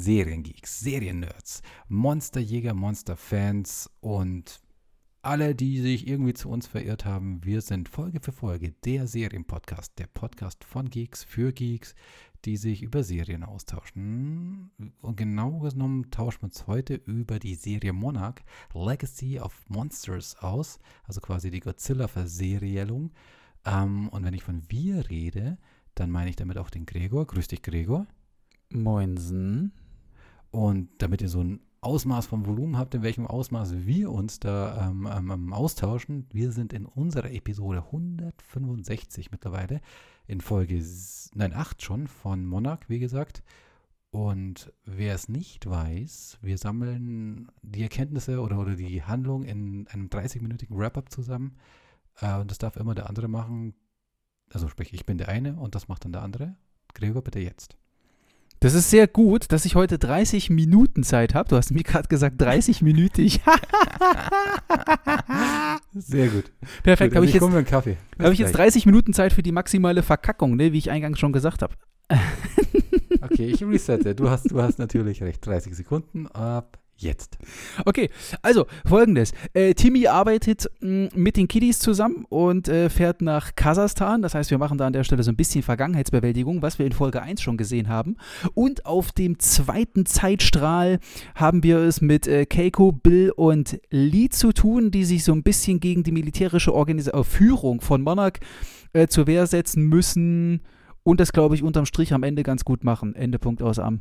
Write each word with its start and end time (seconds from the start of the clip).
Seriengeeks, 0.00 0.80
Seriennerds, 0.80 1.62
Monsterjäger, 1.88 2.74
Monsterfans 2.74 3.90
und 4.00 4.60
alle, 5.22 5.54
die 5.54 5.80
sich 5.80 6.08
irgendwie 6.08 6.32
zu 6.32 6.48
uns 6.48 6.66
verirrt 6.66 7.04
haben. 7.04 7.44
Wir 7.44 7.60
sind 7.60 7.88
Folge 7.88 8.20
für 8.20 8.32
Folge 8.32 8.72
der 8.84 9.06
Serienpodcast, 9.06 9.98
der 9.98 10.06
Podcast 10.06 10.64
von 10.64 10.88
Geeks 10.88 11.24
für 11.24 11.52
Geeks, 11.52 11.94
die 12.46 12.56
sich 12.56 12.82
über 12.82 13.04
Serien 13.04 13.44
austauschen. 13.44 14.70
Und 15.02 15.16
genau 15.16 15.58
genommen 15.58 16.10
tauschen 16.10 16.40
wir 16.40 16.44
uns 16.46 16.66
heute 16.66 16.94
über 16.94 17.38
die 17.38 17.54
Serie 17.54 17.92
Monarch 17.92 18.36
Legacy 18.72 19.38
of 19.38 19.54
Monsters 19.68 20.36
aus, 20.36 20.78
also 21.04 21.20
quasi 21.20 21.50
die 21.50 21.60
Godzilla-Verseriellung. 21.60 23.12
Ähm, 23.66 24.08
und 24.08 24.24
wenn 24.24 24.34
ich 24.34 24.42
von 24.42 24.62
wir 24.68 25.10
rede, 25.10 25.58
dann 25.94 26.10
meine 26.10 26.30
ich 26.30 26.36
damit 26.36 26.56
auch 26.56 26.70
den 26.70 26.86
Gregor. 26.86 27.26
Grüß 27.26 27.48
dich, 27.48 27.60
Gregor. 27.60 28.06
Moinsen. 28.70 29.72
Und 30.50 30.88
damit 30.98 31.22
ihr 31.22 31.28
so 31.28 31.42
ein 31.42 31.60
Ausmaß 31.82 32.26
vom 32.26 32.46
Volumen 32.46 32.76
habt, 32.76 32.94
in 32.94 33.02
welchem 33.02 33.26
Ausmaß 33.26 33.86
wir 33.86 34.10
uns 34.10 34.38
da 34.38 34.88
ähm, 34.88 35.08
ähm, 35.10 35.52
austauschen, 35.52 36.26
wir 36.30 36.52
sind 36.52 36.72
in 36.72 36.84
unserer 36.84 37.30
Episode 37.30 37.84
165 37.86 39.30
mittlerweile, 39.30 39.80
in 40.26 40.40
Folge, 40.40 40.84
nein, 41.34 41.54
8 41.54 41.82
schon 41.82 42.06
von 42.06 42.44
Monarch, 42.44 42.88
wie 42.88 42.98
gesagt. 42.98 43.42
Und 44.10 44.72
wer 44.84 45.14
es 45.14 45.28
nicht 45.28 45.66
weiß, 45.66 46.38
wir 46.42 46.58
sammeln 46.58 47.50
die 47.62 47.82
Erkenntnisse 47.82 48.40
oder, 48.40 48.58
oder 48.58 48.74
die 48.74 49.02
Handlung 49.02 49.44
in 49.44 49.86
einem 49.88 50.08
30-minütigen 50.08 50.76
Wrap-up 50.76 51.10
zusammen. 51.10 51.56
Äh, 52.20 52.40
und 52.40 52.50
das 52.50 52.58
darf 52.58 52.76
immer 52.76 52.94
der 52.94 53.08
andere 53.08 53.28
machen. 53.28 53.74
Also 54.52 54.68
sprich, 54.68 54.92
ich 54.92 55.06
bin 55.06 55.16
der 55.16 55.28
eine 55.28 55.54
und 55.54 55.74
das 55.76 55.88
macht 55.88 56.04
dann 56.04 56.12
der 56.12 56.22
andere. 56.22 56.56
Gregor, 56.92 57.22
bitte 57.22 57.38
jetzt. 57.38 57.79
Das 58.62 58.74
ist 58.74 58.90
sehr 58.90 59.08
gut, 59.08 59.50
dass 59.52 59.64
ich 59.64 59.74
heute 59.74 59.98
30 59.98 60.50
Minuten 60.50 61.02
Zeit 61.02 61.34
habe. 61.34 61.48
Du 61.48 61.56
hast 61.56 61.70
mir 61.70 61.82
gerade 61.82 62.08
gesagt 62.08 62.38
30 62.38 62.82
minütig. 62.82 63.40
sehr 65.94 66.28
gut. 66.28 66.52
Perfekt. 66.82 67.16
Habe 67.16 67.24
ich, 67.24 67.32
jetzt, 67.32 67.42
einen 67.42 67.64
Kaffee. 67.64 67.96
Hab 68.18 68.32
ich 68.32 68.38
jetzt 68.38 68.52
30 68.52 68.84
Minuten 68.84 69.14
Zeit 69.14 69.32
für 69.32 69.42
die 69.42 69.52
maximale 69.52 70.02
Verkackung, 70.02 70.56
ne, 70.56 70.74
wie 70.74 70.78
ich 70.78 70.90
eingangs 70.90 71.18
schon 71.18 71.32
gesagt 71.32 71.62
habe. 71.62 71.72
okay, 73.22 73.46
ich 73.46 73.64
resette. 73.64 74.14
Du 74.14 74.28
hast, 74.28 74.50
du 74.50 74.60
hast 74.60 74.78
natürlich 74.78 75.22
recht. 75.22 75.46
30 75.46 75.74
Sekunden 75.74 76.26
ab 76.26 76.79
jetzt. 77.02 77.38
Okay, 77.84 78.10
also 78.42 78.66
folgendes. 78.86 79.32
Äh, 79.52 79.74
Timmy 79.74 80.06
arbeitet 80.06 80.70
mh, 80.80 80.88
mm, 80.88 81.08
mit 81.14 81.36
den 81.36 81.48
Kiddies 81.48 81.78
zusammen 81.78 82.24
und 82.28 82.68
äh, 82.68 82.90
fährt 82.90 83.22
nach 83.22 83.54
Kasachstan. 83.54 84.22
Das 84.22 84.34
heißt, 84.34 84.50
wir 84.50 84.58
machen 84.58 84.78
da 84.78 84.86
an 84.86 84.92
der 84.92 85.04
Stelle 85.04 85.22
so 85.22 85.30
ein 85.30 85.36
bisschen 85.36 85.62
Vergangenheitsbewältigung, 85.62 86.62
was 86.62 86.78
wir 86.78 86.86
in 86.86 86.92
Folge 86.92 87.22
1 87.22 87.42
schon 87.42 87.56
gesehen 87.56 87.88
haben. 87.88 88.16
Und 88.54 88.86
auf 88.86 89.12
dem 89.12 89.38
zweiten 89.38 90.06
Zeitstrahl 90.06 90.98
haben 91.34 91.62
wir 91.62 91.78
es 91.78 92.00
mit 92.00 92.26
äh, 92.26 92.46
Keiko, 92.46 92.92
Bill 92.92 93.32
und 93.34 93.80
Lee 93.90 94.28
zu 94.28 94.52
tun, 94.52 94.90
die 94.90 95.04
sich 95.04 95.24
so 95.24 95.32
ein 95.32 95.42
bisschen 95.42 95.80
gegen 95.80 96.02
die 96.02 96.12
militärische 96.12 96.74
Organis 96.74 97.08
äh, 97.08 97.24
Führung 97.24 97.80
von 97.80 98.02
Monarch 98.02 98.40
äh, 98.92 99.06
zur 99.06 99.26
Wehr 99.26 99.46
setzen 99.46 99.84
müssen 99.84 100.62
und 101.02 101.20
das, 101.20 101.32
glaube 101.32 101.54
ich, 101.54 101.62
unterm 101.62 101.86
Strich 101.86 102.12
am 102.12 102.22
Ende 102.22 102.42
ganz 102.42 102.64
gut 102.64 102.84
machen. 102.84 103.14
Ende 103.14 103.38
Punkt 103.38 103.62
aus 103.62 103.78
Arm. 103.78 104.00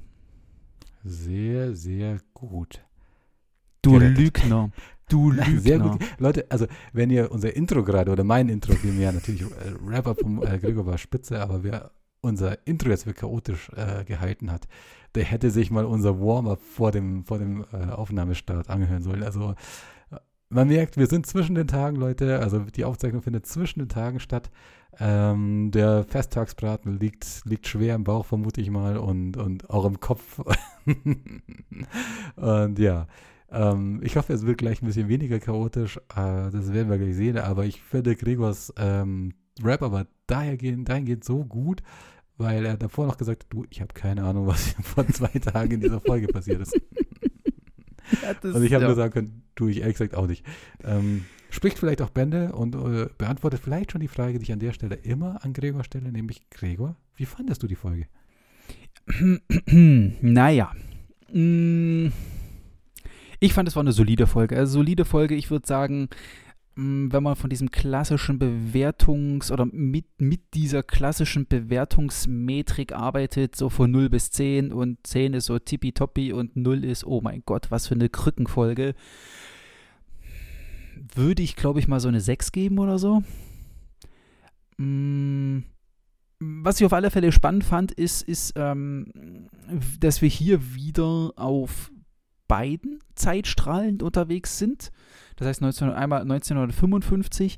Sehr, 1.03 1.75
sehr 1.75 2.19
gut. 2.33 2.81
Du 3.81 3.93
gerettet. 3.93 4.17
Lügner. 4.17 4.71
Du 5.09 5.31
Lügner. 5.31 5.61
Sehr 5.61 5.79
gut. 5.79 5.99
Leute, 6.17 6.45
also 6.49 6.67
wenn 6.93 7.09
ihr 7.09 7.31
unser 7.31 7.55
Intro 7.55 7.83
gerade 7.83 8.11
oder 8.11 8.23
mein 8.23 8.49
Intro 8.49 8.73
vielmehr, 8.73 9.11
natürlich 9.11 9.41
äh, 9.41 9.45
Rapper 9.85 10.15
vom 10.15 10.43
äh, 10.43 10.59
Gregor 10.59 10.85
war 10.85 10.97
spitze, 10.97 11.41
aber 11.41 11.63
wer 11.63 11.91
unser 12.21 12.67
Intro 12.67 12.89
jetzt 12.89 13.03
für 13.03 13.13
chaotisch 13.13 13.69
äh, 13.75 14.03
gehalten 14.03 14.51
hat, 14.51 14.67
der 15.15 15.23
hätte 15.23 15.51
sich 15.51 15.71
mal 15.71 15.85
unser 15.85 16.19
Warm-up 16.19 16.61
vor 16.61 16.91
dem, 16.91 17.25
vor 17.25 17.39
dem 17.39 17.65
äh, 17.71 17.91
Aufnahmestart 17.91 18.69
angehören 18.69 19.01
sollen. 19.01 19.23
Also 19.23 19.55
äh, 20.11 20.17
man 20.49 20.67
merkt, 20.67 20.97
wir 20.97 21.07
sind 21.07 21.25
zwischen 21.25 21.55
den 21.55 21.67
Tagen, 21.67 21.95
Leute. 21.95 22.39
Also 22.39 22.59
die 22.59 22.85
Aufzeichnung 22.85 23.21
findet 23.21 23.45
zwischen 23.47 23.79
den 23.79 23.89
Tagen 23.89 24.19
statt. 24.19 24.51
Ähm, 24.99 25.71
der 25.71 26.03
Festtagsbraten 26.03 26.99
liegt, 26.99 27.45
liegt 27.45 27.67
schwer 27.67 27.95
im 27.95 28.03
Bauch, 28.03 28.25
vermute 28.25 28.59
ich 28.59 28.69
mal, 28.69 28.97
und, 28.97 29.37
und 29.37 29.69
auch 29.69 29.85
im 29.85 29.99
Kopf. 29.99 30.41
und 32.35 32.79
ja, 32.79 33.07
ähm, 33.51 33.99
ich 34.03 34.15
hoffe, 34.15 34.33
es 34.33 34.45
wird 34.45 34.57
gleich 34.57 34.81
ein 34.81 34.85
bisschen 34.85 35.09
weniger 35.09 35.39
chaotisch. 35.39 35.97
Äh, 36.15 36.51
das 36.51 36.71
werden 36.73 36.89
wir 36.89 36.97
gleich 36.97 37.15
sehen. 37.15 37.37
Aber 37.37 37.65
ich 37.65 37.81
finde 37.81 38.15
Gregors 38.15 38.73
ähm, 38.77 39.33
Rap 39.63 39.81
aber 39.81 40.07
dahergehend, 40.27 40.87
dahingehend 40.87 41.23
so 41.23 41.43
gut, 41.43 41.81
weil 42.37 42.65
er 42.65 42.77
davor 42.77 43.07
noch 43.07 43.17
gesagt 43.17 43.43
hat, 43.43 43.53
du, 43.53 43.65
ich 43.69 43.81
habe 43.81 43.93
keine 43.93 44.23
Ahnung, 44.23 44.47
was 44.47 44.75
vor 44.81 45.07
zwei 45.07 45.39
Tagen 45.39 45.73
in 45.73 45.81
dieser 45.81 45.99
Folge 45.99 46.27
passiert 46.27 46.61
ist. 46.61 46.79
Ja, 48.23 48.33
das, 48.33 48.55
also 48.55 48.65
ich 48.65 48.73
habe 48.73 48.81
ja. 48.81 48.87
nur 48.87 48.95
sagen 48.95 49.13
können, 49.13 49.43
tue 49.53 49.69
ich 49.69 49.81
ehrlich 49.81 49.93
gesagt 49.93 50.15
auch 50.15 50.25
nicht. 50.25 50.43
Ähm, 50.83 51.25
spricht 51.51 51.77
vielleicht 51.77 52.01
auch 52.01 52.09
Bände 52.09 52.53
und 52.53 52.73
äh, 52.73 53.07
beantwortet 53.19 53.61
vielleicht 53.63 53.91
schon 53.91 54.01
die 54.01 54.07
Frage, 54.07 54.39
die 54.39 54.45
ich 54.45 54.51
an 54.51 54.57
der 54.57 54.73
Stelle 54.73 54.95
immer 54.95 55.45
an 55.45 55.53
Gregor 55.53 55.83
stelle, 55.83 56.11
nämlich 56.11 56.49
Gregor, 56.49 56.95
wie 57.15 57.25
fandest 57.25 57.61
du 57.61 57.67
die 57.67 57.75
Folge? 57.75 58.07
naja. 59.67 60.71
Mm 61.31 62.07
ich 63.39 63.53
fand, 63.53 63.67
es 63.67 63.75
war 63.75 63.83
eine 63.83 63.91
solide 63.91 64.27
Folge. 64.27 64.57
Also 64.57 64.73
solide 64.73 65.05
Folge, 65.05 65.35
ich 65.35 65.49
würde 65.49 65.67
sagen, 65.67 66.09
mm, 66.75 67.11
wenn 67.11 67.23
man 67.23 67.35
von 67.35 67.49
diesem 67.49 67.71
klassischen 67.71 68.39
Bewertungs- 68.39 69.51
oder 69.51 69.65
mit, 69.65 70.05
mit 70.17 70.53
dieser 70.53 70.83
klassischen 70.83 71.47
Bewertungsmetrik 71.47 72.93
arbeitet, 72.93 73.55
so 73.55 73.69
von 73.69 73.91
0 73.91 74.09
bis 74.09 74.31
10 74.31 74.73
und 74.73 74.97
10 75.03 75.33
ist 75.33 75.45
so 75.45 75.57
tippitoppi 75.57 76.33
und 76.33 76.55
0 76.55 76.83
ist, 76.83 77.05
oh 77.05 77.21
mein 77.21 77.43
Gott, 77.45 77.71
was 77.71 77.87
für 77.87 77.95
eine 77.95 78.09
Krückenfolge, 78.09 78.93
würde 81.15 81.41
ich, 81.41 81.55
glaube 81.55 81.79
ich, 81.79 81.87
mal 81.87 81.99
so 81.99 82.09
eine 82.09 82.21
6 82.21 82.51
geben 82.51 82.77
oder 82.79 82.99
so. 82.99 83.23
Mm, 84.77 85.59
was 86.39 86.79
ich 86.79 86.85
auf 86.85 86.93
alle 86.93 87.11
Fälle 87.11 87.31
spannend 87.31 87.63
fand, 87.63 87.91
ist, 87.91 88.21
ist 88.21 88.53
ähm, 88.55 89.47
dass 89.99 90.21
wir 90.21 90.29
hier 90.29 90.73
wieder 90.73 91.33
auf 91.35 91.91
beiden 92.49 92.99
Zeitstrahlen 93.15 94.01
unterwegs 94.01 94.57
sind. 94.57 94.91
Das 95.37 95.47
heißt 95.47 95.61
19, 95.61 95.91
einmal 95.91 96.23
1955, 96.23 97.57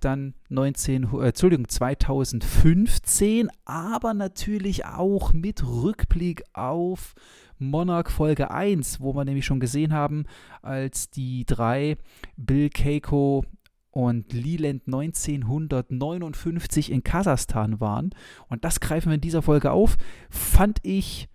dann 0.00 0.32
19, 0.48 1.02
äh, 1.02 1.26
Entschuldigung, 1.26 1.68
2015, 1.68 3.50
aber 3.66 4.14
natürlich 4.14 4.86
auch 4.86 5.34
mit 5.34 5.66
Rückblick 5.66 6.44
auf 6.54 7.14
Monarch 7.58 8.10
Folge 8.10 8.50
1, 8.50 9.00
wo 9.00 9.14
wir 9.14 9.26
nämlich 9.26 9.44
schon 9.44 9.60
gesehen 9.60 9.92
haben, 9.92 10.24
als 10.62 11.10
die 11.10 11.44
drei, 11.44 11.98
Bill 12.36 12.70
Keiko 12.70 13.44
und 13.90 14.32
Leland 14.32 14.86
1959 14.86 16.92
in 16.92 17.02
Kasachstan 17.02 17.80
waren. 17.80 18.10
Und 18.48 18.64
das 18.64 18.78
greifen 18.78 19.10
wir 19.10 19.16
in 19.16 19.20
dieser 19.20 19.42
Folge 19.42 19.72
auf. 19.72 19.96
Fand 20.30 20.78
ich, 20.84 21.28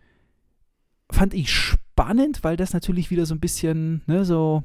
fand 1.11 1.33
ich 1.33 1.51
spannend 1.51 1.82
spannend, 1.93 2.43
weil 2.43 2.57
das 2.57 2.73
natürlich 2.73 3.11
wieder 3.11 3.25
so 3.25 3.35
ein 3.35 3.39
bisschen, 3.39 4.01
ne, 4.07 4.25
so 4.25 4.63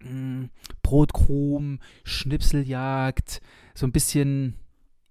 mh, 0.00 0.08
hm, 0.08 0.50
Brotkrumm, 0.82 1.80
Schnipseljagd, 2.04 3.40
so 3.74 3.86
ein 3.86 3.92
bisschen 3.92 4.54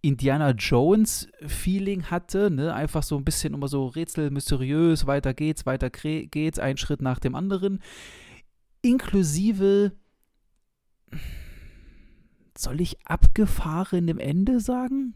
Indiana 0.02 0.52
Jones 0.52 1.28
Feeling 1.47 2.06
hatte, 2.06 2.52
ne? 2.52 2.75
Einfach 2.75 3.02
so 3.02 3.18
ein 3.18 3.25
bisschen 3.25 3.56
immer 3.56 3.68
so 3.68 3.88
Rätsel 3.88 4.30
mysteriös, 4.30 5.07
weiter 5.07 5.33
geht's, 5.33 5.66
weiter 5.66 5.89
geht's, 5.89 6.60
ein 6.60 6.77
Schritt 6.77 7.01
nach 7.01 7.18
dem 7.18 7.33
anderen. 7.33 7.81
Inklusive 8.83 9.94
soll 12.56 12.81
ich 12.81 13.04
abgefahren 13.07 14.07
im 14.07 14.19
Ende 14.19 14.60
sagen? 14.60 15.16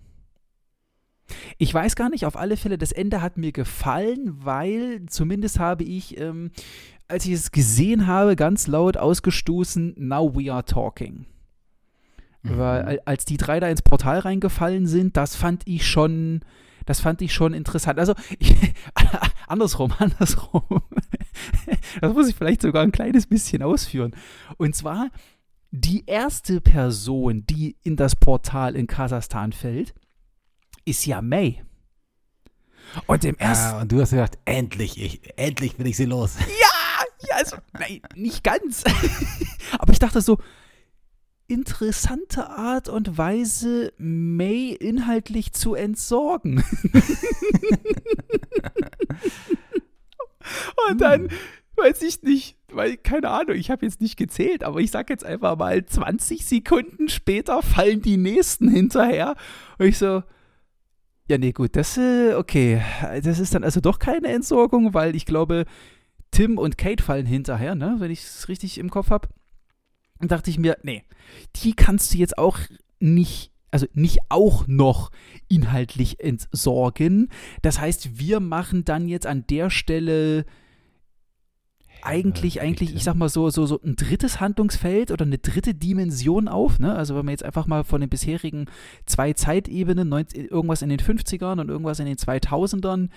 Ich 1.61 1.73
weiß 1.73 1.97
gar 1.97 2.09
nicht, 2.09 2.25
auf 2.25 2.37
alle 2.37 2.55
Fälle, 2.55 2.77
das 2.77 2.93
Ende 2.93 3.21
hat 3.21 3.35
mir 3.35 3.51
gefallen, 3.51 4.37
weil 4.45 5.05
zumindest 5.07 5.59
habe 5.59 5.83
ich, 5.83 6.17
ähm, 6.17 6.51
als 7.09 7.25
ich 7.25 7.33
es 7.33 7.51
gesehen 7.51 8.07
habe, 8.07 8.37
ganz 8.37 8.67
laut 8.67 8.95
ausgestoßen, 8.95 9.93
Now 9.97 10.33
we 10.33 10.51
are 10.51 10.63
talking. 10.63 11.25
Mhm. 12.43 12.57
Weil 12.57 13.01
als 13.03 13.25
die 13.25 13.35
drei 13.35 13.59
da 13.59 13.67
ins 13.67 13.81
Portal 13.81 14.19
reingefallen 14.19 14.87
sind, 14.87 15.17
das 15.17 15.35
fand 15.35 15.63
ich 15.65 15.85
schon, 15.85 16.45
das 16.85 17.01
fand 17.01 17.21
ich 17.21 17.33
schon 17.33 17.53
interessant. 17.53 17.99
Also 17.99 18.13
ich, 18.39 18.55
andersrum, 19.47 19.91
andersrum. 19.99 20.63
das 21.99 22.13
muss 22.13 22.29
ich 22.29 22.35
vielleicht 22.35 22.61
sogar 22.61 22.83
ein 22.83 22.93
kleines 22.93 23.27
bisschen 23.27 23.63
ausführen. 23.63 24.15
Und 24.55 24.77
zwar 24.77 25.09
die 25.71 26.05
erste 26.05 26.61
Person, 26.61 27.45
die 27.47 27.75
in 27.83 27.97
das 27.97 28.15
Portal 28.15 28.77
in 28.77 28.87
Kasachstan 28.87 29.51
fällt, 29.51 29.93
ist 30.85 31.05
ja 31.05 31.21
May. 31.21 31.61
Und 33.05 33.23
im 33.23 33.35
ersten. 33.37 33.75
Ah, 33.75 33.81
und 33.81 33.91
du 33.91 34.01
hast 34.01 34.11
gesagt, 34.11 34.39
endlich, 34.45 34.99
ich, 35.01 35.21
endlich 35.37 35.75
bin 35.75 35.85
ich 35.85 35.97
sie 35.97 36.05
los. 36.05 36.35
Ja, 36.47 37.27
ja, 37.27 37.35
also, 37.35 37.57
nein, 37.73 38.01
nicht 38.15 38.43
ganz. 38.43 38.83
Aber 39.79 39.91
ich 39.91 39.99
dachte 39.99 40.21
so, 40.21 40.39
interessante 41.47 42.49
Art 42.49 42.87
und 42.87 43.17
Weise, 43.17 43.91
May 43.97 44.69
inhaltlich 44.71 45.51
zu 45.53 45.73
entsorgen. 45.75 46.63
Und 50.89 51.01
dann, 51.01 51.29
weiß 51.75 52.01
ich 52.03 52.23
nicht, 52.23 52.57
weil, 52.71 52.97
keine 52.97 53.29
Ahnung, 53.29 53.55
ich 53.55 53.69
habe 53.71 53.85
jetzt 53.85 54.01
nicht 54.01 54.17
gezählt, 54.17 54.63
aber 54.63 54.79
ich 54.79 54.91
sag 54.91 55.09
jetzt 55.09 55.25
einfach 55.25 55.57
mal, 55.57 55.85
20 55.85 56.45
Sekunden 56.45 57.09
später 57.09 57.61
fallen 57.61 58.01
die 58.01 58.17
nächsten 58.17 58.69
hinterher. 58.69 59.35
Und 59.77 59.87
ich 59.87 59.97
so, 59.97 60.23
ja, 61.29 61.37
nee, 61.37 61.51
gut, 61.51 61.75
das, 61.75 61.97
äh, 61.97 62.33
okay, 62.33 62.81
das 63.23 63.39
ist 63.39 63.53
dann 63.53 63.63
also 63.63 63.79
doch 63.79 63.99
keine 63.99 64.29
Entsorgung, 64.29 64.93
weil 64.93 65.15
ich 65.15 65.25
glaube, 65.25 65.65
Tim 66.31 66.57
und 66.57 66.77
Kate 66.77 67.03
fallen 67.03 67.25
hinterher, 67.25 67.75
ne, 67.75 67.95
wenn 67.99 68.11
ich 68.11 68.23
es 68.23 68.49
richtig 68.49 68.77
im 68.77 68.89
Kopf 68.89 69.11
habe. 69.11 69.29
Und 70.19 70.31
dachte 70.31 70.49
ich 70.49 70.57
mir, 70.57 70.77
nee, 70.83 71.03
die 71.57 71.73
kannst 71.73 72.13
du 72.13 72.17
jetzt 72.17 72.37
auch 72.37 72.57
nicht 72.99 73.51
also 73.71 73.85
nicht 73.93 74.17
auch 74.29 74.65
noch 74.67 75.11
inhaltlich 75.47 76.19
entsorgen. 76.19 77.29
Das 77.61 77.79
heißt, 77.79 78.19
wir 78.19 78.39
machen 78.39 78.83
dann 78.83 79.07
jetzt 79.07 79.27
an 79.27 79.45
der 79.47 79.69
Stelle 79.69 80.45
eigentlich, 82.01 82.61
eigentlich, 82.61 82.95
ich 82.95 83.03
sag 83.03 83.15
mal 83.15 83.29
so, 83.29 83.49
so, 83.49 83.65
so 83.65 83.79
ein 83.83 83.95
drittes 83.95 84.39
Handlungsfeld 84.39 85.11
oder 85.11 85.25
eine 85.25 85.37
dritte 85.37 85.73
Dimension 85.73 86.47
auf. 86.47 86.79
Ne? 86.79 86.95
Also 86.95 87.15
wenn 87.15 87.25
man 87.25 87.33
jetzt 87.33 87.45
einfach 87.45 87.67
mal 87.67 87.83
von 87.83 88.01
den 88.01 88.09
bisherigen 88.09 88.65
zwei 89.05 89.33
Zeitebenen, 89.33 90.11
irgendwas 90.33 90.81
in 90.81 90.89
den 90.89 90.99
50ern 90.99 91.59
und 91.59 91.69
irgendwas 91.69 91.99
in 91.99 92.05
den 92.05 92.17
2000ern, 92.17 93.09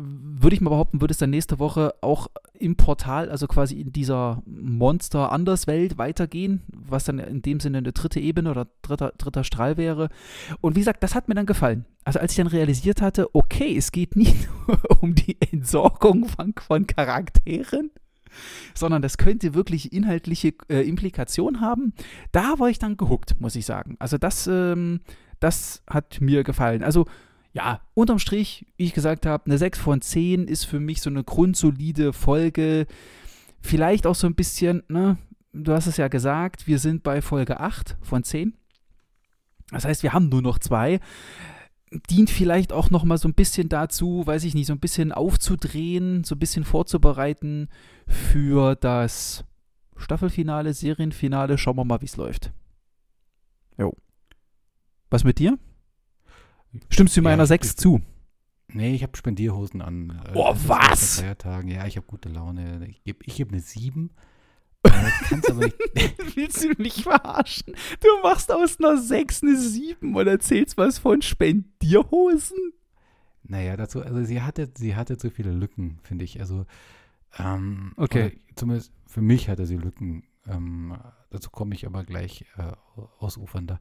würde 0.00 0.54
ich 0.54 0.60
mal 0.60 0.70
behaupten, 0.70 1.00
würde 1.00 1.12
es 1.12 1.18
dann 1.18 1.30
nächste 1.30 1.58
Woche 1.58 1.92
auch 2.02 2.28
im 2.54 2.76
Portal, 2.76 3.30
also 3.30 3.48
quasi 3.48 3.80
in 3.80 3.92
dieser 3.92 4.42
Monster-Anderswelt 4.46 5.98
weitergehen, 5.98 6.62
was 6.72 7.04
dann 7.04 7.18
in 7.18 7.42
dem 7.42 7.58
Sinne 7.58 7.78
eine 7.78 7.92
dritte 7.92 8.20
Ebene 8.20 8.50
oder 8.50 8.68
dritter, 8.82 9.12
dritter 9.18 9.42
Strahl 9.42 9.76
wäre. 9.76 10.08
Und 10.60 10.76
wie 10.76 10.80
gesagt, 10.80 11.02
das 11.02 11.16
hat 11.16 11.28
mir 11.28 11.34
dann 11.34 11.46
gefallen. 11.46 11.84
Also 12.04 12.20
als 12.20 12.32
ich 12.32 12.36
dann 12.36 12.46
realisiert 12.46 13.02
hatte, 13.02 13.34
okay, 13.34 13.76
es 13.76 13.90
geht 13.90 14.14
nicht 14.14 14.48
nur 14.68 14.78
um 15.02 15.16
die 15.16 15.36
Entsorgung 15.40 16.26
von, 16.26 16.54
von 16.56 16.86
Charakteren, 16.86 17.90
sondern 18.74 19.02
das 19.02 19.18
könnte 19.18 19.54
wirklich 19.54 19.92
inhaltliche 19.92 20.54
äh, 20.68 20.88
Implikationen 20.88 21.60
haben. 21.60 21.92
Da 22.30 22.60
war 22.60 22.68
ich 22.68 22.78
dann 22.78 22.96
gehuckt, 22.96 23.40
muss 23.40 23.56
ich 23.56 23.66
sagen. 23.66 23.96
Also 23.98 24.16
das, 24.16 24.46
ähm, 24.46 25.00
das 25.40 25.82
hat 25.88 26.20
mir 26.20 26.44
gefallen. 26.44 26.84
Also 26.84 27.06
ja, 27.52 27.80
unterm 27.94 28.18
Strich, 28.18 28.66
wie 28.76 28.84
ich 28.84 28.94
gesagt 28.94 29.26
habe, 29.26 29.46
eine 29.46 29.58
6 29.58 29.78
von 29.78 30.00
10 30.00 30.46
ist 30.46 30.64
für 30.64 30.80
mich 30.80 31.00
so 31.00 31.10
eine 31.10 31.24
grundsolide 31.24 32.12
Folge. 32.12 32.86
Vielleicht 33.60 34.06
auch 34.06 34.14
so 34.14 34.26
ein 34.26 34.34
bisschen, 34.34 34.82
ne, 34.88 35.18
du 35.52 35.72
hast 35.72 35.86
es 35.86 35.96
ja 35.96 36.08
gesagt, 36.08 36.66
wir 36.66 36.78
sind 36.78 37.02
bei 37.02 37.22
Folge 37.22 37.60
8 37.60 37.96
von 38.02 38.22
10. 38.22 38.54
Das 39.70 39.84
heißt, 39.84 40.02
wir 40.02 40.12
haben 40.12 40.28
nur 40.28 40.42
noch 40.42 40.58
zwei. 40.58 41.00
Dient 42.10 42.30
vielleicht 42.30 42.72
auch 42.72 42.90
noch 42.90 43.04
mal 43.04 43.18
so 43.18 43.28
ein 43.28 43.34
bisschen 43.34 43.68
dazu, 43.68 44.26
weiß 44.26 44.44
ich 44.44 44.54
nicht, 44.54 44.66
so 44.66 44.74
ein 44.74 44.80
bisschen 44.80 45.10
aufzudrehen, 45.12 46.24
so 46.24 46.34
ein 46.34 46.38
bisschen 46.38 46.64
vorzubereiten 46.64 47.68
für 48.06 48.74
das 48.76 49.44
Staffelfinale, 49.96 50.74
Serienfinale. 50.74 51.58
Schauen 51.58 51.76
wir 51.76 51.84
mal, 51.84 52.00
wie 52.02 52.06
es 52.06 52.16
läuft. 52.16 52.52
Jo. 53.78 53.94
Was 55.10 55.24
mit 55.24 55.38
dir? 55.38 55.58
Stimmst 56.90 57.16
du 57.16 57.22
meiner 57.22 57.44
ja, 57.44 57.46
6 57.46 57.76
zu? 57.76 58.00
Nee, 58.70 58.94
ich 58.94 59.02
habe 59.02 59.16
Spendierhosen 59.16 59.80
an. 59.80 60.20
Oh, 60.34 60.54
was? 60.66 61.20
Feiertagen. 61.20 61.70
Ja, 61.70 61.86
ich 61.86 61.96
habe 61.96 62.06
gute 62.06 62.28
Laune. 62.28 62.86
Ich 62.88 63.02
gebe 63.02 63.20
ich 63.24 63.36
geb 63.36 63.50
eine 63.50 63.60
7. 63.60 64.10
Äh, 64.82 64.90
kannst 65.28 65.50
aber 65.50 65.64
nicht. 65.64 65.76
Willst 66.36 66.62
du 66.62 66.74
mich 66.76 67.02
verarschen? 67.02 67.74
Du 68.00 68.08
machst 68.22 68.52
aus 68.52 68.78
einer 68.78 68.98
6 68.98 69.42
eine 69.42 69.56
7 69.56 70.14
und 70.14 70.26
erzählst 70.26 70.76
was 70.76 70.98
von 70.98 71.22
Spendierhosen? 71.22 72.58
Naja, 73.42 73.76
dazu, 73.76 74.02
also 74.02 74.22
sie 74.24 74.42
hatte, 74.42 74.70
sie 74.76 74.94
hatte 74.94 75.16
zu 75.16 75.30
viele 75.30 75.52
Lücken, 75.52 75.98
finde 76.02 76.26
ich. 76.26 76.38
Also, 76.38 76.66
ähm, 77.38 77.92
okay. 77.96 78.38
Zumindest 78.54 78.92
für 79.06 79.22
mich 79.22 79.48
hatte 79.48 79.64
sie 79.64 79.76
Lücken. 79.76 80.24
Ähm, 80.46 80.96
dazu 81.30 81.48
komme 81.48 81.74
ich 81.74 81.86
aber 81.86 82.04
gleich 82.04 82.44
äh, 82.58 82.72
ausufernder 83.18 83.80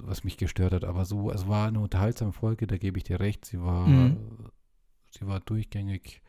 was 0.00 0.24
mich 0.24 0.36
gestört 0.36 0.72
hat. 0.72 0.84
Aber 0.84 1.04
so, 1.04 1.30
es 1.30 1.48
war 1.48 1.68
eine 1.68 1.80
unterhaltsame 1.80 2.32
Folge, 2.32 2.66
da 2.66 2.76
gebe 2.76 2.98
ich 2.98 3.04
dir 3.04 3.20
recht. 3.20 3.44
Sie 3.44 3.60
war, 3.60 3.86
mhm. 3.86 4.50
sie 5.10 5.26
war 5.26 5.40
durchgängig 5.40 6.22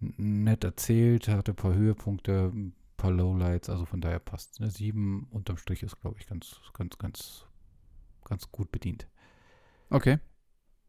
nett 0.00 0.64
erzählt, 0.64 1.28
hatte 1.28 1.52
ein 1.52 1.56
paar 1.56 1.74
Höhepunkte, 1.74 2.50
ein 2.52 2.74
paar 2.96 3.12
Lowlights, 3.12 3.70
also 3.70 3.84
von 3.84 4.00
daher 4.00 4.18
passt. 4.18 4.60
Eine 4.60 4.70
sieben 4.70 5.26
unterm 5.30 5.56
Strich 5.56 5.82
ist, 5.82 6.00
glaube 6.00 6.18
ich, 6.18 6.26
ganz, 6.26 6.60
ganz, 6.72 6.98
ganz, 6.98 7.46
ganz 8.24 8.50
gut 8.50 8.72
bedient. 8.72 9.06
Okay. 9.90 10.18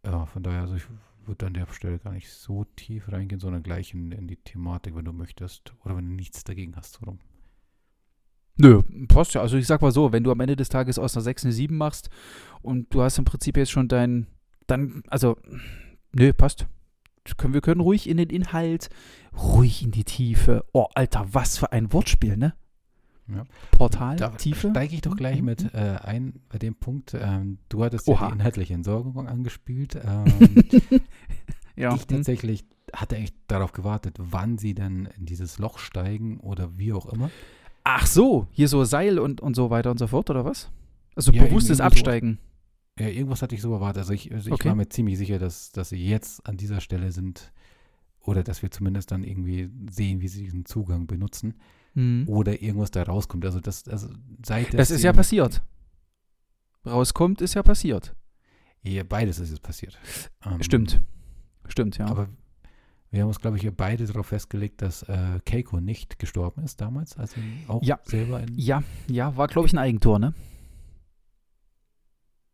Ja, 0.06 0.26
von 0.26 0.44
daher, 0.44 0.62
also 0.62 0.76
ich 0.76 0.86
würde 1.26 1.46
an 1.46 1.54
der 1.54 1.68
Stelle 1.68 2.00
gar 2.00 2.14
nicht 2.14 2.30
so 2.30 2.66
tief 2.76 3.12
reingehen, 3.12 3.40
sondern 3.40 3.64
gleich 3.64 3.94
in, 3.94 4.12
in 4.12 4.28
die 4.28 4.38
Thematik, 4.38 4.96
wenn 4.96 5.06
du 5.06 5.14
möchtest. 5.14 5.74
Oder 5.84 5.96
wenn 5.96 6.10
du 6.10 6.16
nichts 6.16 6.44
dagegen 6.44 6.76
hast, 6.76 6.94
so 6.94 7.06
rum. 7.06 7.20
Nö, 8.58 8.82
passt 9.08 9.34
ja. 9.34 9.42
Also 9.42 9.58
ich 9.58 9.68
sag 9.68 9.82
mal 9.82 9.92
so, 9.92 10.12
wenn 10.12 10.24
du 10.24 10.32
am 10.32 10.40
Ende 10.40 10.56
des 10.56 10.70
Tages 10.70 11.00
aus 11.00 11.16
einer 11.16 11.24
6 11.24 11.46
eine 11.46 11.54
7 11.54 11.76
machst 11.76 12.10
und 12.62 12.94
du 12.94 13.02
hast 13.02 13.18
im 13.18 13.26
Prinzip 13.26 13.58
jetzt 13.58 13.72
schon 13.72 13.88
dein, 13.88 14.28
dann, 14.68 15.04
also, 15.08 15.38
nö, 16.12 16.34
passt. 16.34 16.68
Wir 17.42 17.62
können 17.62 17.80
ruhig 17.80 18.10
in 18.10 18.18
den 18.18 18.30
Inhalt, 18.30 18.90
ruhig 19.36 19.82
in 19.82 19.92
die 19.92 20.04
Tiefe. 20.04 20.66
Oh, 20.74 20.88
Alter, 20.94 21.26
was 21.32 21.58
für 21.58 21.72
ein 21.72 21.94
Wortspiel, 21.94 22.36
ne? 22.36 22.54
Ja. 23.28 23.46
Portal, 23.72 24.18
da 24.18 24.30
Tiefe. 24.30 24.70
steige 24.70 24.96
ich 24.96 25.02
doch 25.02 25.16
gleich 25.16 25.40
mhm. 25.40 25.46
mit 25.46 25.74
äh, 25.74 25.98
ein 26.02 26.42
bei 26.50 26.58
dem 26.58 26.76
Punkt. 26.76 27.16
Ähm, 27.18 27.60
du 27.70 27.84
hattest 27.84 28.08
Oha. 28.08 28.26
ja 28.26 28.28
die 28.28 28.40
inhaltliche 28.40 28.74
Entsorgung 28.74 29.28
angespielt. 29.28 29.98
Ähm, 30.06 30.66
ja. 31.76 31.96
Ich 31.96 32.02
hm. 32.02 32.08
tatsächlich 32.10 32.66
hatte 32.94 33.16
eigentlich 33.16 33.34
darauf 33.48 33.72
gewartet, 33.72 34.18
wann 34.20 34.58
sie 34.58 34.76
denn 34.76 35.08
in 35.18 35.26
dieses 35.26 35.58
Loch 35.58 35.80
steigen 35.80 36.40
oder 36.40 36.78
wie 36.78 36.94
auch 36.94 37.08
immer. 37.08 37.32
Ach 37.84 38.06
so, 38.06 38.48
hier 38.52 38.68
so 38.68 38.84
Seil 38.84 39.20
und, 39.20 39.42
und 39.42 39.56
so 39.56 39.70
weiter 39.70 39.92
und 39.92 39.98
so 39.98 40.08
fort, 40.08 40.30
oder 40.30 40.46
was? 40.46 40.72
Also 41.16 41.32
ja, 41.32 41.44
bewusstes 41.44 41.82
Absteigen. 41.82 42.40
So, 42.98 43.04
ja, 43.04 43.10
irgendwas 43.10 43.42
hatte 43.42 43.56
ich 43.56 43.62
so 43.62 43.74
erwartet. 43.74 44.00
Also 44.02 44.14
ich, 44.14 44.32
also 44.32 44.48
ich 44.48 44.54
okay. 44.54 44.70
war 44.70 44.76
mir 44.76 44.88
ziemlich 44.88 45.18
sicher, 45.18 45.40
dass, 45.40 45.72
dass 45.72 45.90
sie 45.90 45.98
jetzt 45.98 46.46
an 46.48 46.58
dieser 46.58 46.80
Stelle 46.80 47.12
sind 47.12 47.52
oder 48.20 48.44
dass 48.44 48.62
wir 48.62 48.72
zumindest 48.72 49.12
dann 49.12 49.24
irgendwie 49.24 49.70
sehen, 49.90 50.22
wie 50.22 50.28
sie 50.28 50.44
diesen 50.44 50.66
Zugang 50.66 51.08
benutzen 51.08 51.56
mhm. 51.94 52.28
oder 52.28 52.62
irgendwas 52.62 52.92
da 52.92 53.04
rauskommt. 53.04 53.46
Also 53.46 53.60
das, 53.60 53.88
also 53.88 54.10
seit 54.46 54.74
das 54.74 54.92
ist 54.92 55.04
ja 55.04 55.14
passiert. 55.14 55.62
Rauskommt, 56.86 57.42
ist 57.42 57.54
ja 57.54 57.64
passiert. 57.64 58.16
Ja, 58.84 59.04
beides 59.04 59.40
ist 59.40 59.50
jetzt 59.50 59.62
passiert. 59.62 59.98
Ähm, 60.46 60.62
Stimmt. 60.62 61.02
Stimmt, 61.68 61.98
ja. 61.98 62.08
Aber 62.08 62.28
wir 63.14 63.22
haben 63.22 63.28
uns, 63.28 63.40
glaube 63.40 63.58
ich, 63.58 63.72
beide 63.76 64.08
darauf 64.08 64.26
festgelegt, 64.26 64.82
dass 64.82 65.04
äh, 65.04 65.40
Keiko 65.46 65.80
nicht 65.80 66.18
gestorben 66.18 66.64
ist 66.64 66.82
damals, 66.82 67.16
als 67.16 67.36
auch 67.68 67.84
ja. 67.84 68.00
selber 68.06 68.42
in. 68.42 68.58
Ja, 68.58 68.82
ja, 69.08 69.38
war, 69.38 69.48
glaube 69.48 69.68
ich, 69.68 69.74
ein 69.74 69.78
Eigentor, 69.78 70.18
ne? 70.18 70.34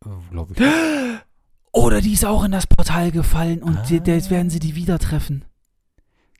Äh, 0.04 0.10
glaube 0.30 0.52
ich. 0.54 0.60
Oder 1.72 2.02
die 2.02 2.12
ist 2.12 2.26
auch 2.26 2.44
in 2.44 2.52
das 2.52 2.66
Portal 2.66 3.10
gefallen 3.10 3.62
und 3.62 3.78
ah. 3.78 3.84
jetzt 3.88 4.30
werden 4.30 4.50
sie 4.50 4.58
die 4.58 4.74
wieder 4.74 4.98
treffen. 4.98 5.46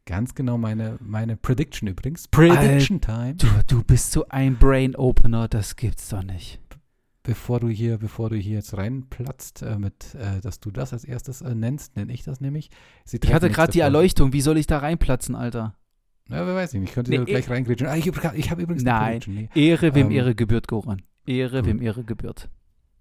Ganz 0.05 0.35
genau 0.35 0.59
meine, 0.59 0.99
meine 1.01 1.39
Prediction 1.39 1.89
übrigens. 1.89 2.29
Prediction 2.29 3.01
Time. 3.01 3.37
Du, 3.37 3.47
du 3.69 3.83
bist 3.83 4.13
so 4.13 4.27
ein 4.29 4.59
Brain 4.59 4.97
Opener, 4.97 5.49
das 5.49 5.77
gibt's 5.77 6.11
doch 6.11 6.23
nicht 6.23 6.61
bevor 7.23 7.61
du 7.61 7.69
hier, 7.69 7.99
bevor 7.99 8.31
du 8.31 8.37
hier 8.37 8.57
jetzt 8.57 8.77
reinplatzt, 8.77 9.63
äh, 9.63 9.79
mit, 9.79 10.15
äh, 10.15 10.41
dass 10.41 10.61
du 10.61 10.71
das 10.71 10.93
als 10.93 11.05
erstes 11.05 11.43
äh, 11.43 11.55
nennst, 11.55 11.97
nenne 11.97 12.13
ich 12.13 12.23
das 12.23 12.41
nämlich. 12.41 12.71
Sie 13.05 13.19
ich 13.23 13.33
hatte 13.33 13.51
gerade 13.51 13.73
die 13.73 13.81
Erleuchtung, 13.81 14.33
wie 14.33 14.41
soll 14.41 14.59
ich 14.59 14.67
da 14.67 14.79
reinplatzen, 14.79 15.35
Alter? 15.35 15.75
Ja, 16.29 16.47
wer 16.47 16.55
weiß 16.55 16.75
nicht, 16.75 16.85
ich 16.85 16.93
könnte 16.93 17.11
nee, 17.11 17.25
gleich 17.25 17.49
eh 17.49 17.53
reingrätschen. 17.53 17.89
Ah, 17.89 17.97
ich 17.97 18.07
habe 18.07 18.21
hab 18.21 18.59
übrigens 18.59 18.85
Nein, 18.85 19.21
nee. 19.27 19.49
Ehre, 19.55 19.95
wem 19.95 20.07
ähm, 20.07 20.13
Ehre 20.13 20.35
gebührt, 20.35 20.69
Goran. 20.69 21.03
Ehre, 21.27 21.59
gut. 21.59 21.67
wem 21.67 21.83
Ehre 21.83 22.05
gebührt. 22.05 22.49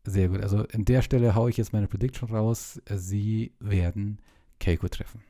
Sehr 0.05 0.29
gut, 0.29 0.41
also 0.41 0.65
an 0.73 0.85
der 0.85 1.01
Stelle 1.01 1.35
haue 1.35 1.49
ich 1.49 1.57
jetzt 1.57 1.73
meine 1.73 1.87
Prediction 1.87 2.29
raus. 2.29 2.81
Sie 2.89 3.53
werden 3.59 4.19
Keiko 4.59 4.87
treffen. 4.87 5.21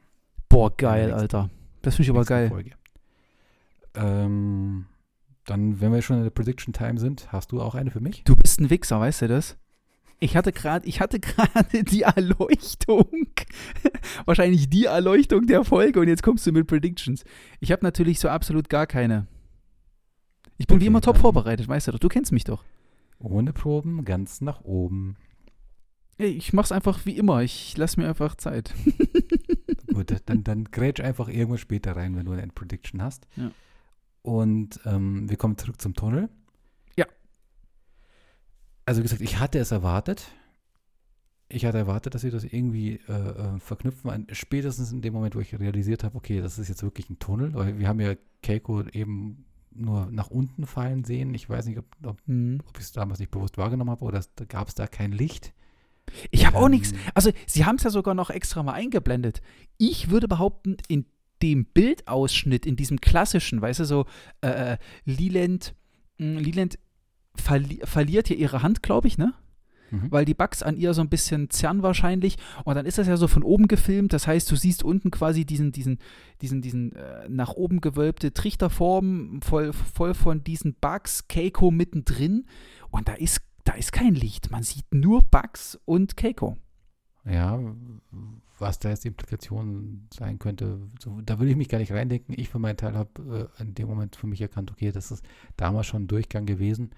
Boah, 0.48 0.76
geil, 0.76 1.12
Alter. 1.12 1.50
Das 1.82 1.96
finde 1.96 2.12
ich 2.12 2.16
aber 2.16 2.26
geil. 2.26 2.50
Folge. 2.50 2.72
Ähm, 3.96 4.86
dann, 5.50 5.82
wenn 5.82 5.92
wir 5.92 6.02
schon 6.02 6.18
in 6.18 6.24
der 6.24 6.30
Prediction 6.30 6.74
Time 6.74 7.00
sind, 7.00 7.32
hast 7.32 7.52
du 7.52 7.62
auch 7.62 7.76
eine 7.76 7.92
für 7.92 8.00
mich? 8.00 8.24
Du 8.24 8.36
bist 8.36 8.60
ein 8.60 8.70
Wichser, 8.70 9.00
weißt 9.00 9.24
du 9.24 9.28
das? 9.28 9.58
Ich 10.20 10.36
hatte 10.36 10.52
gerade, 10.52 10.86
ich 10.88 11.00
hatte 11.02 11.20
gerade 11.20 11.84
die 11.84 12.04
Erleuchtung. 12.04 13.28
Wahrscheinlich 14.26 14.70
die 14.70 14.86
Erleuchtung 14.86 15.48
der 15.48 15.64
Folge 15.64 16.00
und 16.00 16.08
jetzt 16.08 16.24
kommst 16.24 16.46
du 16.46 16.52
mit 16.52 16.68
Predictions. 16.68 17.24
Ich 17.60 17.72
habe 17.72 17.84
natürlich 17.84 18.20
so 18.20 18.30
absolut 18.30 18.70
gar 18.70 18.86
keine. 18.86 19.28
Ich 20.58 20.68
bin 20.68 20.76
okay, 20.76 20.84
wie 20.84 20.88
immer 20.88 21.02
top 21.02 21.18
vorbereitet, 21.18 21.68
weißt 21.68 21.88
du 21.88 21.92
doch. 21.94 22.00
Du 22.00 22.10
kennst 22.10 22.32
mich 22.32 22.44
doch. 22.44 22.66
Ohne 23.20 23.54
Proben, 23.54 24.04
ganz 24.06 24.42
nach 24.42 24.62
oben. 24.62 25.16
Ich 26.18 26.52
mach's 26.52 26.74
einfach 26.74 27.06
wie 27.06 27.18
immer. 27.18 27.42
Ich 27.44 27.78
lass 27.78 27.96
mir 27.96 28.08
einfach 28.08 28.36
Zeit. 28.36 28.74
Gut, 29.94 30.14
dann, 30.26 30.44
dann 30.44 30.66
grätsch 30.66 31.00
einfach 31.00 31.30
irgendwo 31.30 31.56
später 31.56 31.96
rein, 31.96 32.16
wenn 32.18 32.26
du 32.26 32.34
eine 32.34 32.48
Prediction 32.48 33.02
hast. 33.02 33.26
Ja. 33.38 33.52
Und 34.22 34.80
ähm, 34.86 35.30
wir 35.30 35.38
kommen 35.38 35.58
zurück 35.58 35.82
zum 35.82 35.94
Tunnel. 35.94 36.30
Ja. 36.98 37.06
Also 38.86 39.00
wie 39.00 39.04
gesagt, 39.04 39.22
ich 39.22 39.40
hatte 39.40 39.60
es 39.60 39.72
erwartet. 39.72 40.32
ich 41.48 41.66
hatte 41.66 41.78
erwartet, 41.78 42.14
dass 42.14 42.22
sie 42.22 42.32
das 42.32 42.44
irgendwie 42.44 43.00
äh, 43.08 43.12
äh 43.12 43.60
verknüpfen. 43.60 44.28
Spätestens 44.32 44.92
in 44.92 45.02
dem 45.02 45.14
Moment, 45.14 45.36
wo 45.36 45.40
ich 45.40 45.58
realisiert 45.58 46.04
habe, 46.04 46.18
okay, 46.18 46.42
das 46.42 46.60
ist 46.60 46.68
jetzt 46.68 46.84
wirklich 46.84 47.10
ein 47.10 47.20
Tunnel, 47.20 47.54
weil 47.54 47.80
wir 47.80 47.88
haben 47.88 48.00
ja 48.00 48.16
Keiko 48.44 48.84
eben 48.84 49.46
nur 49.72 50.08
nach 50.12 50.30
unten 50.30 50.66
fallen 50.66 51.04
sehen. 51.04 51.34
Ich 51.34 51.50
weiß 51.50 51.66
nicht, 51.66 51.80
ob, 51.80 51.86
ob, 52.04 52.22
mhm. 52.28 52.60
ob 52.68 52.78
ich 52.78 52.84
es 52.84 52.92
damals 52.92 53.20
nicht 53.20 53.32
bewusst 53.32 53.58
wahrgenommen 53.58 53.92
habe 53.92 54.04
oder 54.04 54.22
gab 54.48 54.68
es 54.68 54.76
da 54.76 54.88
kein 54.88 55.12
Licht. 55.12 55.54
Ich 56.32 56.46
habe 56.46 56.58
ähm, 56.58 56.64
auch 56.64 56.70
nichts. 56.70 56.94
Also, 57.14 57.32
sie 57.46 57.66
haben 57.66 57.76
es 57.76 57.84
ja 57.84 57.90
sogar 57.90 58.16
noch 58.16 58.30
extra 58.30 58.64
mal 58.64 58.74
eingeblendet. 58.74 59.42
Ich 59.78 60.10
würde 60.10 60.28
behaupten, 60.28 60.78
in 60.88 61.06
dem 61.42 61.66
Bildausschnitt, 61.66 62.66
in 62.66 62.76
diesem 62.76 63.02
klassischen, 63.02 63.62
weißt 63.62 63.82
du, 63.82 63.86
so 63.86 64.06
äh, 64.42 64.74
äh 64.74 64.78
Leland, 65.06 65.74
hm, 66.18 66.38
Leland 66.38 66.80
verli 67.36 67.80
verliert 67.84 68.30
ja 68.30 68.36
ihre 68.36 68.64
Hand, 68.64 68.84
glaube 68.84 69.08
ich, 69.08 69.18
ne? 69.18 69.34
Mhm. 69.92 70.12
Weil 70.12 70.26
die 70.26 70.34
Bugs 70.34 70.62
an 70.64 70.78
ihr 70.78 70.94
so 70.94 71.02
ein 71.02 71.10
bisschen 71.10 71.50
zerren 71.50 71.82
wahrscheinlich. 71.82 72.38
Und 72.64 72.76
dann 72.76 72.86
ist 72.86 72.98
das 72.98 73.08
ja 73.08 73.18
so 73.18 73.28
von 73.28 73.44
oben 73.44 73.68
gefilmt. 73.68 74.14
Das 74.14 74.28
heißt, 74.28 74.50
du 74.52 74.56
siehst 74.56 74.84
unten 74.84 75.12
quasi 75.12 75.46
diesen, 75.46 75.72
diesen, 75.72 76.00
diesen, 76.42 76.62
diesen 76.62 76.96
äh, 76.96 77.28
nach 77.28 77.54
oben 77.54 77.82
gewölbte 77.82 78.34
Trichterform 78.34 79.42
voll, 79.42 79.74
voll 79.74 80.14
von 80.14 80.44
diesen 80.44 80.76
Bugs, 80.80 81.28
Keiko 81.28 81.72
mittendrin. 81.72 82.46
Und 82.92 83.08
da 83.08 83.14
ist, 83.14 83.42
da 83.64 83.74
ist 83.74 83.92
kein 83.92 84.16
Licht. 84.16 84.52
Man 84.52 84.64
sieht 84.64 84.86
nur 84.94 85.24
Bugs 85.24 85.80
und 85.86 86.18
Keiko. 86.18 86.58
Ja, 87.30 87.60
was 88.58 88.80
da 88.80 88.90
jetzt 88.90 89.04
die 89.04 89.10
Implikation 89.10 90.08
sein 90.14 90.40
könnte, 90.40 90.80
so, 91.00 91.22
da 91.22 91.40
will 91.40 91.50
ich 91.50 91.56
mich 91.56 91.70
gar 91.70 91.78
nicht 91.78 91.92
reindenken. 91.92 92.36
Ich 92.38 92.50
für 92.50 92.60
meinen 92.60 92.78
Teil 92.78 92.96
habe 92.96 93.50
äh, 93.58 93.62
in 93.62 93.74
dem 93.74 93.88
Moment 93.88 94.16
für 94.16 94.28
mich 94.28 94.42
erkannt, 94.42 94.72
okay, 94.72 94.92
das 94.92 95.12
ist 95.12 95.24
damals 95.56 95.88
schon 95.88 96.04
ein 96.04 96.08
Durchgang 96.08 96.46
gewesen. 96.46 96.92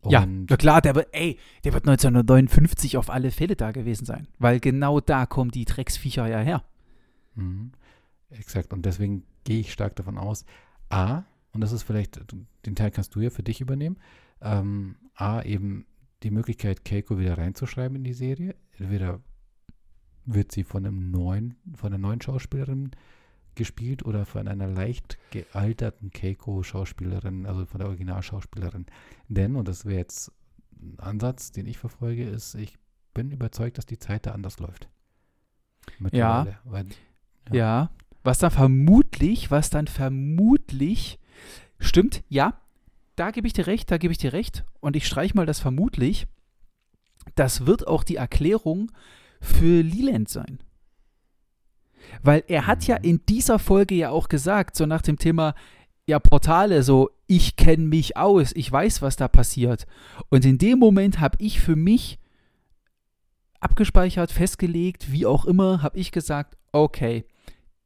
Und 0.00 0.12
ja, 0.12 0.26
na 0.26 0.56
klar, 0.56 0.80
der 0.82 0.94
wird, 0.94 1.08
ey, 1.12 1.38
der 1.64 1.72
wird 1.72 1.84
1959 1.84 2.96
auf 2.96 3.10
alle 3.10 3.30
Fälle 3.30 3.56
da 3.56 3.72
gewesen 3.72 4.04
sein, 4.04 4.28
weil 4.38 4.60
genau 4.60 5.00
da 5.00 5.26
kommen 5.26 5.50
die 5.50 5.64
Drecksviecher 5.64 6.28
ja 6.28 6.38
her. 6.38 6.64
Mhm. 7.34 7.72
Exakt, 8.30 8.72
und 8.72 8.84
deswegen 8.84 9.24
gehe 9.44 9.60
ich 9.60 9.72
stark 9.72 9.96
davon 9.96 10.18
aus, 10.18 10.44
A, 10.88 11.24
und 11.52 11.60
das 11.60 11.72
ist 11.72 11.84
vielleicht, 11.84 12.20
den 12.66 12.76
Teil 12.76 12.90
kannst 12.90 13.14
du 13.14 13.20
ja 13.20 13.30
für 13.30 13.42
dich 13.42 13.60
übernehmen, 13.60 13.96
ähm, 14.40 14.96
A, 15.14 15.42
eben 15.42 15.86
die 16.22 16.30
Möglichkeit, 16.30 16.84
Keiko 16.84 17.18
wieder 17.18 17.38
reinzuschreiben 17.38 17.96
in 17.96 18.04
die 18.04 18.12
Serie. 18.12 18.54
Entweder 18.78 19.20
wird 20.26 20.52
sie 20.52 20.64
von 20.64 20.84
einem 20.84 21.10
neuen, 21.10 21.56
von 21.74 21.92
einer 21.92 21.98
neuen 21.98 22.20
Schauspielerin 22.20 22.90
gespielt 23.54 24.04
oder 24.04 24.26
von 24.26 24.48
einer 24.48 24.68
leicht 24.68 25.18
gealterten 25.30 26.10
Keiko-Schauspielerin, 26.10 27.46
also 27.46 27.64
von 27.64 27.78
der 27.78 27.88
Originalschauspielerin. 27.88 28.86
Denn, 29.28 29.56
und 29.56 29.66
das 29.66 29.84
wäre 29.86 29.96
jetzt 29.98 30.30
ein 30.78 30.98
Ansatz, 30.98 31.52
den 31.52 31.66
ich 31.66 31.78
verfolge, 31.78 32.28
ist, 32.28 32.54
ich 32.54 32.76
bin 33.14 33.30
überzeugt, 33.30 33.78
dass 33.78 33.86
die 33.86 33.98
Zeit 33.98 34.26
da 34.26 34.32
anders 34.32 34.58
läuft. 34.58 34.88
Ja. 36.12 36.46
Weil, 36.64 36.86
ja. 37.50 37.54
ja. 37.54 37.90
Was 38.22 38.38
dann 38.38 38.50
vermutlich, 38.50 39.50
was 39.50 39.70
dann 39.70 39.86
vermutlich, 39.86 41.18
stimmt, 41.78 42.24
ja, 42.28 42.60
da 43.14 43.30
gebe 43.30 43.46
ich 43.46 43.52
dir 43.52 43.66
recht, 43.66 43.90
da 43.90 43.98
gebe 43.98 44.12
ich 44.12 44.18
dir 44.18 44.32
recht. 44.32 44.64
Und 44.80 44.96
ich 44.96 45.06
streiche 45.06 45.34
mal 45.34 45.46
das 45.46 45.60
vermutlich. 45.60 46.26
Das 47.34 47.66
wird 47.66 47.86
auch 47.86 48.04
die 48.04 48.16
Erklärung 48.16 48.92
für 49.46 49.82
Leland 49.82 50.28
sein. 50.28 50.58
Weil 52.22 52.44
er 52.48 52.66
hat 52.66 52.86
ja 52.86 52.96
in 52.96 53.24
dieser 53.26 53.58
Folge 53.58 53.94
ja 53.94 54.10
auch 54.10 54.28
gesagt, 54.28 54.76
so 54.76 54.86
nach 54.86 55.02
dem 55.02 55.18
Thema, 55.18 55.54
ja, 56.06 56.18
Portale, 56.20 56.82
so, 56.82 57.10
ich 57.26 57.56
kenne 57.56 57.84
mich 57.84 58.16
aus, 58.16 58.52
ich 58.54 58.70
weiß, 58.70 59.02
was 59.02 59.16
da 59.16 59.26
passiert. 59.26 59.86
Und 60.28 60.44
in 60.44 60.58
dem 60.58 60.78
Moment 60.78 61.20
habe 61.20 61.36
ich 61.40 61.60
für 61.60 61.74
mich 61.74 62.18
abgespeichert, 63.60 64.30
festgelegt, 64.30 65.10
wie 65.10 65.26
auch 65.26 65.44
immer, 65.44 65.82
habe 65.82 65.98
ich 65.98 66.12
gesagt, 66.12 66.56
okay, 66.72 67.24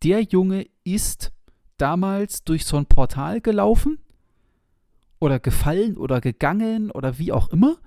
der 0.02 0.22
Junge 0.22 0.66
ist 0.84 1.32
damals 1.78 2.44
durch 2.44 2.66
so 2.66 2.76
ein 2.76 2.86
Portal 2.86 3.40
gelaufen 3.40 3.98
oder 5.18 5.38
gefallen 5.38 5.96
oder 5.96 6.20
gegangen 6.20 6.90
oder 6.90 7.18
wie 7.18 7.32
auch 7.32 7.48
immer 7.48 7.78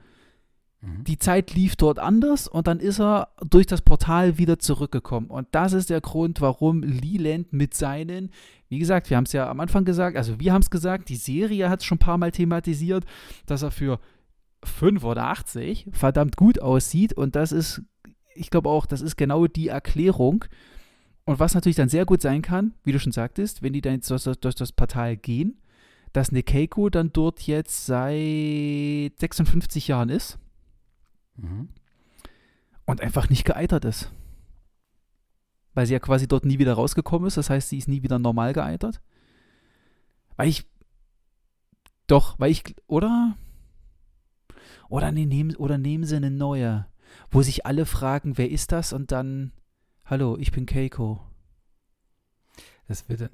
Mhm. 0.83 1.03
Die 1.05 1.17
Zeit 1.17 1.53
lief 1.53 1.75
dort 1.75 1.99
anders 1.99 2.47
und 2.47 2.67
dann 2.67 2.79
ist 2.79 2.99
er 2.99 3.29
durch 3.49 3.65
das 3.65 3.81
Portal 3.81 4.37
wieder 4.37 4.59
zurückgekommen. 4.59 5.27
Und 5.27 5.47
das 5.51 5.73
ist 5.73 5.89
der 5.89 6.01
Grund, 6.01 6.41
warum 6.41 6.83
Leland 6.83 7.53
mit 7.53 7.73
seinen, 7.73 8.31
wie 8.69 8.79
gesagt, 8.79 9.09
wir 9.09 9.17
haben 9.17 9.23
es 9.23 9.33
ja 9.33 9.49
am 9.49 9.59
Anfang 9.59 9.85
gesagt, 9.85 10.17
also 10.17 10.39
wir 10.39 10.53
haben 10.53 10.61
es 10.61 10.69
gesagt, 10.69 11.09
die 11.09 11.15
Serie 11.15 11.69
hat 11.69 11.79
es 11.79 11.85
schon 11.85 11.95
ein 11.95 11.99
paar 11.99 12.17
Mal 12.17 12.31
thematisiert, 12.31 13.05
dass 13.45 13.61
er 13.61 13.71
für 13.71 13.99
5 14.63 15.03
oder 15.03 15.27
80 15.27 15.87
verdammt 15.91 16.35
gut 16.35 16.59
aussieht. 16.59 17.13
Und 17.13 17.35
das 17.35 17.51
ist, 17.51 17.81
ich 18.35 18.49
glaube 18.49 18.69
auch, 18.69 18.85
das 18.85 19.01
ist 19.01 19.15
genau 19.15 19.47
die 19.47 19.69
Erklärung. 19.69 20.45
Und 21.25 21.39
was 21.39 21.55
natürlich 21.55 21.77
dann 21.77 21.89
sehr 21.89 22.05
gut 22.05 22.21
sein 22.21 22.41
kann, 22.41 22.73
wie 22.83 22.91
du 22.91 22.99
schon 22.99 23.13
sagtest, 23.13 23.61
wenn 23.61 23.71
die 23.71 23.81
dann 23.81 23.95
jetzt 23.95 24.11
durch, 24.11 24.23
durch 24.23 24.55
das 24.55 24.73
Portal 24.73 25.15
gehen, 25.15 25.61
dass 26.11 26.29
eine 26.29 26.43
Keiko 26.43 26.89
dann 26.89 27.13
dort 27.13 27.41
jetzt 27.43 27.85
seit 27.85 29.13
56 29.17 29.87
Jahren 29.87 30.09
ist 30.09 30.37
Mhm. 31.35 31.69
Und 32.85 33.01
einfach 33.01 33.29
nicht 33.29 33.45
geeitert 33.45 33.85
ist. 33.85 34.11
Weil 35.73 35.85
sie 35.85 35.93
ja 35.93 35.99
quasi 35.99 36.27
dort 36.27 36.45
nie 36.45 36.59
wieder 36.59 36.73
rausgekommen 36.73 37.27
ist. 37.27 37.37
Das 37.37 37.49
heißt, 37.49 37.69
sie 37.69 37.77
ist 37.77 37.87
nie 37.87 38.03
wieder 38.03 38.19
normal 38.19 38.53
geeitert. 38.53 39.01
Weil 40.35 40.49
ich. 40.49 40.69
Doch, 42.07 42.37
weil 42.39 42.51
ich. 42.51 42.75
Oder? 42.87 43.35
Oder, 44.89 45.11
nee, 45.11 45.25
nehmen, 45.25 45.55
oder 45.55 45.77
nehmen 45.77 46.05
sie 46.05 46.15
eine 46.15 46.29
neue, 46.29 46.85
wo 47.31 47.41
sich 47.41 47.65
alle 47.65 47.85
fragen, 47.85 48.37
wer 48.37 48.51
ist 48.51 48.71
das? 48.71 48.93
Und 48.93 49.11
dann, 49.11 49.51
hallo, 50.05 50.37
ich 50.37 50.51
bin 50.51 50.67
Keiko. 50.67 51.19
Das 52.93 53.09
wird, 53.09 53.31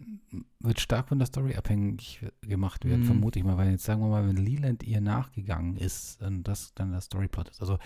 wird 0.62 0.80
stark 0.80 1.10
von 1.10 1.20
der 1.20 1.25
Story 1.25 1.58
abhängig 1.58 2.25
gemacht 2.39 2.86
werden, 2.86 3.04
mm. 3.04 3.08
vermute 3.08 3.39
ich 3.39 3.44
mal, 3.44 3.58
weil 3.58 3.72
jetzt 3.72 3.84
sagen 3.84 4.00
wir 4.00 4.08
mal, 4.08 4.25
wenn 4.25 4.38
Leland 4.38 4.84
ihr 4.84 5.01
nachgegangen 5.01 5.75
ist, 5.75 6.22
und 6.22 6.44
das 6.44 6.74
dann 6.75 6.94
der 6.94 7.01
Storyplot 7.01 7.50
ist. 7.50 7.60
Also 7.60 7.78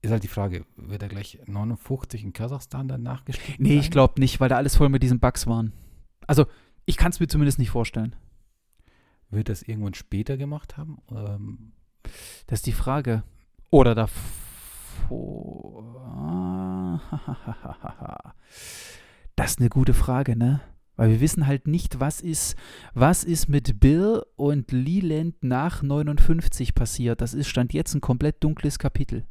ist 0.00 0.10
halt 0.10 0.24
die 0.24 0.28
Frage, 0.28 0.66
wird 0.74 1.00
er 1.00 1.08
gleich 1.08 1.38
59 1.46 2.24
in 2.24 2.32
Kasachstan 2.32 2.88
dann 2.88 3.04
nachgestiegen? 3.04 3.62
Nee, 3.62 3.74
sein? 3.74 3.78
ich 3.78 3.92
glaube 3.92 4.18
nicht, 4.18 4.40
weil 4.40 4.48
da 4.48 4.56
alles 4.56 4.74
voll 4.74 4.88
mit 4.88 5.04
diesen 5.04 5.20
Bugs 5.20 5.46
waren. 5.46 5.72
Also, 6.26 6.46
ich 6.86 6.96
kann 6.96 7.12
es 7.12 7.20
mir 7.20 7.28
zumindest 7.28 7.60
nicht 7.60 7.70
vorstellen. 7.70 8.16
Wird 9.30 9.48
das 9.48 9.62
irgendwann 9.62 9.94
später 9.94 10.36
gemacht 10.36 10.76
haben? 10.76 10.98
Ähm, 11.12 11.70
das 12.48 12.58
ist 12.58 12.66
die 12.66 12.72
Frage. 12.72 13.22
Oder 13.70 13.94
davor. 13.94 14.18
Das 19.36 19.52
ist 19.52 19.60
eine 19.60 19.68
gute 19.68 19.94
Frage, 19.94 20.36
ne? 20.36 20.60
Weil 20.96 21.10
wir 21.10 21.20
wissen 21.20 21.46
halt 21.46 21.66
nicht, 21.66 22.00
was 22.00 22.20
ist, 22.20 22.54
was 22.92 23.24
ist 23.24 23.48
mit 23.48 23.80
Bill 23.80 24.22
und 24.36 24.72
Leland 24.72 25.42
nach 25.42 25.82
59 25.82 26.74
passiert. 26.74 27.20
Das 27.20 27.32
ist 27.32 27.48
Stand 27.48 27.72
jetzt 27.72 27.94
ein 27.94 28.02
komplett 28.02 28.44
dunkles 28.44 28.78
Kapitel. 28.78 29.24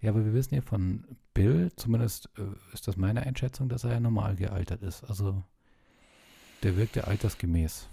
Ja, 0.00 0.10
aber 0.10 0.24
wir 0.24 0.34
wissen 0.34 0.54
ja 0.54 0.60
von 0.60 1.04
Bill, 1.32 1.70
zumindest 1.76 2.28
äh, 2.36 2.42
ist 2.74 2.86
das 2.86 2.96
meine 2.96 3.22
Einschätzung, 3.22 3.68
dass 3.68 3.84
er 3.84 3.92
ja 3.92 4.00
normal 4.00 4.36
gealtert 4.36 4.82
ist. 4.82 5.04
Also 5.04 5.42
der 6.62 6.76
wirkt 6.76 6.96
ja 6.96 7.04
altersgemäß. 7.04 7.88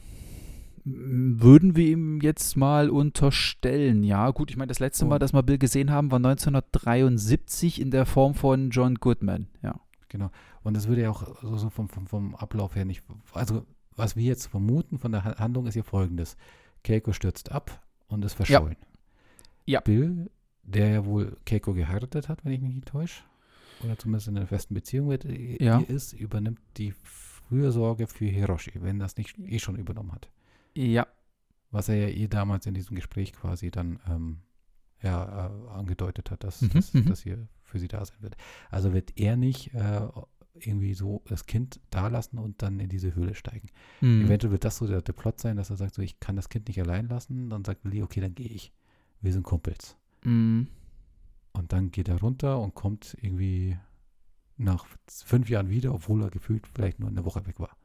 Würden 0.83 1.75
wir 1.75 1.87
ihm 1.87 2.19
jetzt 2.21 2.55
mal 2.57 2.89
unterstellen, 2.89 4.03
ja. 4.03 4.31
Gut, 4.31 4.49
ich 4.49 4.57
meine, 4.57 4.69
das 4.69 4.79
letzte 4.79 5.05
Mal, 5.05 5.19
dass 5.19 5.33
wir 5.33 5.43
Bill 5.43 5.57
gesehen 5.57 5.91
haben, 5.91 6.11
war 6.11 6.17
1973 6.17 7.79
in 7.79 7.91
der 7.91 8.05
Form 8.05 8.33
von 8.33 8.69
John 8.69 8.95
Goodman, 8.95 9.47
ja. 9.61 9.79
Genau. 10.09 10.31
Und 10.63 10.75
das 10.75 10.87
würde 10.87 11.03
ja 11.03 11.09
auch 11.09 11.41
so, 11.41 11.57
so 11.57 11.69
vom, 11.69 11.89
vom, 11.89 12.07
vom, 12.07 12.35
Ablauf 12.35 12.75
her 12.75 12.85
nicht. 12.85 13.03
Also, 13.33 13.65
was 13.95 14.15
wir 14.15 14.23
jetzt 14.23 14.47
vermuten 14.47 14.99
von 14.99 15.11
der 15.11 15.23
Handlung 15.23 15.67
ist 15.67 15.75
ja 15.75 15.83
folgendes: 15.83 16.37
Keiko 16.83 17.13
stürzt 17.13 17.51
ab 17.51 17.81
und 18.07 18.23
ist 18.25 18.33
verschollen. 18.33 18.77
Ja. 19.65 19.79
ja. 19.79 19.81
Bill, 19.81 20.29
der 20.63 20.89
ja 20.89 21.05
wohl 21.05 21.37
Keiko 21.45 21.73
geheiratet 21.73 22.29
hat, 22.29 22.43
wenn 22.45 22.53
ich 22.53 22.61
mich 22.61 22.73
nicht 22.73 22.87
täusche, 22.87 23.23
oder 23.83 23.97
zumindest 23.97 24.27
in 24.27 24.37
einer 24.37 24.47
festen 24.47 24.73
Beziehung 24.73 25.07
mit 25.07 25.25
ja. 25.25 25.79
ihr 25.79 25.89
ist, 25.89 26.13
übernimmt 26.13 26.59
die 26.77 26.93
Fürsorge 27.49 28.07
für 28.07 28.25
Hiroshi, 28.25 28.73
wenn 28.75 28.99
das 28.99 29.17
nicht 29.17 29.37
eh 29.39 29.59
schon 29.59 29.75
übernommen 29.75 30.11
hat. 30.11 30.29
Ja. 30.75 31.07
Was 31.71 31.89
er 31.89 31.95
ja 31.95 32.07
eh 32.07 32.27
damals 32.27 32.65
in 32.65 32.73
diesem 32.73 32.95
Gespräch 32.95 33.33
quasi 33.33 33.71
dann 33.71 33.99
ähm, 34.07 34.39
ja, 35.01 35.47
äh, 35.47 35.69
angedeutet 35.69 36.31
hat, 36.31 36.43
dass, 36.43 36.61
mhm, 36.61 36.69
dass, 36.69 36.93
mhm. 36.93 37.05
dass 37.05 37.21
hier 37.21 37.47
für 37.63 37.79
sie 37.79 37.87
da 37.87 38.03
sein 38.03 38.17
wird. 38.21 38.35
Also 38.69 38.93
wird 38.93 39.17
er 39.17 39.37
nicht 39.37 39.73
äh, 39.73 40.01
irgendwie 40.65 40.93
so 40.93 41.21
das 41.25 41.45
Kind 41.45 41.79
da 41.89 42.07
lassen 42.07 42.37
und 42.37 42.61
dann 42.61 42.79
in 42.79 42.89
diese 42.89 43.15
Höhle 43.15 43.35
steigen. 43.35 43.69
Mhm. 44.01 44.25
Eventuell 44.25 44.51
wird 44.51 44.65
das 44.65 44.77
so 44.77 44.87
der, 44.87 45.01
der, 45.01 45.13
Plot 45.13 45.39
sein, 45.39 45.57
dass 45.57 45.69
er 45.69 45.77
sagt, 45.77 45.95
so 45.95 46.01
ich 46.01 46.19
kann 46.19 46.35
das 46.35 46.49
Kind 46.49 46.67
nicht 46.67 46.81
allein 46.81 47.07
lassen. 47.07 47.49
Dann 47.49 47.63
sagt 47.63 47.85
Lee, 47.85 48.03
okay, 48.03 48.21
dann 48.21 48.35
gehe 48.35 48.47
ich. 48.47 48.73
Wir 49.21 49.33
sind 49.33 49.43
Kumpels. 49.43 49.97
Mhm. 50.23 50.67
Und 51.53 51.73
dann 51.73 51.91
geht 51.91 52.07
er 52.07 52.19
runter 52.19 52.59
und 52.59 52.75
kommt 52.75 53.17
irgendwie 53.21 53.77
nach 54.57 54.85
fünf 55.07 55.49
Jahren 55.49 55.69
wieder, 55.69 55.93
obwohl 55.93 56.21
er 56.23 56.29
gefühlt 56.29 56.67
vielleicht 56.67 56.99
nur 56.99 57.09
eine 57.09 57.25
Woche 57.25 57.45
weg 57.47 57.59
war. 57.59 57.75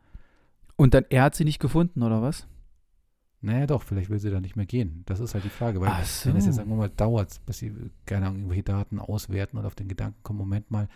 Und 0.77 0.95
dann, 0.95 1.05
er 1.09 1.23
hat 1.23 1.35
sie 1.35 1.45
nicht 1.45 1.61
gefunden, 1.61 2.03
oder 2.03 2.21
was? 2.21 2.47
Naja, 3.45 3.67
doch, 3.67 3.83
vielleicht 3.83 4.09
will 4.09 4.19
sie 4.19 4.31
da 4.31 4.41
nicht 4.41 4.57
mehr 4.57 4.65
gehen. 4.65 5.03
Das 5.05 5.21
ist 5.21 5.35
halt 5.35 5.45
die 5.45 5.51
Frage. 5.51 5.79
Weil, 5.79 6.03
so. 6.05 6.31
wenn 6.31 6.37
es 6.37 6.47
jetzt, 6.47 6.55
sagen 6.55 6.71
wir 6.71 6.77
mal, 6.77 6.89
dauert, 6.89 7.45
bis 7.45 7.59
sie, 7.59 7.75
keine 8.07 8.27
Ahnung, 8.27 8.39
irgendwelche 8.39 8.63
Daten 8.63 8.99
auswerten 8.99 9.59
und 9.59 9.67
auf 9.67 9.75
den 9.75 9.87
Gedanken 9.87 10.19
kommen, 10.23 10.39
Moment 10.39 10.71
mal, 10.71 10.89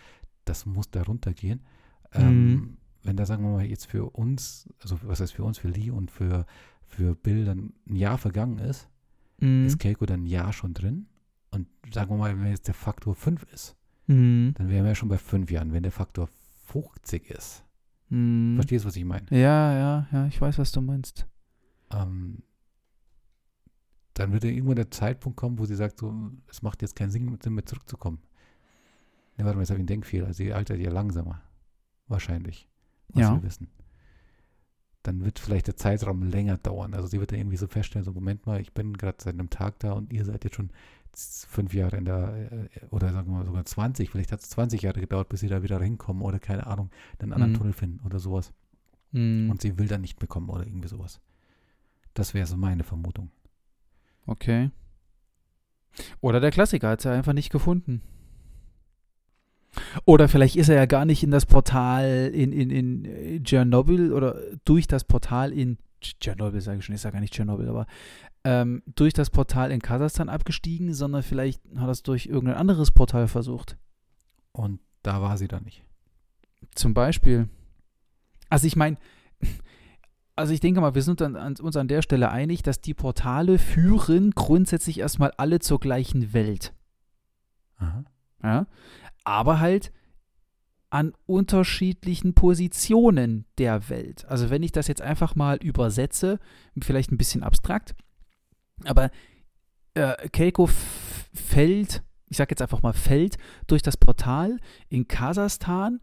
das 0.49 0.65
muss 0.65 0.89
da 0.91 1.03
runtergehen. 1.03 1.61
Ähm, 2.11 2.51
Mhm. 2.53 2.77
wenn 3.03 3.15
da, 3.15 3.25
sagen 3.25 3.43
wir 3.43 3.51
mal, 3.51 3.65
jetzt 3.65 3.85
für 3.85 4.09
uns, 4.09 4.67
also 4.81 4.99
was 5.03 5.19
heißt 5.21 5.33
für 5.33 5.43
uns, 5.43 5.57
für 5.57 5.69
Lee 5.69 5.89
und 5.91 6.11
für, 6.11 6.45
für 6.87 7.15
Bill 7.15 7.45
dann 7.45 7.73
ein 7.87 7.95
Jahr 7.95 8.17
vergangen 8.17 8.57
ist, 8.59 8.89
Mhm. 9.39 9.65
ist 9.67 9.79
Keiko 9.79 10.05
dann 10.05 10.23
ein 10.23 10.25
Jahr 10.25 10.51
schon 10.51 10.73
drin. 10.73 11.07
Und 11.51 11.67
sagen 11.93 12.11
wir 12.11 12.17
mal, 12.17 12.37
wenn 12.39 12.47
jetzt 12.51 12.67
der 12.67 12.73
Faktor 12.75 13.15
5 13.15 13.43
ist, 13.53 13.75
Mhm. 14.07 14.53
dann 14.57 14.69
wären 14.69 14.83
wir 14.83 14.89
ja 14.89 14.95
schon 14.95 15.07
bei 15.09 15.17
5 15.17 15.49
Jahren. 15.51 15.71
Wenn 15.71 15.83
der 15.83 15.91
Faktor 15.91 16.27
50 16.65 17.29
ist, 17.29 17.63
Mhm. 18.09 18.55
verstehst 18.55 18.83
du, 18.83 18.89
was 18.89 18.95
ich 18.95 19.05
meine? 19.05 19.25
Ja, 19.31 19.73
ja, 19.73 20.07
ja, 20.11 20.27
ich 20.27 20.39
weiß, 20.41 20.57
was 20.57 20.71
du 20.71 20.81
meinst. 20.81 21.25
ähm, 21.91 22.43
dann 24.13 24.33
wird 24.33 24.43
ja 24.43 24.49
irgendwann 24.49 24.75
der 24.75 24.91
Zeitpunkt 24.91 25.37
kommen, 25.37 25.57
wo 25.59 25.65
sie 25.65 25.75
sagt, 25.75 25.99
so, 25.99 26.13
es 26.47 26.61
macht 26.61 26.81
jetzt 26.81 26.95
keinen 26.95 27.09
Sinn, 27.11 27.37
mehr 27.47 27.65
zurückzukommen. 27.65 28.19
Ne, 29.39 29.45
warte 29.45 29.55
mal, 29.57 29.61
jetzt 29.61 29.69
habe 29.69 29.77
ich 29.77 29.81
einen 29.81 29.87
Denkfehler. 29.87 30.33
Sie 30.33 30.53
altert 30.53 30.79
ja 30.79 30.91
langsamer. 30.91 31.41
Wahrscheinlich. 32.07 32.67
Was 33.09 33.21
Ja. 33.21 33.33
wir 33.35 33.43
wissen. 33.43 33.69
Dann 35.03 35.23
wird 35.23 35.39
vielleicht 35.39 35.67
der 35.67 35.77
Zeitraum 35.77 36.23
länger 36.23 36.57
dauern. 36.57 36.93
Also 36.93 37.07
sie 37.07 37.19
wird 37.21 37.31
dann 37.31 37.39
irgendwie 37.39 37.55
so 37.57 37.67
feststellen, 37.67 38.03
so 38.03 38.11
Moment 38.11 38.45
mal, 38.45 38.59
ich 38.59 38.73
bin 38.73 38.97
gerade 38.97 39.17
seit 39.21 39.33
einem 39.35 39.49
Tag 39.49 39.79
da 39.79 39.93
und 39.93 40.11
ihr 40.11 40.25
seid 40.25 40.43
jetzt 40.43 40.55
schon 40.57 40.71
fünf 41.13 41.73
Jahre 41.73 41.97
in 41.97 42.05
der, 42.05 42.51
äh, 42.51 42.85
oder 42.91 43.11
sagen 43.13 43.31
wir 43.31 43.37
mal 43.37 43.45
sogar 43.45 43.65
20, 43.65 44.09
vielleicht 44.09 44.31
hat 44.31 44.41
es 44.41 44.49
20 44.49 44.81
Jahre 44.81 44.99
gedauert, 44.99 45.29
bis 45.29 45.39
sie 45.39 45.47
da 45.47 45.63
wieder 45.63 45.79
hinkommen 45.81 46.21
oder 46.21 46.37
keine 46.39 46.67
Ahnung, 46.67 46.89
einen 47.19 47.31
anderen 47.33 47.53
Mhm. 47.53 47.57
Tunnel 47.57 47.73
finden 47.73 48.05
oder 48.05 48.19
sowas. 48.19 48.51
Mhm. 49.11 49.49
Und 49.49 49.61
sie 49.61 49.77
will 49.79 49.87
dann 49.87 50.01
nicht 50.01 50.19
mehr 50.19 50.27
kommen 50.27 50.49
oder 50.49 50.67
irgendwie 50.67 50.87
sowas. 50.89 51.21
Das 52.13 52.33
wäre 52.33 52.45
so 52.45 52.57
meine 52.57 52.83
Vermutung. 52.83 53.31
Okay. 54.27 54.69
Oder 56.21 56.39
der 56.41 56.51
Klassiker 56.51 56.89
hat 56.89 56.99
es 56.99 57.05
ja 57.05 57.13
einfach 57.13 57.33
nicht 57.33 57.51
gefunden. 57.51 58.01
Oder 60.05 60.27
vielleicht 60.27 60.55
ist 60.55 60.69
er 60.69 60.75
ja 60.75 60.85
gar 60.85 61.05
nicht 61.05 61.23
in 61.23 61.31
das 61.31 61.45
Portal 61.45 62.31
in, 62.33 62.51
in, 62.51 62.69
in 62.69 63.05
äh, 63.05 63.39
Tschernobyl 63.41 64.13
oder 64.13 64.35
durch 64.65 64.87
das 64.87 65.03
Portal 65.03 65.53
in 65.53 65.77
Tsch- 66.01 66.15
Tschernobyl, 66.19 66.61
sage 66.61 66.79
ich 66.79 66.85
schon, 66.85 66.95
ist 66.95 67.03
ja 67.03 67.11
gar 67.11 67.19
nicht 67.21 67.33
Tschernobyl, 67.33 67.69
aber 67.69 67.85
ähm, 68.43 68.81
durch 68.95 69.13
das 69.13 69.29
Portal 69.29 69.71
in 69.71 69.81
Kasachstan 69.81 70.29
abgestiegen, 70.29 70.93
sondern 70.93 71.23
vielleicht 71.23 71.61
hat 71.75 71.87
er 71.87 71.89
es 71.89 72.03
durch 72.03 72.25
irgendein 72.25 72.57
anderes 72.57 72.91
Portal 72.91 73.27
versucht. 73.27 73.77
Und 74.51 74.79
da 75.03 75.21
war 75.21 75.37
sie 75.37 75.47
dann 75.47 75.63
nicht. 75.63 75.83
Zum 76.73 76.93
Beispiel. 76.93 77.47
Also 78.49 78.65
ich 78.65 78.75
meine, 78.75 78.97
also 80.35 80.53
ich 80.53 80.61
denke 80.61 80.81
mal, 80.81 80.95
wir 80.95 81.03
sind 81.03 81.21
an, 81.21 81.35
an, 81.35 81.55
uns 81.61 81.75
an 81.75 81.87
der 81.87 82.01
Stelle 82.01 82.31
einig, 82.31 82.63
dass 82.63 82.81
die 82.81 82.93
Portale 82.93 83.59
führen 83.59 84.31
grundsätzlich 84.31 84.99
erstmal 84.99 85.31
alle 85.37 85.59
zur 85.59 85.79
gleichen 85.79 86.33
Welt. 86.33 86.73
Aha. 87.77 88.03
Ja? 88.43 88.67
Aber 89.23 89.59
halt 89.59 89.91
an 90.89 91.13
unterschiedlichen 91.25 92.33
Positionen 92.33 93.45
der 93.57 93.89
Welt. 93.89 94.25
Also 94.25 94.49
wenn 94.49 94.63
ich 94.63 94.71
das 94.71 94.87
jetzt 94.87 95.01
einfach 95.01 95.35
mal 95.35 95.57
übersetze, 95.57 96.39
vielleicht 96.81 97.11
ein 97.11 97.17
bisschen 97.17 97.43
abstrakt, 97.43 97.95
aber 98.85 99.11
äh, 99.93 100.29
Keiko 100.29 100.67
fällt, 100.67 102.03
ich 102.27 102.37
sag 102.37 102.49
jetzt 102.49 102.61
einfach 102.61 102.81
mal, 102.81 102.93
fällt 102.93 103.37
durch 103.67 103.81
das 103.81 103.97
Portal 103.97 104.57
in 104.87 105.07
Kasachstan 105.07 105.99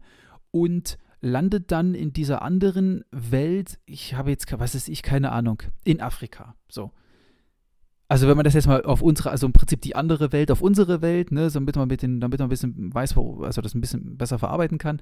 und 0.51 0.97
landet 1.19 1.71
dann 1.71 1.95
in 1.95 2.13
dieser 2.13 2.41
anderen 2.41 3.03
Welt, 3.11 3.79
ich 3.85 4.13
habe 4.13 4.29
jetzt, 4.29 4.47
was 4.57 4.75
ist 4.75 4.87
ich, 4.87 5.01
keine 5.01 5.31
Ahnung, 5.31 5.63
in 5.83 6.01
Afrika. 6.01 6.55
So. 6.69 6.91
Also 8.09 8.27
wenn 8.27 8.37
man 8.37 8.45
das 8.45 8.53
jetzt 8.53 8.67
mal 8.67 8.83
auf 8.83 9.01
unsere, 9.01 9.31
also 9.31 9.47
im 9.47 9.53
Prinzip 9.53 9.81
die 9.81 9.95
andere 9.95 10.31
Welt 10.31 10.49
auf 10.49 10.61
unsere 10.61 11.01
Welt, 11.01 11.31
ne, 11.31 11.49
damit 11.51 11.75
man 11.75 11.87
mit 11.87 12.01
den, 12.01 12.21
damit 12.21 12.39
man 12.39 12.47
ein 12.47 12.49
bisschen 12.49 12.93
weiß, 12.93 13.15
wo, 13.15 13.43
also 13.43 13.61
das 13.61 13.75
ein 13.75 13.81
bisschen 13.81 14.17
besser 14.17 14.39
verarbeiten 14.39 14.77
kann. 14.77 15.01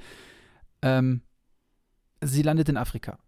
Ähm, 0.81 1.21
sie 2.21 2.41
landet 2.41 2.69
in 2.69 2.77
Afrika. 2.77 3.19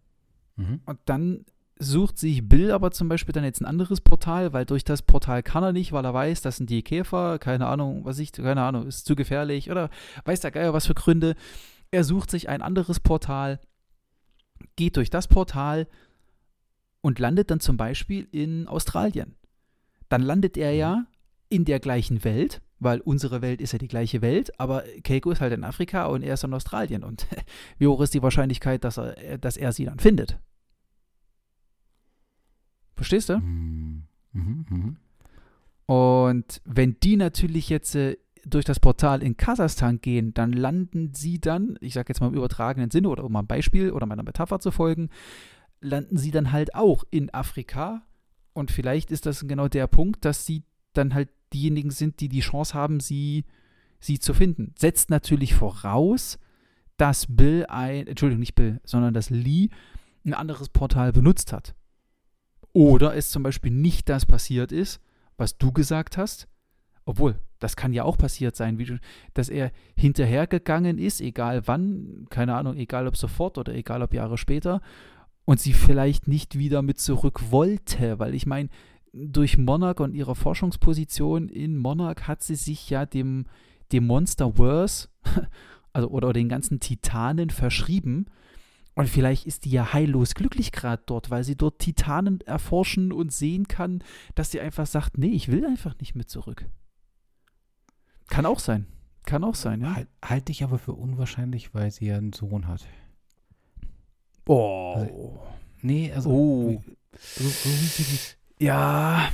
Mhm. 0.56 0.80
Und 0.84 0.98
dann 1.04 1.44
sucht 1.78 2.18
sich 2.18 2.48
Bill 2.48 2.72
aber 2.72 2.90
zum 2.90 3.08
Beispiel 3.08 3.32
dann 3.32 3.44
jetzt 3.44 3.60
ein 3.60 3.66
anderes 3.66 4.00
Portal, 4.00 4.52
weil 4.52 4.64
durch 4.64 4.82
das 4.82 5.02
Portal 5.02 5.44
kann 5.44 5.62
er 5.62 5.72
nicht, 5.72 5.92
weil 5.92 6.04
er 6.04 6.14
weiß, 6.14 6.42
das 6.42 6.56
sind 6.56 6.70
die 6.70 6.82
Käfer, 6.82 7.38
keine 7.38 7.66
Ahnung, 7.66 8.04
was 8.04 8.18
ich, 8.18 8.32
keine 8.32 8.62
Ahnung, 8.62 8.88
ist 8.88 9.06
zu 9.06 9.14
gefährlich 9.14 9.70
oder 9.70 9.90
weiß 10.24 10.40
der 10.40 10.50
Geier 10.50 10.72
was 10.74 10.86
für 10.86 10.94
Gründe. 10.94 11.36
Er 11.92 12.02
sucht 12.02 12.32
sich 12.32 12.48
ein 12.48 12.62
anderes 12.62 12.98
Portal, 12.98 13.60
geht 14.74 14.96
durch 14.96 15.10
das 15.10 15.28
Portal 15.28 15.86
und 17.00 17.20
landet 17.20 17.50
dann 17.50 17.60
zum 17.60 17.76
Beispiel 17.76 18.26
in 18.32 18.66
Australien. 18.66 19.36
Dann 20.08 20.22
landet 20.22 20.56
er 20.56 20.72
ja 20.72 21.06
in 21.48 21.64
der 21.64 21.80
gleichen 21.80 22.24
Welt, 22.24 22.60
weil 22.78 23.00
unsere 23.00 23.42
Welt 23.42 23.60
ist 23.60 23.72
ja 23.72 23.78
die 23.78 23.88
gleiche 23.88 24.22
Welt, 24.22 24.58
aber 24.60 24.84
Keiko 25.02 25.30
ist 25.30 25.40
halt 25.40 25.52
in 25.52 25.64
Afrika 25.64 26.06
und 26.06 26.22
er 26.22 26.34
ist 26.34 26.44
in 26.44 26.54
Australien. 26.54 27.04
Und 27.04 27.26
wie 27.78 27.86
hoch 27.86 28.00
ist 28.00 28.14
die 28.14 28.22
Wahrscheinlichkeit, 28.22 28.84
dass 28.84 28.98
er, 28.98 29.38
dass 29.38 29.56
er 29.56 29.72
sie 29.72 29.84
dann 29.84 29.98
findet? 29.98 30.38
Verstehst 32.94 33.28
du? 33.28 33.38
Mhm. 33.38 34.02
Mhm. 34.32 34.66
Mhm. 34.68 34.96
Und 35.86 36.60
wenn 36.64 36.96
die 37.00 37.16
natürlich 37.16 37.68
jetzt 37.68 37.94
äh, 37.94 38.18
durch 38.44 38.64
das 38.64 38.80
Portal 38.80 39.22
in 39.22 39.36
Kasachstan 39.36 40.00
gehen, 40.00 40.34
dann 40.34 40.52
landen 40.52 41.14
sie 41.14 41.40
dann, 41.40 41.78
ich 41.80 41.94
sage 41.94 42.10
jetzt 42.10 42.20
mal 42.20 42.28
im 42.28 42.34
übertragenen 42.34 42.90
Sinne 42.90 43.08
oder 43.08 43.24
um 43.24 43.32
mal 43.32 43.40
ein 43.40 43.46
Beispiel 43.46 43.92
oder 43.92 44.06
meiner 44.06 44.22
Metapher 44.22 44.60
zu 44.60 44.70
folgen, 44.70 45.10
landen 45.80 46.16
sie 46.16 46.30
dann 46.30 46.52
halt 46.52 46.74
auch 46.74 47.04
in 47.10 47.32
Afrika. 47.32 48.02
Und 48.58 48.72
vielleicht 48.72 49.12
ist 49.12 49.24
das 49.24 49.46
genau 49.46 49.68
der 49.68 49.86
Punkt, 49.86 50.24
dass 50.24 50.44
sie 50.44 50.64
dann 50.92 51.14
halt 51.14 51.28
diejenigen 51.52 51.92
sind, 51.92 52.18
die 52.18 52.28
die 52.28 52.40
Chance 52.40 52.74
haben, 52.74 52.98
sie, 52.98 53.44
sie 54.00 54.18
zu 54.18 54.34
finden. 54.34 54.74
Setzt 54.76 55.10
natürlich 55.10 55.54
voraus, 55.54 56.40
dass 56.96 57.26
Bill 57.28 57.66
ein, 57.68 58.08
Entschuldigung, 58.08 58.40
nicht 58.40 58.56
Bill, 58.56 58.80
sondern 58.82 59.14
dass 59.14 59.30
Lee 59.30 59.68
ein 60.26 60.34
anderes 60.34 60.70
Portal 60.70 61.12
benutzt 61.12 61.52
hat. 61.52 61.76
Oder 62.72 63.14
es 63.14 63.30
zum 63.30 63.44
Beispiel 63.44 63.70
nicht 63.70 64.08
das 64.08 64.26
passiert 64.26 64.72
ist, 64.72 65.00
was 65.36 65.56
du 65.56 65.70
gesagt 65.70 66.16
hast, 66.16 66.48
obwohl, 67.04 67.38
das 67.60 67.76
kann 67.76 67.92
ja 67.92 68.02
auch 68.02 68.18
passiert 68.18 68.56
sein, 68.56 68.76
du, 68.76 68.98
dass 69.34 69.50
er 69.50 69.70
hinterhergegangen 69.94 70.98
ist, 70.98 71.20
egal 71.20 71.68
wann, 71.68 72.26
keine 72.28 72.56
Ahnung, 72.56 72.76
egal 72.76 73.06
ob 73.06 73.16
sofort 73.16 73.56
oder 73.56 73.72
egal 73.72 74.02
ob 74.02 74.12
Jahre 74.12 74.36
später, 74.36 74.80
und 75.48 75.58
sie 75.58 75.72
vielleicht 75.72 76.28
nicht 76.28 76.58
wieder 76.58 76.82
mit 76.82 77.00
zurück 77.00 77.50
wollte, 77.50 78.18
weil 78.18 78.34
ich 78.34 78.44
meine, 78.44 78.68
durch 79.14 79.56
Monarch 79.56 79.98
und 79.98 80.12
ihre 80.12 80.34
Forschungsposition 80.34 81.48
in 81.48 81.78
Monarch 81.78 82.28
hat 82.28 82.42
sie 82.42 82.54
sich 82.54 82.90
ja 82.90 83.06
dem, 83.06 83.46
dem 83.90 84.06
Monsterverse, 84.06 85.08
also 85.94 86.10
oder 86.10 86.34
den 86.34 86.50
ganzen 86.50 86.80
Titanen 86.80 87.48
verschrieben. 87.48 88.26
Und 88.94 89.08
vielleicht 89.08 89.46
ist 89.46 89.64
die 89.64 89.70
ja 89.70 89.94
heillos 89.94 90.34
glücklich 90.34 90.70
gerade 90.70 91.02
dort, 91.06 91.30
weil 91.30 91.44
sie 91.44 91.56
dort 91.56 91.78
Titanen 91.78 92.42
erforschen 92.42 93.10
und 93.10 93.32
sehen 93.32 93.68
kann, 93.68 94.04
dass 94.34 94.50
sie 94.50 94.60
einfach 94.60 94.86
sagt, 94.86 95.16
nee, 95.16 95.28
ich 95.28 95.48
will 95.50 95.64
einfach 95.64 95.94
nicht 95.98 96.14
mit 96.14 96.28
zurück. 96.28 96.66
Kann 98.28 98.44
auch 98.44 98.58
sein. 98.58 98.84
Kann 99.24 99.44
auch 99.44 99.54
sein, 99.54 99.80
ja. 99.80 99.94
Halt, 99.96 100.08
halte 100.22 100.52
ich 100.52 100.62
aber 100.62 100.76
für 100.76 100.92
unwahrscheinlich, 100.92 101.72
weil 101.72 101.90
sie 101.90 102.08
ja 102.08 102.18
einen 102.18 102.34
Sohn 102.34 102.68
hat. 102.68 102.86
Oh. 104.48 105.38
Nee, 105.82 106.10
also. 106.12 106.30
Oh. 106.30 106.82
Ja. 108.58 109.28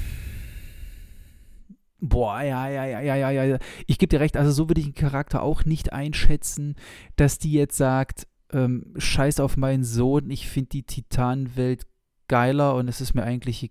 Boah, 2.01 2.43
ja, 2.43 2.69
ja, 2.69 2.85
ja, 2.85 3.01
ja, 3.01 3.31
ja, 3.31 3.45
ja. 3.45 3.59
Ich 3.87 3.99
gebe 3.99 4.11
dir 4.11 4.21
recht, 4.21 4.37
also 4.37 4.51
so 4.53 4.69
würde 4.69 4.81
ich 4.81 4.89
den 4.89 4.95
Charakter 4.95 5.43
auch 5.43 5.65
nicht 5.65 5.93
einschätzen, 5.95 6.75
dass 7.17 7.39
die 7.39 7.53
jetzt 7.53 7.79
sagt, 7.79 8.27
ähm, 8.53 8.93
scheiß 8.97 9.41
auf 9.41 9.57
meinen 9.57 9.85
Sohn, 9.85 10.31
ich 10.31 10.49
finde 10.49 10.69
die 10.71 10.83
Titanenwelt 10.83 11.87
geiler 12.29 12.75
und 12.75 12.89
es 12.89 13.01
ist 13.01 13.15
mir 13.15 13.23
eigentlich 13.23 13.71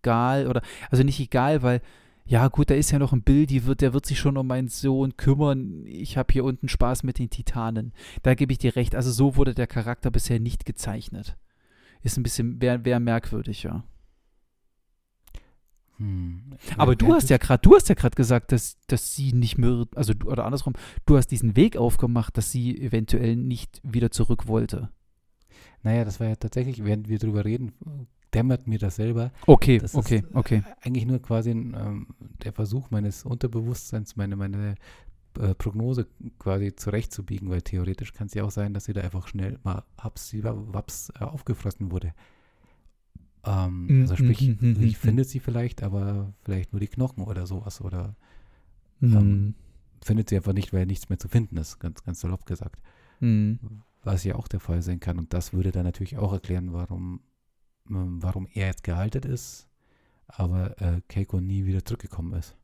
egal. 0.00 0.46
Oder, 0.46 0.62
also 0.90 1.02
nicht 1.02 1.20
egal, 1.20 1.62
weil, 1.62 1.82
ja 2.26 2.48
gut, 2.48 2.70
da 2.70 2.74
ist 2.74 2.90
ja 2.90 2.98
noch 2.98 3.12
ein 3.12 3.22
Bild, 3.22 3.50
die 3.50 3.66
wird, 3.66 3.80
der 3.82 3.92
wird 3.92 4.06
sich 4.06 4.18
schon 4.18 4.36
um 4.38 4.46
meinen 4.46 4.68
Sohn 4.68 5.16
kümmern. 5.16 5.84
Ich 5.86 6.16
habe 6.16 6.32
hier 6.32 6.44
unten 6.44 6.68
Spaß 6.68 7.02
mit 7.02 7.18
den 7.18 7.30
Titanen. 7.30 7.92
Da 8.22 8.34
gebe 8.34 8.52
ich 8.52 8.58
dir 8.58 8.76
recht. 8.76 8.94
Also 8.94 9.10
so 9.12 9.36
wurde 9.36 9.54
der 9.54 9.66
Charakter 9.66 10.10
bisher 10.10 10.40
nicht 10.40 10.64
gezeichnet. 10.64 11.36
Ist 12.02 12.16
ein 12.16 12.22
bisschen, 12.22 12.60
wäre 12.62 12.84
wär 12.84 13.00
merkwürdig, 13.00 13.62
ja. 13.64 13.84
hm, 15.98 16.54
Aber 16.76 16.96
du 16.96 17.14
hast 17.14 17.30
ja 17.30 17.36
gerade, 17.36 17.60
du 17.62 17.74
hast 17.74 17.88
ja 17.88 17.94
gerade 17.94 18.16
gesagt, 18.16 18.52
dass, 18.52 18.78
dass 18.88 19.14
sie 19.14 19.32
nicht 19.32 19.58
mehr, 19.58 19.84
also 19.94 20.12
du- 20.14 20.28
oder 20.28 20.44
andersrum, 20.44 20.74
du 21.06 21.16
hast 21.16 21.28
diesen 21.28 21.56
Weg 21.56 21.76
aufgemacht, 21.76 22.36
dass 22.36 22.50
sie 22.50 22.80
eventuell 22.80 23.36
nicht 23.36 23.80
wieder 23.84 24.10
zurück 24.10 24.48
wollte. 24.48 24.88
Naja, 25.82 26.04
das 26.04 26.18
war 26.20 26.28
ja 26.28 26.36
tatsächlich, 26.36 26.84
während 26.84 27.08
wir 27.08 27.18
drüber 27.18 27.44
reden, 27.44 27.72
dämmert 28.34 28.66
mir 28.66 28.78
das 28.78 28.96
selber. 28.96 29.30
Okay, 29.46 29.78
Das 29.78 29.94
okay, 29.94 30.18
ist 30.18 30.34
okay. 30.34 30.62
eigentlich 30.82 31.06
nur 31.06 31.20
quasi 31.22 31.50
ein, 31.50 31.74
ähm, 31.78 32.06
der 32.42 32.52
Versuch 32.52 32.90
meines 32.90 33.24
Unterbewusstseins, 33.24 34.16
meine, 34.16 34.36
meine 34.36 34.74
äh, 35.38 35.54
Prognose 35.54 36.06
quasi 36.38 36.74
zurechtzubiegen, 36.74 37.48
weil 37.50 37.62
theoretisch 37.62 38.12
kann 38.12 38.26
es 38.26 38.34
ja 38.34 38.44
auch 38.44 38.50
sein, 38.50 38.74
dass 38.74 38.84
sie 38.86 38.92
da 38.92 39.00
einfach 39.02 39.28
schnell 39.28 39.58
mal 39.64 39.84
haps, 39.98 40.34
waps 40.42 41.10
äh, 41.20 41.24
aufgefressen 41.24 41.90
wurde. 41.90 42.12
Ähm, 43.44 43.86
Mhm, 43.86 44.00
also 44.02 44.16
sprich, 44.16 44.48
mhm, 44.60 44.74
Lee 44.74 44.88
mhm. 44.88 44.94
findet 44.94 45.28
sie 45.28 45.40
vielleicht, 45.40 45.82
aber 45.82 46.32
vielleicht 46.42 46.72
nur 46.72 46.80
die 46.80 46.88
Knochen 46.88 47.24
oder 47.24 47.46
sowas. 47.46 47.80
Oder 47.80 48.16
Mhm. 49.00 49.54
findet 50.02 50.28
sie 50.28 50.36
einfach 50.36 50.52
nicht, 50.54 50.72
weil 50.72 50.86
nichts 50.86 51.08
mehr 51.08 51.18
zu 51.18 51.28
finden 51.28 51.56
ist, 51.56 51.78
ganz, 51.78 52.02
ganz 52.04 52.20
salopp 52.20 52.46
gesagt. 52.46 52.80
Was 54.02 54.24
ja 54.24 54.34
auch 54.36 54.48
der 54.48 54.60
Fall 54.60 54.82
sein 54.82 55.00
kann. 55.00 55.18
Und 55.18 55.32
das 55.32 55.52
würde 55.52 55.72
dann 55.72 55.84
natürlich 55.84 56.18
auch 56.18 56.32
erklären, 56.32 56.72
warum, 56.72 57.02
ähm, 57.04 57.20
warum 57.86 58.46
er 58.52 58.66
jetzt 58.68 58.84
gehalten 58.84 59.22
ist, 59.30 59.68
aber 60.26 60.80
äh, 60.80 61.00
Keiko 61.08 61.40
nie 61.40 61.66
wieder 61.66 61.84
zurückgekommen 61.84 62.32
ist. 62.34 62.56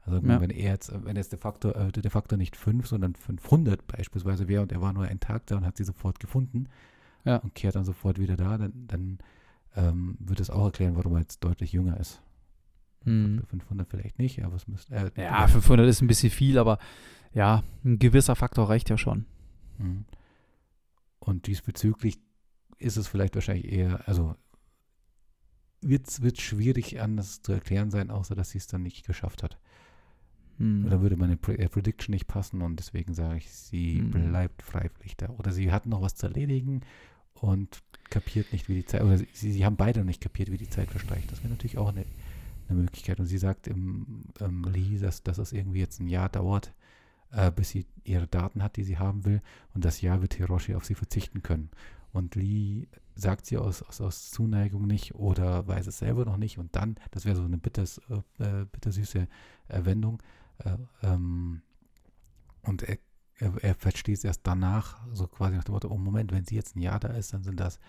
Also 0.00 0.18
Ja. 0.26 0.40
wenn 0.40 0.50
er 0.50 0.72
jetzt, 0.72 0.92
wenn 1.04 1.16
jetzt 1.16 1.32
der 1.32 1.38
Faktor, 1.38 1.76
äh, 1.76 1.92
der 1.92 2.10
Faktor 2.10 2.38
nicht 2.38 2.56
5, 2.56 2.86
sondern 2.86 3.14
500 3.14 3.86
beispielsweise 3.86 4.48
wäre 4.48 4.62
und 4.62 4.72
er 4.72 4.80
war 4.80 4.92
nur 4.92 5.04
einen 5.04 5.20
Tag 5.20 5.46
da 5.46 5.56
und 5.56 5.64
hat 5.66 5.76
sie 5.76 5.84
sofort 5.84 6.18
gefunden 6.18 6.68
Ja. 7.24 7.36
und 7.36 7.54
kehrt 7.54 7.76
dann 7.76 7.84
sofort 7.84 8.18
wieder 8.18 8.36
da, 8.36 8.58
dann, 8.58 8.72
dann 8.88 9.18
ähm, 9.76 10.16
würde 10.18 10.42
es 10.42 10.50
auch 10.50 10.64
erklären, 10.66 10.96
warum 10.96 11.14
er 11.14 11.20
jetzt 11.20 11.44
deutlich 11.44 11.72
jünger 11.72 11.98
ist. 12.00 12.20
Faktor 13.04 13.42
500 13.48 13.88
vielleicht 13.88 14.18
nicht, 14.18 14.42
aber 14.44 14.56
es 14.56 14.66
müsste. 14.66 14.92
Äh, 14.94 15.10
Ja, 15.16 15.46
500 15.46 15.86
ist 15.88 16.00
ein 16.02 16.08
bisschen 16.08 16.30
viel, 16.30 16.58
aber 16.58 16.78
ja, 17.32 17.62
ein 17.84 17.98
gewisser 17.98 18.34
Faktor 18.34 18.68
reicht 18.68 18.90
ja 18.90 18.98
schon. 18.98 19.24
Mhm. 19.78 20.04
Und 21.20 21.46
diesbezüglich 21.46 22.18
ist 22.78 22.96
es 22.96 23.06
vielleicht 23.08 23.34
wahrscheinlich 23.34 23.70
eher, 23.70 24.06
also 24.08 24.34
wird 25.82 26.08
es 26.08 26.40
schwierig 26.42 27.00
anders 27.00 27.42
zu 27.42 27.52
erklären 27.52 27.90
sein, 27.90 28.10
außer 28.10 28.34
dass 28.34 28.50
sie 28.50 28.58
es 28.58 28.66
dann 28.66 28.82
nicht 28.82 29.06
geschafft 29.06 29.42
hat. 29.42 29.58
Mhm. 30.58 30.86
Oder 30.86 31.00
würde 31.00 31.16
meine 31.16 31.34
äh, 31.34 31.68
Prediction 31.68 32.12
nicht 32.12 32.26
passen 32.26 32.62
und 32.62 32.78
deswegen 32.78 33.14
sage 33.14 33.38
ich, 33.38 33.50
sie 33.50 34.00
Mhm. 34.00 34.10
bleibt 34.10 34.62
freiwillig 34.62 35.16
da. 35.16 35.28
Oder 35.30 35.52
sie 35.52 35.70
hat 35.72 35.86
noch 35.86 36.02
was 36.02 36.16
zu 36.16 36.26
erledigen 36.26 36.80
und 37.34 37.82
kapiert 38.10 38.52
nicht, 38.52 38.68
wie 38.68 38.74
die 38.74 38.84
Zeit, 38.84 39.02
oder 39.02 39.18
sie, 39.18 39.52
sie 39.52 39.64
haben 39.64 39.76
beide 39.76 40.00
noch 40.00 40.06
nicht 40.06 40.20
kapiert, 40.20 40.50
wie 40.50 40.56
die 40.56 40.68
Zeit 40.70 40.90
verstreicht. 40.90 41.30
Das 41.30 41.40
wäre 41.42 41.50
natürlich 41.50 41.78
auch 41.78 41.88
eine, 41.90 42.04
eine 42.68 42.80
Möglichkeit. 42.80 43.20
Und 43.20 43.26
sie 43.26 43.38
sagt 43.38 43.68
im 43.68 44.24
ähm, 44.40 44.64
Lee, 44.64 44.98
dass, 44.98 45.22
dass 45.22 45.38
es 45.38 45.52
irgendwie 45.52 45.78
jetzt 45.80 46.00
ein 46.00 46.08
Jahr 46.08 46.28
dauert, 46.28 46.72
äh, 47.30 47.52
bis 47.52 47.70
sie 47.70 47.86
ihre 48.04 48.26
Daten 48.26 48.62
hat, 48.62 48.76
die 48.76 48.84
sie 48.84 48.98
haben 48.98 49.24
will. 49.24 49.42
Und 49.74 49.84
das 49.84 50.00
Jahr 50.00 50.22
wird 50.22 50.34
Hiroshi 50.34 50.74
auf 50.74 50.84
sie 50.84 50.94
verzichten 50.94 51.42
können. 51.42 51.70
Und 52.12 52.34
Lee 52.34 52.88
sagt 53.18 53.46
sie 53.46 53.58
aus, 53.58 53.82
aus, 53.82 54.00
aus 54.00 54.30
Zuneigung 54.30 54.86
nicht 54.86 55.14
oder 55.14 55.66
weiß 55.66 55.88
es 55.88 55.98
selber 55.98 56.24
noch 56.24 56.36
nicht. 56.36 56.58
Und 56.58 56.74
dann, 56.76 56.96
das 57.10 57.24
wäre 57.24 57.36
so 57.36 57.42
eine 57.42 57.58
bitters, 57.58 58.00
äh, 58.38 58.44
äh, 58.44 58.64
bittersüße 58.64 59.26
äh, 59.68 59.84
Wendung. 59.84 60.22
Äh, 60.58 60.76
ähm, 61.02 61.62
und 62.62 62.84
er, 62.84 62.98
er, 63.38 63.52
er 63.62 63.74
versteht 63.74 64.18
es 64.18 64.24
erst 64.24 64.46
danach, 64.46 65.04
so 65.12 65.26
quasi 65.26 65.56
nach 65.56 65.64
dem 65.64 65.72
Motto, 65.72 65.88
oh 65.88 65.98
Moment, 65.98 66.30
wenn 66.32 66.44
sie 66.44 66.54
jetzt 66.54 66.76
ein 66.76 66.80
Jahr 66.80 67.00
da 67.00 67.08
ist, 67.08 67.32
dann 67.32 67.42
sind 67.42 67.58
das 67.58 67.80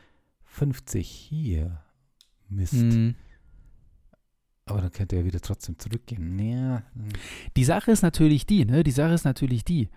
50 0.45 1.07
hier. 1.07 1.83
Mist. 2.49 2.73
Mhm. 2.73 3.13
Aber 4.65 4.81
dann 4.81 4.91
könnte 4.91 5.15
er 5.15 5.25
wieder 5.25 5.39
trotzdem 5.39 5.77
zurückgehen. 5.77 6.39
Ja. 6.39 6.83
Die 7.55 7.63
Sache 7.63 7.91
ist 7.91 8.01
natürlich 8.01 8.47
die, 8.47 8.65
ne? 8.65 8.83
Die 8.83 8.91
Sache 8.91 9.13
ist 9.13 9.25
natürlich 9.25 9.63
die. 9.63 9.89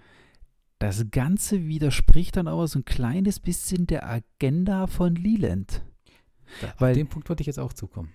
Das 0.83 1.11
Ganze 1.11 1.67
widerspricht 1.67 2.37
dann 2.37 2.49
aber 2.49 2.67
so 2.69 2.79
ein 2.81 2.85
kleines 2.85 3.41
bisschen 3.41 3.87
der 3.87 4.09
Agenda 4.09 4.87
von 4.87 5.15
Leland. 5.15 5.83
da, 6.61 6.69
auf 6.69 6.81
Weil- 6.81 6.95
den 6.95 7.09
Punkt 7.09 7.29
wollte 7.29 7.43
ich 7.43 7.47
jetzt 7.47 7.59
auch 7.59 7.73
zukommen. 7.73 8.11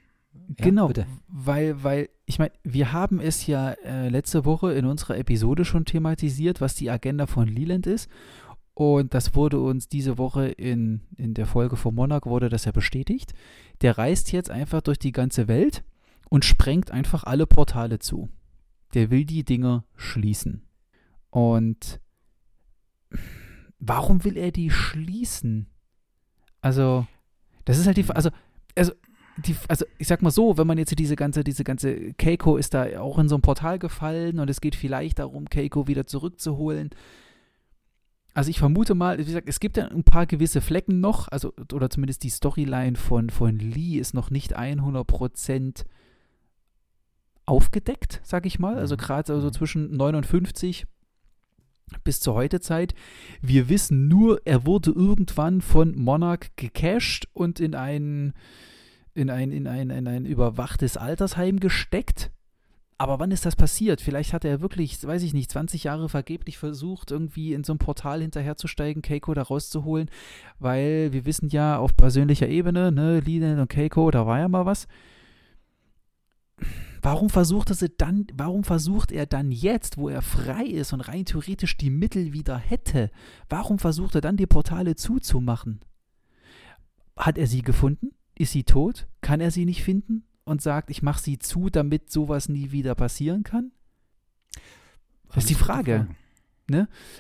Ja, 0.50 0.66
genau, 0.66 0.88
bitte. 0.88 1.08
weil, 1.28 1.84
weil, 1.84 2.10
ich 2.26 2.40
meine, 2.40 2.52
wir 2.64 2.94
haben 2.94 3.20
es 3.20 3.48
ja 3.48 3.72
äh, 3.84 4.08
letzte 4.10 4.46
Woche 4.46 4.72
in 4.74 4.86
unserer 4.86 5.18
Episode 5.18 5.66
schon 5.66 5.84
thematisiert, 5.86 6.62
was 6.62 6.76
die 6.76 6.90
Agenda 6.90 7.26
von 7.26 7.48
Leland 7.48 7.88
ist. 7.88 8.10
Und 8.74 9.14
das 9.16 9.34
wurde 9.34 9.60
uns 9.60 9.88
diese 9.90 10.18
Woche 10.20 10.48
in, 10.50 11.02
in 11.16 11.34
der 11.34 11.48
Folge 11.48 11.76
von 11.76 11.96
Monarch 11.96 12.28
wurde 12.28 12.50
das 12.50 12.66
ja 12.66 12.72
bestätigt. 12.72 13.34
Der 13.82 13.98
reist 13.98 14.32
jetzt 14.32 14.52
einfach 14.52 14.82
durch 14.82 15.00
die 15.00 15.12
ganze 15.12 15.48
Welt 15.48 15.84
und 16.30 16.46
sprengt 16.46 16.92
einfach 16.92 17.24
alle 17.24 17.48
Portale 17.48 17.98
zu. 17.98 18.30
Der 18.94 19.10
will 19.10 19.26
die 19.26 19.44
Dinger 19.44 19.84
schließen. 19.96 20.62
Und 21.32 22.00
warum 23.80 24.24
will 24.24 24.38
er 24.38 24.52
die 24.52 24.70
schließen? 24.70 25.68
Also, 26.62 27.08
das 27.66 27.78
ist 27.78 27.88
halt 27.88 27.98
die, 27.98 28.10
also, 28.10 28.30
also, 28.76 28.92
die, 29.38 29.56
also 29.68 29.86
ich 29.98 30.08
sag 30.08 30.22
mal 30.22 30.32
so, 30.32 30.58
wenn 30.58 30.68
man 30.68 30.78
jetzt 30.78 30.98
diese 30.98 31.16
ganze, 31.16 31.44
diese 31.44 31.64
ganze 31.64 32.14
Keiko 32.14 32.58
ist 32.58 32.74
da 32.74 33.00
auch 33.00 33.20
in 33.20 33.30
so 33.30 33.36
ein 33.36 33.42
Portal 33.42 33.78
gefallen 33.78 34.40
und 34.40 34.50
es 34.50 34.62
geht 34.62 34.76
vielleicht 34.76 35.20
darum, 35.20 35.50
Keiko 35.50 35.88
wieder 35.88 36.08
zurückzuholen. 36.08 36.90
Also 38.34 38.50
ich 38.50 38.60
vermute 38.60 38.94
mal, 38.96 39.18
wie 39.18 39.26
gesagt, 39.26 39.50
es 39.50 39.60
gibt 39.60 39.78
ja 39.78 39.88
ein 39.88 40.04
paar 40.04 40.26
gewisse 40.26 40.62
Flecken 40.62 41.00
noch, 41.00 41.28
also 41.28 41.54
oder 41.74 41.90
zumindest 41.90 42.24
die 42.24 42.30
Storyline 42.30 42.96
von, 42.96 43.30
von 43.30 43.58
Lee 43.58 43.98
ist 43.98 44.14
noch 44.14 44.30
nicht 44.30 44.58
100% 44.58 45.86
aufgedeckt, 47.46 48.22
sag 48.24 48.46
ich 48.46 48.60
mal. 48.60 48.78
Also 48.78 48.96
Mhm. 48.96 49.00
gerade 49.00 49.40
so 49.42 49.48
Mhm. 49.48 49.54
zwischen 49.54 49.98
59 49.98 50.86
bis 52.04 52.20
zur 52.20 52.36
Heutezeit. 52.36 52.94
Wir 53.42 53.70
wissen 53.70 54.08
nur, 54.08 54.42
er 54.46 54.66
wurde 54.66 54.92
irgendwann 54.92 55.62
von 55.62 55.96
Monarch 55.98 56.52
gecached 56.56 57.28
und 57.34 57.60
in 57.60 57.76
ein, 57.76 58.34
in 59.14 59.30
ein, 59.30 59.52
in 59.52 59.68
ein, 59.68 59.90
in 59.90 60.08
ein 60.08 60.26
überwachtes 60.26 60.98
Altersheim 60.98 61.60
gesteckt. 61.60 62.32
Aber 63.00 63.20
wann 63.20 63.30
ist 63.30 63.46
das 63.46 63.56
passiert? 63.56 64.02
Vielleicht 64.02 64.34
hat 64.34 64.44
er 64.44 64.60
wirklich, 64.60 65.06
weiß 65.06 65.22
ich 65.22 65.34
nicht, 65.34 65.52
20 65.52 65.84
Jahre 65.84 66.10
vergeblich 66.10 66.58
versucht, 66.58 67.12
irgendwie 67.12 67.54
in 67.54 67.64
so 67.64 67.74
ein 67.74 67.78
Portal 67.78 68.22
hinterherzusteigen, 68.22 69.04
Keiko 69.04 69.36
da 69.36 69.44
rauszuholen, 69.44 70.10
weil 70.58 71.14
wir 71.14 71.26
wissen 71.26 71.50
ja 71.50 71.78
auf 71.78 71.96
persönlicher 71.96 72.48
Ebene, 72.48 72.92
ne, 72.92 73.20
Leland 73.20 73.60
und 73.60 73.70
Keiko, 73.70 74.10
da 74.10 74.26
war 74.26 74.40
ja 74.40 74.48
mal 74.48 74.66
was. 74.66 74.88
Warum 77.02 77.30
versucht 77.30 77.70
er 77.70 77.76
sie 77.76 77.90
dann, 77.90 78.28
warum 78.34 78.64
versucht 78.64 79.12
er 79.12 79.26
dann 79.26 79.52
jetzt, 79.52 79.98
wo 79.98 80.10
er 80.10 80.22
frei 80.22 80.66
ist 80.66 80.94
und 80.94 81.02
rein 81.02 81.26
theoretisch 81.26 81.78
die 81.78 81.90
Mittel 81.90 82.34
wieder 82.34 82.58
hätte, 82.58 83.12
warum 83.50 83.80
versucht 83.80 84.16
er 84.16 84.22
dann 84.22 84.38
die 84.38 84.48
Portale 84.48 84.96
zuzumachen? 84.96 85.82
Hat 87.16 87.38
er 87.38 87.48
sie 87.48 87.62
gefunden? 87.62 88.12
Ist 88.36 88.52
sie 88.52 88.64
tot? 88.64 89.08
Kann 89.22 89.42
er 89.42 89.52
sie 89.52 89.66
nicht 89.66 89.84
finden? 89.84 90.24
Und 90.44 90.62
sagt, 90.62 90.90
ich 90.90 91.02
mache 91.02 91.22
sie 91.22 91.40
zu, 91.40 91.70
damit 91.70 92.10
sowas 92.10 92.48
nie 92.48 92.72
wieder 92.72 92.96
passieren 92.96 93.44
kann? 93.44 93.72
Das 95.30 95.44
ist 95.44 95.50
die 95.50 95.56
Frage. 95.56 96.08
Fragen. 96.08 96.18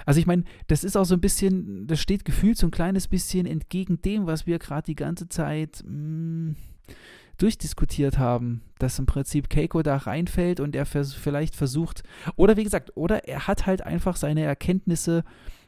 Also 0.05 0.19
ich 0.19 0.25
meine, 0.25 0.43
das 0.67 0.83
ist 0.83 0.97
auch 0.97 1.05
so 1.05 1.13
ein 1.13 1.21
bisschen, 1.21 1.87
das 1.87 2.01
steht 2.01 2.25
gefühlt 2.25 2.57
so 2.57 2.67
ein 2.67 2.71
kleines 2.71 3.07
bisschen 3.07 3.45
entgegen 3.45 4.01
dem, 4.01 4.25
was 4.25 4.45
wir 4.45 4.59
gerade 4.59 4.85
die 4.85 4.95
ganze 4.95 5.29
Zeit 5.29 5.83
mh, 5.87 6.55
durchdiskutiert 7.38 8.17
haben, 8.17 8.62
dass 8.80 9.00
im 9.00 9.06
Prinzip 9.06 9.50
Keiko 9.50 9.84
da 9.84 9.97
reinfällt 9.97 10.60
und 10.60 10.76
er 10.76 10.86
vers 10.86 11.13
vielleicht 11.13 11.56
versucht, 11.56 12.04
oder 12.36 12.58
wie 12.58 12.63
gesagt, 12.63 12.95
oder 12.95 13.28
er 13.28 13.47
hat 13.47 13.65
halt 13.65 13.82
einfach 13.82 14.15
seine 14.15 14.43
Erkenntnisse 14.43 15.23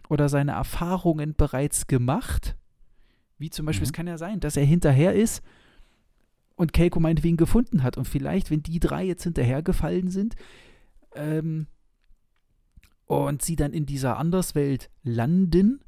oder 0.09 0.29
seine 0.29 0.53
Erfahrungen 0.53 1.35
bereits 1.35 1.87
gemacht. 1.87 2.55
Wie 3.37 3.49
zum 3.49 3.65
Beispiel, 3.65 3.85
Mhm. 3.85 3.89
es 3.89 3.93
kann 3.93 4.07
ja 4.07 4.17
sein, 4.17 4.39
dass 4.39 4.57
er 4.57 4.65
hinterher 4.65 5.13
ist 5.13 5.43
und 6.55 6.73
Keiko 6.73 6.99
meinetwegen 6.99 7.37
gefunden 7.37 7.83
hat. 7.83 7.97
Und 7.97 8.05
vielleicht, 8.05 8.51
wenn 8.51 8.63
die 8.63 8.79
drei 8.79 9.05
jetzt 9.05 9.23
hinterhergefallen 9.23 10.09
sind, 10.09 10.35
ähm, 11.15 11.67
und 13.05 13.41
sie 13.41 13.55
dann 13.55 13.73
in 13.73 13.85
dieser 13.85 14.17
Anderswelt 14.17 14.89
landen, 15.03 15.79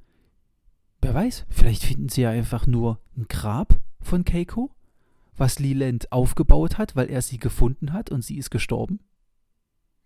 wer 1.02 1.14
weiß, 1.14 1.46
vielleicht 1.50 1.84
finden 1.84 2.10
sie 2.10 2.22
ja 2.22 2.32
einfach 2.32 2.66
nur 2.66 3.00
ein 3.16 3.26
Grab 3.28 3.80
von 4.00 4.26
Keiko, 4.26 4.72
was 5.42 5.58
Leland 5.58 6.12
aufgebaut 6.12 6.78
hat, 6.78 6.96
weil 6.96 7.10
er 7.10 7.24
sie 7.24 7.40
gefunden 7.40 7.94
hat 7.94 8.12
und 8.12 8.24
sie 8.24 8.38
ist 8.38 8.52
gestorben. 8.52 9.00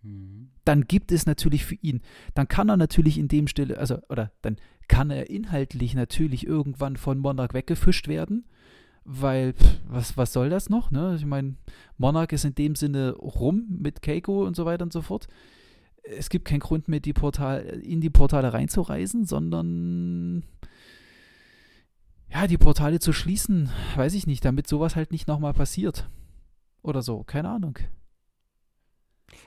Mhm. 0.00 0.48
Dann 0.64 0.88
gibt 0.88 1.12
es 1.12 1.26
natürlich 1.26 1.66
für 1.66 1.74
ihn, 1.74 2.00
dann 2.34 2.48
kann 2.48 2.70
er 2.70 2.78
natürlich 2.78 3.18
in 3.18 3.28
dem 3.28 3.46
Stelle, 3.46 3.76
also, 3.76 3.98
oder 4.08 4.32
dann 4.40 4.56
kann 4.88 5.10
er 5.10 5.28
inhaltlich 5.28 5.94
natürlich 5.94 6.46
irgendwann 6.46 6.96
von 6.96 7.18
Monarch 7.18 7.52
weggefischt 7.52 8.08
werden, 8.08 8.46
weil, 9.04 9.52
pff, 9.52 9.80
was, 9.86 10.16
was 10.16 10.32
soll 10.32 10.48
das 10.48 10.70
noch, 10.70 10.90
ne? 10.90 11.16
Ich 11.16 11.26
meine, 11.26 11.56
Monarch 11.98 12.32
ist 12.32 12.46
in 12.46 12.54
dem 12.54 12.74
Sinne 12.74 13.12
rum 13.12 13.66
mit 13.68 14.00
Keiko 14.00 14.46
und 14.46 14.56
so 14.56 14.64
weiter 14.64 14.84
und 14.84 14.92
so 14.92 15.02
fort. 15.02 15.28
Es 16.02 16.30
gibt 16.30 16.46
keinen 16.46 16.60
Grund 16.60 16.88
mehr, 16.88 17.00
die 17.00 17.12
Portal, 17.12 17.60
in 17.82 18.00
die 18.00 18.10
Portale 18.10 18.54
reinzureisen, 18.54 19.26
sondern 19.26 20.44
ja, 22.36 22.46
die 22.46 22.58
Portale 22.58 22.98
zu 22.98 23.12
schließen, 23.12 23.70
weiß 23.94 24.14
ich 24.14 24.26
nicht, 24.26 24.44
damit 24.44 24.66
sowas 24.66 24.94
halt 24.94 25.10
nicht 25.10 25.26
nochmal 25.26 25.54
passiert. 25.54 26.08
Oder 26.82 27.02
so, 27.02 27.24
keine 27.24 27.48
Ahnung. 27.48 27.78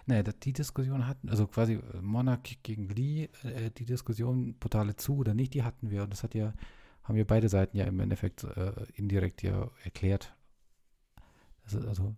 Das- 0.07 0.39
die 0.39 0.53
Diskussion 0.53 1.07
hatten, 1.07 1.29
also 1.29 1.45
quasi 1.47 1.73
äh, 1.73 2.01
Monarch 2.01 2.57
gegen 2.63 2.89
Lee, 2.89 3.29
äh, 3.43 3.69
die 3.71 3.85
Diskussion 3.85 4.55
Portale 4.59 4.95
zu 4.95 5.17
oder 5.17 5.33
nicht, 5.33 5.53
die 5.53 5.63
hatten 5.63 5.89
wir. 5.91 6.03
Und 6.03 6.11
das 6.11 6.23
hat 6.23 6.33
ja, 6.33 6.53
haben 7.03 7.15
wir 7.15 7.25
beide 7.27 7.47
Seiten 7.47 7.77
ja 7.77 7.85
im 7.85 7.99
Endeffekt 7.99 8.43
äh, 8.43 8.71
indirekt 8.95 9.43
ja 9.43 9.69
erklärt. 9.83 10.35
Ist 11.65 11.75
also 11.85 12.15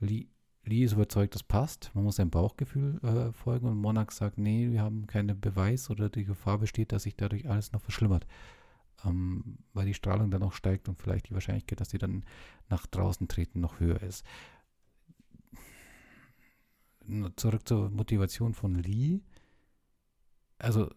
Lee, 0.00 0.26
Lee 0.64 0.84
ist 0.84 0.92
überzeugt, 0.92 1.34
das 1.34 1.42
passt. 1.42 1.90
Man 1.94 2.04
muss 2.04 2.16
seinem 2.16 2.30
Bauchgefühl 2.30 3.00
äh, 3.02 3.32
folgen 3.32 3.68
und 3.68 3.78
Monarch 3.78 4.10
sagt, 4.10 4.36
nee, 4.38 4.70
wir 4.70 4.82
haben 4.82 5.06
keinen 5.06 5.40
Beweis 5.40 5.88
oder 5.90 6.10
die 6.10 6.24
Gefahr 6.24 6.58
besteht, 6.58 6.92
dass 6.92 7.04
sich 7.04 7.16
dadurch 7.16 7.48
alles 7.48 7.72
noch 7.72 7.80
verschlimmert. 7.80 8.26
Ähm, 9.04 9.58
weil 9.72 9.86
die 9.86 9.94
Strahlung 9.94 10.30
dann 10.30 10.40
noch 10.40 10.52
steigt 10.52 10.88
und 10.88 11.00
vielleicht 11.00 11.28
die 11.28 11.34
Wahrscheinlichkeit, 11.34 11.80
dass 11.80 11.90
sie 11.90 11.98
dann 11.98 12.24
nach 12.68 12.86
draußen 12.86 13.28
treten, 13.28 13.60
noch 13.60 13.80
höher 13.80 14.02
ist. 14.02 14.24
Zurück 17.36 17.68
zur 17.68 17.90
Motivation 17.90 18.54
von 18.54 18.76
Lee. 18.76 19.20
Also, 20.58 20.90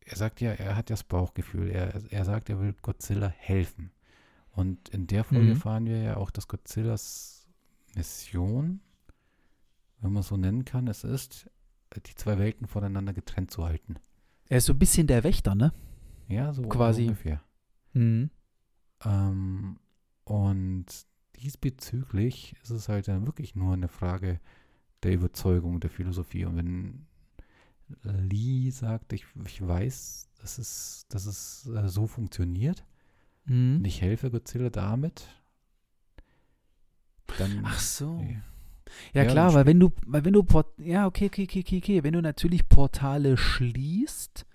er 0.00 0.16
sagt 0.16 0.40
ja, 0.40 0.52
er 0.52 0.76
hat 0.76 0.90
ja 0.90 0.94
das 0.94 1.04
Bauchgefühl. 1.04 1.70
Er, 1.70 2.00
er 2.12 2.24
sagt, 2.24 2.50
er 2.50 2.60
will 2.60 2.74
Godzilla 2.82 3.28
helfen. 3.28 3.90
Und 4.50 4.88
in 4.90 5.06
der 5.08 5.24
Folge 5.24 5.44
mhm. 5.44 5.50
erfahren 5.50 5.86
wir 5.86 5.98
ja 5.98 6.16
auch, 6.16 6.30
dass 6.30 6.46
Godzillas 6.46 7.48
Mission, 7.96 8.80
wenn 10.00 10.12
man 10.12 10.22
so 10.22 10.36
nennen 10.36 10.64
kann, 10.64 10.86
es 10.86 11.02
ist, 11.02 11.50
die 12.06 12.14
zwei 12.14 12.38
Welten 12.38 12.66
voneinander 12.66 13.12
getrennt 13.12 13.50
zu 13.50 13.64
halten. 13.64 13.96
Er 14.48 14.58
ist 14.58 14.66
so 14.66 14.72
ein 14.72 14.78
bisschen 14.78 15.06
der 15.06 15.24
Wächter, 15.24 15.54
ne? 15.54 15.72
Ja, 16.28 16.52
so 16.52 16.62
quasi. 16.62 17.02
ungefähr. 17.02 17.42
Mhm. 17.92 18.30
Ähm, 19.04 19.78
und 20.24 20.86
diesbezüglich 21.36 22.56
ist 22.62 22.70
es 22.70 22.88
halt 22.88 23.08
dann 23.08 23.26
wirklich 23.26 23.54
nur 23.54 23.74
eine 23.74 23.88
Frage 23.88 24.40
der 25.02 25.12
Überzeugung, 25.12 25.80
der 25.80 25.90
Philosophie. 25.90 26.44
Und 26.44 26.56
wenn 26.56 27.06
Lee 28.02 28.70
sagt, 28.70 29.12
ich, 29.12 29.26
ich 29.44 29.66
weiß, 29.66 30.30
dass 30.40 30.58
es, 30.58 31.06
dass 31.08 31.26
es 31.26 31.68
äh, 31.74 31.88
so 31.88 32.06
funktioniert 32.06 32.84
mhm. 33.44 33.76
und 33.78 33.84
ich 33.84 34.00
helfe 34.00 34.30
Godzilla 34.30 34.70
damit, 34.70 35.28
dann. 37.38 37.62
Ach 37.64 37.78
so. 37.78 38.18
Nee. 38.18 38.38
Ja, 39.12 39.22
Ja, 39.22 39.30
klar, 39.30 39.54
weil 39.54 39.66
wenn 39.66 39.80
du, 39.80 39.92
weil 40.06 40.24
wenn 40.24 40.34
du 40.34 40.42
Port 40.42 40.68
ja, 40.78 41.06
okay, 41.06 41.26
okay, 41.26 41.46
okay, 41.48 41.78
okay, 41.78 42.02
wenn 42.04 42.12
du 42.12 42.22
natürlich 42.22 42.68
Portale 42.68 43.36
schließt, 43.36 44.46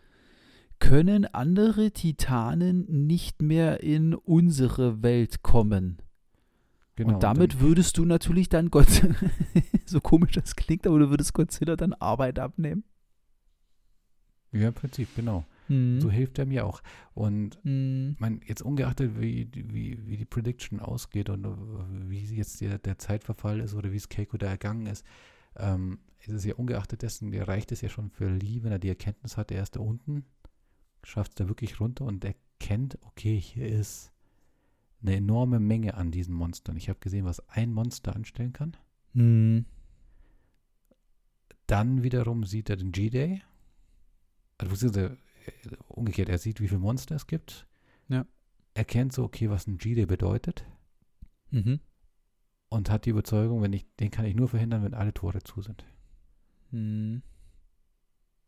können 0.79 1.25
andere 1.25 1.91
Titanen 1.91 3.05
nicht 3.07 3.41
mehr 3.41 3.83
in 3.83 4.13
unsere 4.15 5.03
Welt 5.03 5.41
kommen. 5.43 5.97
Genau, 6.95 7.13
und 7.13 7.23
damit 7.23 7.53
dann, 7.55 7.59
würdest 7.61 7.97
du 7.97 8.05
natürlich 8.05 8.49
dann 8.49 8.69
Gott, 8.71 8.87
so 9.85 10.01
komisch 10.01 10.31
das 10.33 10.55
klingt, 10.55 10.85
aber 10.87 10.99
du 10.99 11.09
würdest 11.09 11.33
Godzilla 11.33 11.75
dann 11.75 11.93
Arbeit 11.93 12.39
abnehmen. 12.39 12.83
Ja, 14.51 14.69
im 14.69 14.73
Prinzip, 14.73 15.07
genau. 15.15 15.45
Hm. 15.67 16.01
So 16.01 16.09
hilft 16.09 16.39
er 16.39 16.45
mir 16.47 16.65
auch. 16.65 16.81
Und 17.13 17.59
Hm. 17.63 18.15
man, 18.19 18.41
jetzt 18.47 18.61
ungeachtet, 18.63 19.19
wie, 19.19 19.45
die- 19.45 19.71
wie, 19.71 19.99
wie 20.07 20.17
die 20.17 20.25
Prediction 20.25 20.79
ausgeht 20.79 21.29
und 21.29 21.45
äh, 21.45 21.49
wie 22.09 22.19
jetzt 22.35 22.59
der, 22.61 22.79
der 22.79 22.97
Zeitverfall 22.97 23.59
ist 23.59 23.75
oder 23.75 23.91
wie 23.91 23.97
es 23.97 24.09
Keiko 24.09 24.37
da 24.37 24.47
ergangen 24.47 24.87
ist, 24.87 25.05
ähm, 25.55 25.99
ist 26.19 26.29
es 26.33 26.45
ja 26.45 26.55
ungeachtet 26.55 27.01
dessen, 27.03 27.33
reicht 27.33 27.71
es 27.71 27.81
ja 27.81 27.89
schon 27.89 28.09
für 28.09 28.27
Lee, 28.29 28.63
wenn 28.63 28.71
er 28.71 28.79
die 28.79 28.89
Erkenntnis 28.89 29.37
hat, 29.37 29.51
er 29.51 29.61
ist 29.63 29.75
da 29.75 29.79
unten, 29.81 30.25
schafft 31.03 31.31
es 31.31 31.35
da 31.35 31.47
wirklich 31.47 31.79
runter 31.79 32.05
und 32.05 32.23
erkennt, 32.23 32.97
okay, 33.03 33.39
hier 33.39 33.67
ist 33.67 34.11
eine 35.01 35.15
enorme 35.15 35.59
Menge 35.59 35.93
an 35.93 36.11
diesen 36.11 36.35
Monstern. 36.35 36.77
Ich 36.77 36.89
habe 36.89 36.99
gesehen, 36.99 37.25
was 37.25 37.47
ein 37.49 37.71
Monster 37.71 38.15
anstellen 38.15 38.53
kann. 38.53 38.75
Hm. 39.13 39.65
Dann 41.67 42.03
wiederum 42.03 42.43
sieht 42.45 42.69
er 42.69 42.77
den 42.77 42.91
G-Day. 42.91 43.41
Also 44.57 44.87
äh, 44.99 45.15
umgekehrt, 45.87 46.29
er 46.29 46.37
sieht, 46.37 46.59
wie 46.59 46.67
viele 46.67 46.79
Monster 46.79 47.15
es 47.15 47.27
gibt. 47.27 47.67
Ja. 48.07 48.25
Erkennt 48.73 49.13
so, 49.13 49.23
okay, 49.23 49.49
was 49.49 49.67
ein 49.67 49.77
G-Day 49.77 50.05
bedeutet. 50.05 50.65
Mhm. 51.51 51.79
Und 52.69 52.89
hat 52.89 53.05
die 53.05 53.11
Überzeugung, 53.11 53.61
wenn 53.61 53.73
ich, 53.73 53.85
den 53.95 54.11
kann 54.11 54.25
ich 54.25 54.35
nur 54.35 54.47
verhindern, 54.47 54.83
wenn 54.83 54.93
alle 54.93 55.13
Tore 55.13 55.41
zu 55.43 55.61
sind. 55.61 55.85
Hm. 56.71 57.23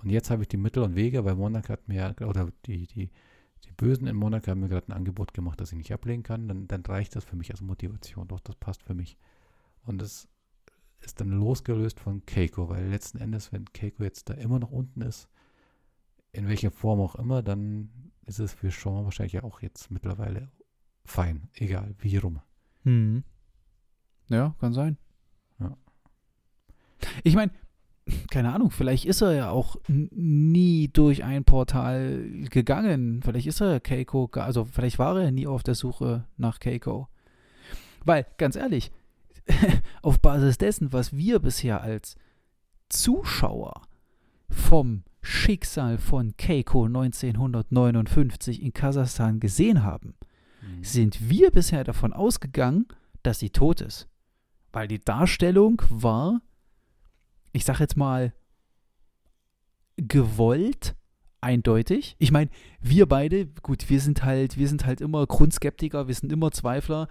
Und 0.01 0.09
jetzt 0.09 0.31
habe 0.31 0.41
ich 0.41 0.47
die 0.47 0.57
Mittel 0.57 0.83
und 0.83 0.95
Wege, 0.95 1.25
weil 1.25 1.35
Monarch 1.35 1.69
hat 1.69 1.87
mir, 1.87 2.15
oder 2.25 2.51
die, 2.65 2.87
die, 2.87 3.11
die 3.65 3.71
Bösen 3.73 4.07
in 4.07 4.15
Monarch 4.15 4.47
haben 4.47 4.61
mir 4.61 4.69
gerade 4.69 4.87
ein 4.87 4.97
Angebot 4.97 5.33
gemacht, 5.33 5.61
das 5.61 5.71
ich 5.71 5.77
nicht 5.77 5.93
ablehnen 5.93 6.23
kann. 6.23 6.47
Dann, 6.47 6.67
dann 6.67 6.81
reicht 6.85 7.15
das 7.15 7.23
für 7.23 7.35
mich 7.35 7.51
als 7.51 7.61
Motivation. 7.61 8.27
Doch, 8.27 8.39
das 8.39 8.55
passt 8.55 8.83
für 8.83 8.95
mich. 8.95 9.17
Und 9.85 10.01
das 10.01 10.27
ist 11.01 11.19
dann 11.19 11.29
losgelöst 11.29 11.99
von 11.99 12.25
Keiko, 12.25 12.69
weil 12.69 12.87
letzten 12.87 13.17
Endes, 13.17 13.51
wenn 13.51 13.65
Keiko 13.65 14.03
jetzt 14.03 14.29
da 14.29 14.33
immer 14.35 14.59
noch 14.59 14.71
unten 14.71 15.01
ist, 15.01 15.29
in 16.31 16.47
welcher 16.47 16.71
Form 16.71 16.99
auch 16.99 17.15
immer, 17.15 17.43
dann 17.43 18.11
ist 18.25 18.39
es 18.39 18.53
für 18.53 18.71
Sean 18.71 19.03
wahrscheinlich 19.03 19.33
ja 19.33 19.43
auch 19.43 19.61
jetzt 19.61 19.91
mittlerweile 19.91 20.51
fein. 21.03 21.49
Egal, 21.55 21.95
wie 21.99 22.17
rum. 22.17 22.39
Hm. 22.83 23.23
Ja, 24.29 24.55
kann 24.59 24.73
sein. 24.73 24.97
Ja. 25.59 25.75
Ich 27.23 27.35
meine, 27.35 27.51
keine 28.29 28.53
Ahnung, 28.53 28.71
vielleicht 28.71 29.05
ist 29.05 29.21
er 29.21 29.33
ja 29.33 29.49
auch 29.49 29.77
nie 29.87 30.87
durch 30.87 31.23
ein 31.23 31.43
Portal 31.43 32.25
gegangen. 32.49 33.21
Vielleicht 33.23 33.47
ist 33.47 33.61
er 33.61 33.79
Keiko, 33.79 34.29
also 34.33 34.65
vielleicht 34.65 34.99
war 34.99 35.19
er 35.19 35.31
nie 35.31 35.47
auf 35.47 35.63
der 35.63 35.75
Suche 35.75 36.25
nach 36.37 36.59
Keiko. 36.59 37.07
Weil, 38.03 38.25
ganz 38.37 38.55
ehrlich, 38.55 38.91
auf 40.01 40.19
Basis 40.19 40.57
dessen, 40.57 40.93
was 40.93 41.15
wir 41.15 41.39
bisher 41.39 41.81
als 41.81 42.15
Zuschauer 42.89 43.81
vom 44.49 45.03
Schicksal 45.21 45.97
von 45.97 46.35
Keiko 46.37 46.85
1959 46.85 48.61
in 48.61 48.73
Kasachstan 48.73 49.39
gesehen 49.39 49.83
haben, 49.83 50.15
sind 50.81 51.29
wir 51.29 51.51
bisher 51.51 51.83
davon 51.83 52.13
ausgegangen, 52.13 52.87
dass 53.23 53.39
sie 53.39 53.49
tot 53.49 53.81
ist. 53.81 54.07
Weil 54.71 54.87
die 54.87 54.99
Darstellung 54.99 55.81
war, 55.89 56.41
ich 57.53 57.65
sag 57.65 57.79
jetzt 57.79 57.97
mal, 57.97 58.33
gewollt, 59.97 60.95
eindeutig. 61.41 62.15
Ich 62.19 62.31
meine, 62.31 62.49
wir 62.79 63.07
beide, 63.07 63.47
gut, 63.47 63.89
wir 63.89 63.99
sind 63.99 64.23
halt, 64.23 64.57
wir 64.57 64.67
sind 64.67 64.85
halt 64.85 65.01
immer 65.01 65.25
Grundskeptiker, 65.25 66.07
wir 66.07 66.15
sind 66.15 66.31
immer 66.31 66.51
Zweifler. 66.51 67.07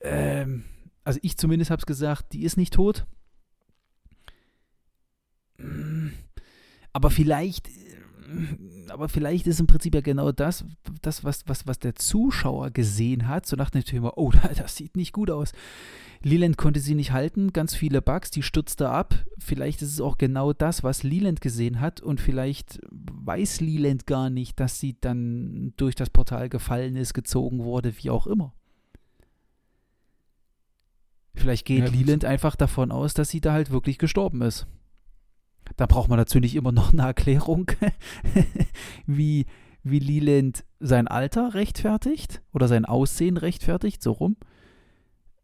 Ähm, 0.00 0.64
also 1.02 1.18
ich 1.22 1.36
zumindest 1.36 1.70
habe 1.70 1.80
es 1.80 1.86
gesagt, 1.86 2.32
die 2.32 2.44
ist 2.44 2.56
nicht 2.56 2.74
tot. 2.74 3.06
Mm, 5.58 6.08
Aber 6.92 7.10
vielleicht, 7.10 7.68
äh, 7.68 8.03
aber 8.88 9.08
vielleicht 9.08 9.46
ist 9.46 9.60
im 9.60 9.66
Prinzip 9.66 9.94
ja 9.94 10.00
genau 10.00 10.32
das, 10.32 10.64
das 11.02 11.24
was, 11.24 11.46
was, 11.46 11.66
was 11.66 11.78
der 11.78 11.94
Zuschauer 11.94 12.70
gesehen 12.70 13.28
hat. 13.28 13.46
So 13.46 13.56
nach 13.56 13.70
dem 13.70 13.84
Thema, 13.84 14.12
oh, 14.16 14.32
das 14.56 14.76
sieht 14.76 14.96
nicht 14.96 15.12
gut 15.12 15.30
aus. 15.30 15.52
Leland 16.22 16.56
konnte 16.56 16.80
sie 16.80 16.94
nicht 16.94 17.12
halten, 17.12 17.52
ganz 17.52 17.74
viele 17.74 18.00
Bugs, 18.00 18.30
die 18.30 18.42
stürzte 18.42 18.88
ab. 18.88 19.14
Vielleicht 19.38 19.82
ist 19.82 19.92
es 19.92 20.00
auch 20.00 20.16
genau 20.16 20.54
das, 20.54 20.82
was 20.82 21.02
Leland 21.02 21.42
gesehen 21.42 21.80
hat 21.80 22.00
und 22.00 22.18
vielleicht 22.18 22.80
weiß 22.90 23.60
Leland 23.60 24.06
gar 24.06 24.30
nicht, 24.30 24.58
dass 24.58 24.80
sie 24.80 24.96
dann 24.98 25.74
durch 25.76 25.94
das 25.94 26.08
Portal 26.08 26.48
gefallen 26.48 26.96
ist, 26.96 27.12
gezogen 27.12 27.62
wurde, 27.62 27.92
wie 27.98 28.08
auch 28.08 28.26
immer. 28.26 28.54
Vielleicht 31.34 31.66
geht 31.66 31.84
Ja. 31.84 31.90
Leland 31.90 32.24
einfach 32.24 32.56
davon 32.56 32.90
aus, 32.90 33.12
dass 33.12 33.28
sie 33.28 33.40
da 33.40 33.52
halt 33.52 33.70
wirklich 33.70 33.98
gestorben 33.98 34.40
ist. 34.40 34.66
Da 35.76 35.86
braucht 35.86 36.08
man 36.08 36.18
natürlich 36.18 36.54
immer 36.56 36.72
noch 36.72 36.92
eine 36.92 37.02
Erklärung, 37.02 37.70
wie, 39.06 39.46
wie 39.82 39.98
Leland 39.98 40.64
sein 40.80 41.08
Alter 41.08 41.54
rechtfertigt 41.54 42.42
oder 42.52 42.68
sein 42.68 42.84
Aussehen 42.84 43.36
rechtfertigt, 43.36 44.02
so 44.02 44.12
rum. 44.12 44.36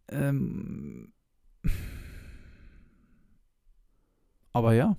Ähm, 0.09 1.13
aber 4.53 4.75
ja. 4.75 4.97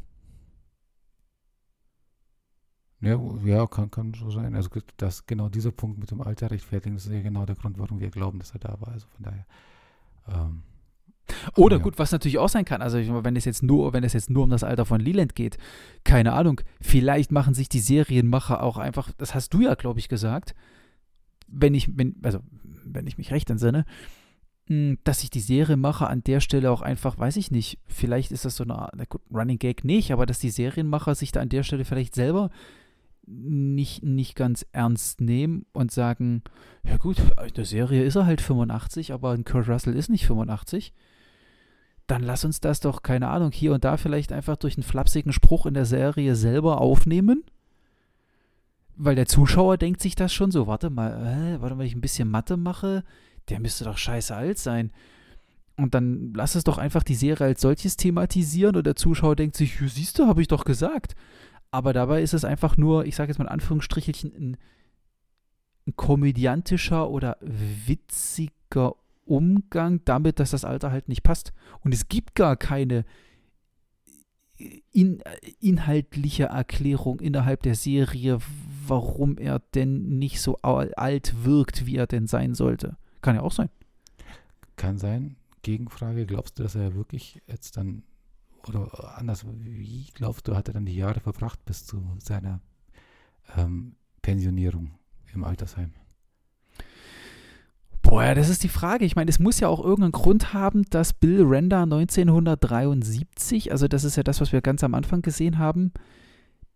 Ja, 3.01 3.19
ja 3.43 3.65
kann, 3.65 3.89
kann 3.89 4.13
so 4.13 4.29
sein. 4.29 4.55
Also 4.55 4.69
das 4.97 5.25
genau 5.25 5.49
dieser 5.49 5.71
Punkt 5.71 5.97
mit 5.97 6.11
dem 6.11 6.21
Alter 6.21 6.51
rechtfertigen, 6.51 6.95
das 6.95 7.07
ist 7.07 7.13
ja 7.13 7.21
genau 7.21 7.45
der 7.45 7.55
Grund, 7.55 7.79
warum 7.79 7.99
wir 7.99 8.11
glauben, 8.11 8.39
dass 8.39 8.51
er 8.51 8.59
da 8.59 8.79
war. 8.79 8.89
Also 8.89 9.07
von 9.07 9.23
daher. 9.23 9.45
Ähm, 10.27 10.63
Oder 11.55 11.77
ja. 11.77 11.83
gut, 11.83 11.99
was 11.99 12.11
natürlich 12.11 12.37
auch 12.37 12.49
sein 12.49 12.65
kann, 12.65 12.81
also 12.81 12.97
wenn 13.23 13.35
es 13.35 13.45
jetzt 13.45 13.63
nur, 13.63 13.93
wenn 13.93 14.03
es 14.03 14.13
jetzt 14.13 14.29
nur 14.29 14.43
um 14.43 14.49
das 14.49 14.63
Alter 14.63 14.85
von 14.85 15.01
Leland 15.01 15.35
geht, 15.35 15.57
keine 16.03 16.33
Ahnung, 16.33 16.61
vielleicht 16.81 17.31
machen 17.31 17.53
sich 17.53 17.69
die 17.69 17.79
Serienmacher 17.79 18.63
auch 18.63 18.77
einfach, 18.77 19.11
das 19.17 19.35
hast 19.35 19.53
du 19.53 19.61
ja, 19.61 19.75
glaube 19.75 19.99
ich, 19.99 20.09
gesagt, 20.09 20.55
wenn 21.47 21.73
ich, 21.73 21.97
wenn, 21.97 22.15
also 22.23 22.39
wenn 22.85 23.07
ich 23.07 23.17
mich 23.17 23.31
recht 23.31 23.49
entsinne, 23.49 23.85
mh, 24.67 24.97
dass 25.03 25.21
sich 25.21 25.29
die 25.29 25.39
Serienmacher 25.39 26.09
an 26.09 26.23
der 26.23 26.39
Stelle 26.39 26.71
auch 26.71 26.81
einfach, 26.81 27.17
weiß 27.17 27.35
ich 27.37 27.51
nicht, 27.51 27.79
vielleicht 27.87 28.31
ist 28.31 28.45
das 28.45 28.55
so 28.55 28.63
eine 28.63 28.75
Art, 28.75 28.93
na 28.95 29.05
gut, 29.05 29.21
Running 29.33 29.59
Gag 29.59 29.83
nicht, 29.83 30.11
aber 30.11 30.25
dass 30.25 30.39
die 30.39 30.49
Serienmacher 30.49 31.15
sich 31.15 31.31
da 31.31 31.41
an 31.41 31.49
der 31.49 31.63
Stelle 31.63 31.85
vielleicht 31.85 32.15
selber 32.15 32.49
nicht, 33.25 34.03
nicht 34.03 34.35
ganz 34.35 34.65
ernst 34.71 35.21
nehmen 35.21 35.65
und 35.73 35.91
sagen, 35.91 36.43
ja 36.83 36.97
gut, 36.97 37.19
in 37.19 37.53
der 37.53 37.65
Serie 37.65 38.03
ist 38.03 38.15
er 38.15 38.25
halt 38.25 38.41
85, 38.41 39.13
aber 39.13 39.31
ein 39.31 39.45
Kurt 39.45 39.67
Russell 39.67 39.95
ist 39.95 40.09
nicht 40.09 40.25
85 40.25 40.93
dann 42.11 42.23
lass 42.23 42.43
uns 42.43 42.59
das 42.59 42.81
doch, 42.81 43.03
keine 43.03 43.29
Ahnung, 43.29 43.51
hier 43.51 43.73
und 43.73 43.85
da 43.85 43.97
vielleicht 43.97 44.31
einfach 44.31 44.57
durch 44.57 44.75
einen 44.75 44.83
flapsigen 44.83 45.31
Spruch 45.31 45.65
in 45.65 45.73
der 45.73 45.85
Serie 45.85 46.35
selber 46.35 46.81
aufnehmen. 46.81 47.43
Weil 48.97 49.15
der 49.15 49.25
Zuschauer 49.25 49.77
denkt 49.77 50.01
sich 50.01 50.15
das 50.15 50.33
schon 50.33 50.51
so, 50.51 50.67
warte 50.67 50.89
mal, 50.89 51.11
äh, 51.11 51.61
warte 51.61 51.75
mal, 51.75 51.79
wenn 51.79 51.87
ich 51.87 51.95
ein 51.95 52.01
bisschen 52.01 52.29
Mathe 52.29 52.57
mache, 52.57 53.03
der 53.49 53.59
müsste 53.59 53.85
doch 53.85 53.97
scheiße 53.97 54.35
alt 54.35 54.59
sein. 54.59 54.91
Und 55.77 55.95
dann 55.95 56.33
lass 56.35 56.55
es 56.55 56.65
doch 56.65 56.77
einfach 56.77 57.03
die 57.03 57.15
Serie 57.15 57.47
als 57.47 57.61
solches 57.61 57.95
thematisieren 57.97 58.75
und 58.75 58.85
der 58.85 58.97
Zuschauer 58.97 59.35
denkt 59.35 59.55
sich, 59.55 59.79
siehst 59.79 60.19
du, 60.19 60.27
habe 60.27 60.41
ich 60.41 60.49
doch 60.49 60.65
gesagt. 60.65 61.15
Aber 61.71 61.93
dabei 61.93 62.21
ist 62.21 62.33
es 62.33 62.43
einfach 62.43 62.75
nur, 62.75 63.05
ich 63.05 63.15
sage 63.15 63.31
jetzt 63.31 63.39
mal 63.39 63.45
in 63.45 63.51
Anführungsstrichelchen, 63.51 64.33
ein 64.35 64.57
ein 65.87 65.95
komödiantischer 65.95 67.09
oder 67.09 67.37
witziger 67.41 68.95
Umgang 69.31 70.01
damit, 70.05 70.39
dass 70.39 70.51
das 70.51 70.65
Alter 70.65 70.91
halt 70.91 71.07
nicht 71.07 71.23
passt. 71.23 71.53
Und 71.83 71.93
es 71.93 72.09
gibt 72.09 72.35
gar 72.35 72.57
keine 72.57 73.05
in, 74.91 75.21
inhaltliche 75.59 76.45
Erklärung 76.45 77.19
innerhalb 77.19 77.63
der 77.63 77.75
Serie, 77.75 78.39
warum 78.85 79.37
er 79.37 79.59
denn 79.73 80.19
nicht 80.19 80.41
so 80.41 80.57
alt 80.57 81.43
wirkt, 81.43 81.85
wie 81.85 81.95
er 81.95 82.07
denn 82.07 82.27
sein 82.27 82.53
sollte. 82.53 82.97
Kann 83.21 83.35
ja 83.35 83.41
auch 83.41 83.51
sein. 83.51 83.69
Kann 84.75 84.97
sein. 84.97 85.35
Gegenfrage, 85.61 86.25
glaubst 86.25 86.57
du, 86.57 86.63
dass 86.63 86.75
er 86.75 86.95
wirklich 86.95 87.41
jetzt 87.47 87.77
dann, 87.77 88.03
oder 88.67 89.17
anders, 89.17 89.45
wie 89.47 90.07
glaubst 90.13 90.47
du, 90.47 90.55
hat 90.55 90.67
er 90.67 90.73
dann 90.73 90.85
die 90.85 90.95
Jahre 90.95 91.19
verbracht 91.19 91.63
bis 91.65 91.85
zu 91.85 92.03
seiner 92.19 92.61
ähm, 93.55 93.95
Pensionierung 94.21 94.91
im 95.33 95.43
Altersheim? 95.43 95.93
Boah, 98.01 98.33
das 98.33 98.49
ist 98.49 98.63
die 98.63 98.69
Frage. 98.69 99.05
Ich 99.05 99.15
meine, 99.15 99.29
es 99.29 99.39
muss 99.39 99.59
ja 99.59 99.67
auch 99.67 99.79
irgendeinen 99.79 100.11
Grund 100.11 100.53
haben, 100.53 100.83
dass 100.89 101.13
Bill 101.13 101.43
Render 101.43 101.83
1973, 101.83 103.71
also 103.71 103.87
das 103.87 104.03
ist 104.03 104.15
ja 104.15 104.23
das, 104.23 104.41
was 104.41 104.51
wir 104.51 104.61
ganz 104.61 104.83
am 104.83 104.95
Anfang 104.95 105.21
gesehen 105.21 105.59
haben, 105.59 105.91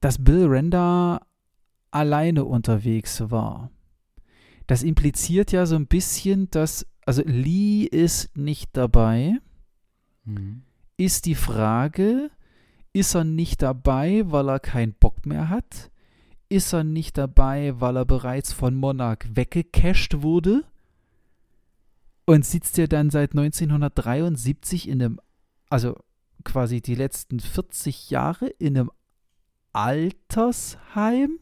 dass 0.01 0.23
Bill 0.23 0.45
Render 0.45 1.21
alleine 1.91 2.45
unterwegs 2.45 3.31
war. 3.31 3.71
Das 4.67 4.83
impliziert 4.83 5.51
ja 5.51 5.65
so 5.65 5.75
ein 5.75 5.87
bisschen, 5.87 6.49
dass, 6.51 6.85
also 7.05 7.21
Lee 7.25 7.83
ist 7.83 8.35
nicht 8.37 8.69
dabei. 8.73 9.37
Mhm. 10.25 10.63
Ist 10.97 11.25
die 11.25 11.35
Frage, 11.35 12.29
ist 12.93 13.15
er 13.15 13.23
nicht 13.23 13.61
dabei, 13.61 14.23
weil 14.25 14.49
er 14.49 14.59
keinen 14.59 14.93
Bock 14.93 15.25
mehr 15.25 15.49
hat? 15.49 15.91
Ist 16.49 16.73
er 16.73 16.83
nicht 16.83 17.17
dabei, 17.17 17.79
weil 17.79 17.97
er 17.97 18.05
bereits 18.05 18.53
von 18.53 18.75
Monarch 18.75 19.25
weggecasht 19.33 20.21
wurde? 20.21 20.63
Und 22.25 22.45
sitzt 22.45 22.77
ja 22.77 22.87
dann 22.87 23.09
seit 23.09 23.31
1973 23.31 24.87
in 24.89 25.01
einem, 25.01 25.19
also 25.69 25.97
quasi 26.43 26.81
die 26.81 26.95
letzten 26.95 27.39
40 27.39 28.09
Jahre 28.09 28.47
in 28.47 28.77
einem 28.77 28.91
Altersheim? 29.73 31.39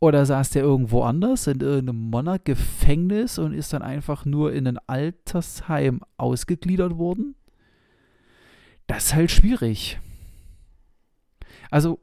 Oder 0.00 0.24
saß 0.26 0.50
der 0.50 0.62
irgendwo 0.62 1.02
anders 1.02 1.48
in 1.48 1.60
irgendeinem 1.60 2.10
Monarch-Gefängnis 2.10 3.38
und 3.38 3.52
ist 3.52 3.72
dann 3.72 3.82
einfach 3.82 4.24
nur 4.24 4.52
in 4.52 4.68
ein 4.68 4.78
Altersheim 4.86 6.02
ausgegliedert 6.16 6.96
worden? 6.98 7.34
Das 8.86 9.06
ist 9.06 9.14
halt 9.14 9.30
schwierig. 9.30 9.98
Also, 11.70 12.00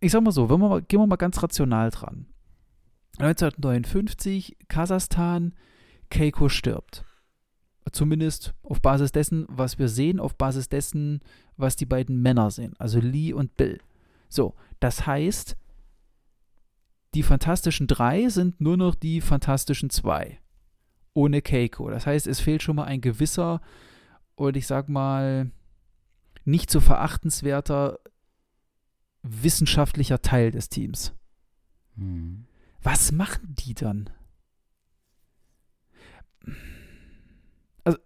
ich 0.00 0.12
sag 0.12 0.22
mal 0.22 0.32
so, 0.32 0.50
wenn 0.50 0.60
wir 0.60 0.82
gehen 0.82 1.00
wir 1.00 1.06
mal 1.06 1.16
ganz 1.16 1.42
rational 1.42 1.90
dran. 1.90 2.26
1959, 3.18 4.56
Kasachstan, 4.68 5.54
Keiko 6.10 6.48
stirbt. 6.48 7.04
Zumindest 7.92 8.54
auf 8.62 8.80
Basis 8.80 9.10
dessen, 9.10 9.46
was 9.48 9.78
wir 9.78 9.88
sehen, 9.88 10.20
auf 10.20 10.36
Basis 10.36 10.68
dessen, 10.68 11.20
was 11.56 11.74
die 11.74 11.86
beiden 11.86 12.22
Männer 12.22 12.50
sehen, 12.50 12.74
also 12.78 13.00
Lee 13.00 13.32
und 13.32 13.56
Bill. 13.56 13.80
So, 14.28 14.54
das 14.78 15.06
heißt, 15.06 15.56
die 17.14 17.24
Fantastischen 17.24 17.88
Drei 17.88 18.28
sind 18.28 18.60
nur 18.60 18.76
noch 18.76 18.94
die 18.94 19.20
Fantastischen 19.20 19.90
Zwei. 19.90 20.38
Ohne 21.14 21.42
Keiko. 21.42 21.90
Das 21.90 22.06
heißt, 22.06 22.28
es 22.28 22.38
fehlt 22.38 22.62
schon 22.62 22.76
mal 22.76 22.84
ein 22.84 23.00
gewisser 23.00 23.60
und 24.36 24.56
ich 24.56 24.68
sag 24.68 24.88
mal 24.88 25.50
nicht 26.44 26.70
zu 26.70 26.80
verachtenswerter 26.80 27.98
wissenschaftlicher 29.22 30.22
Teil 30.22 30.52
des 30.52 30.68
Teams. 30.68 31.12
Hm. 31.96 32.46
Was 32.82 33.10
machen 33.10 33.56
die 33.58 33.74
dann? 33.74 34.10
Also 37.84 37.98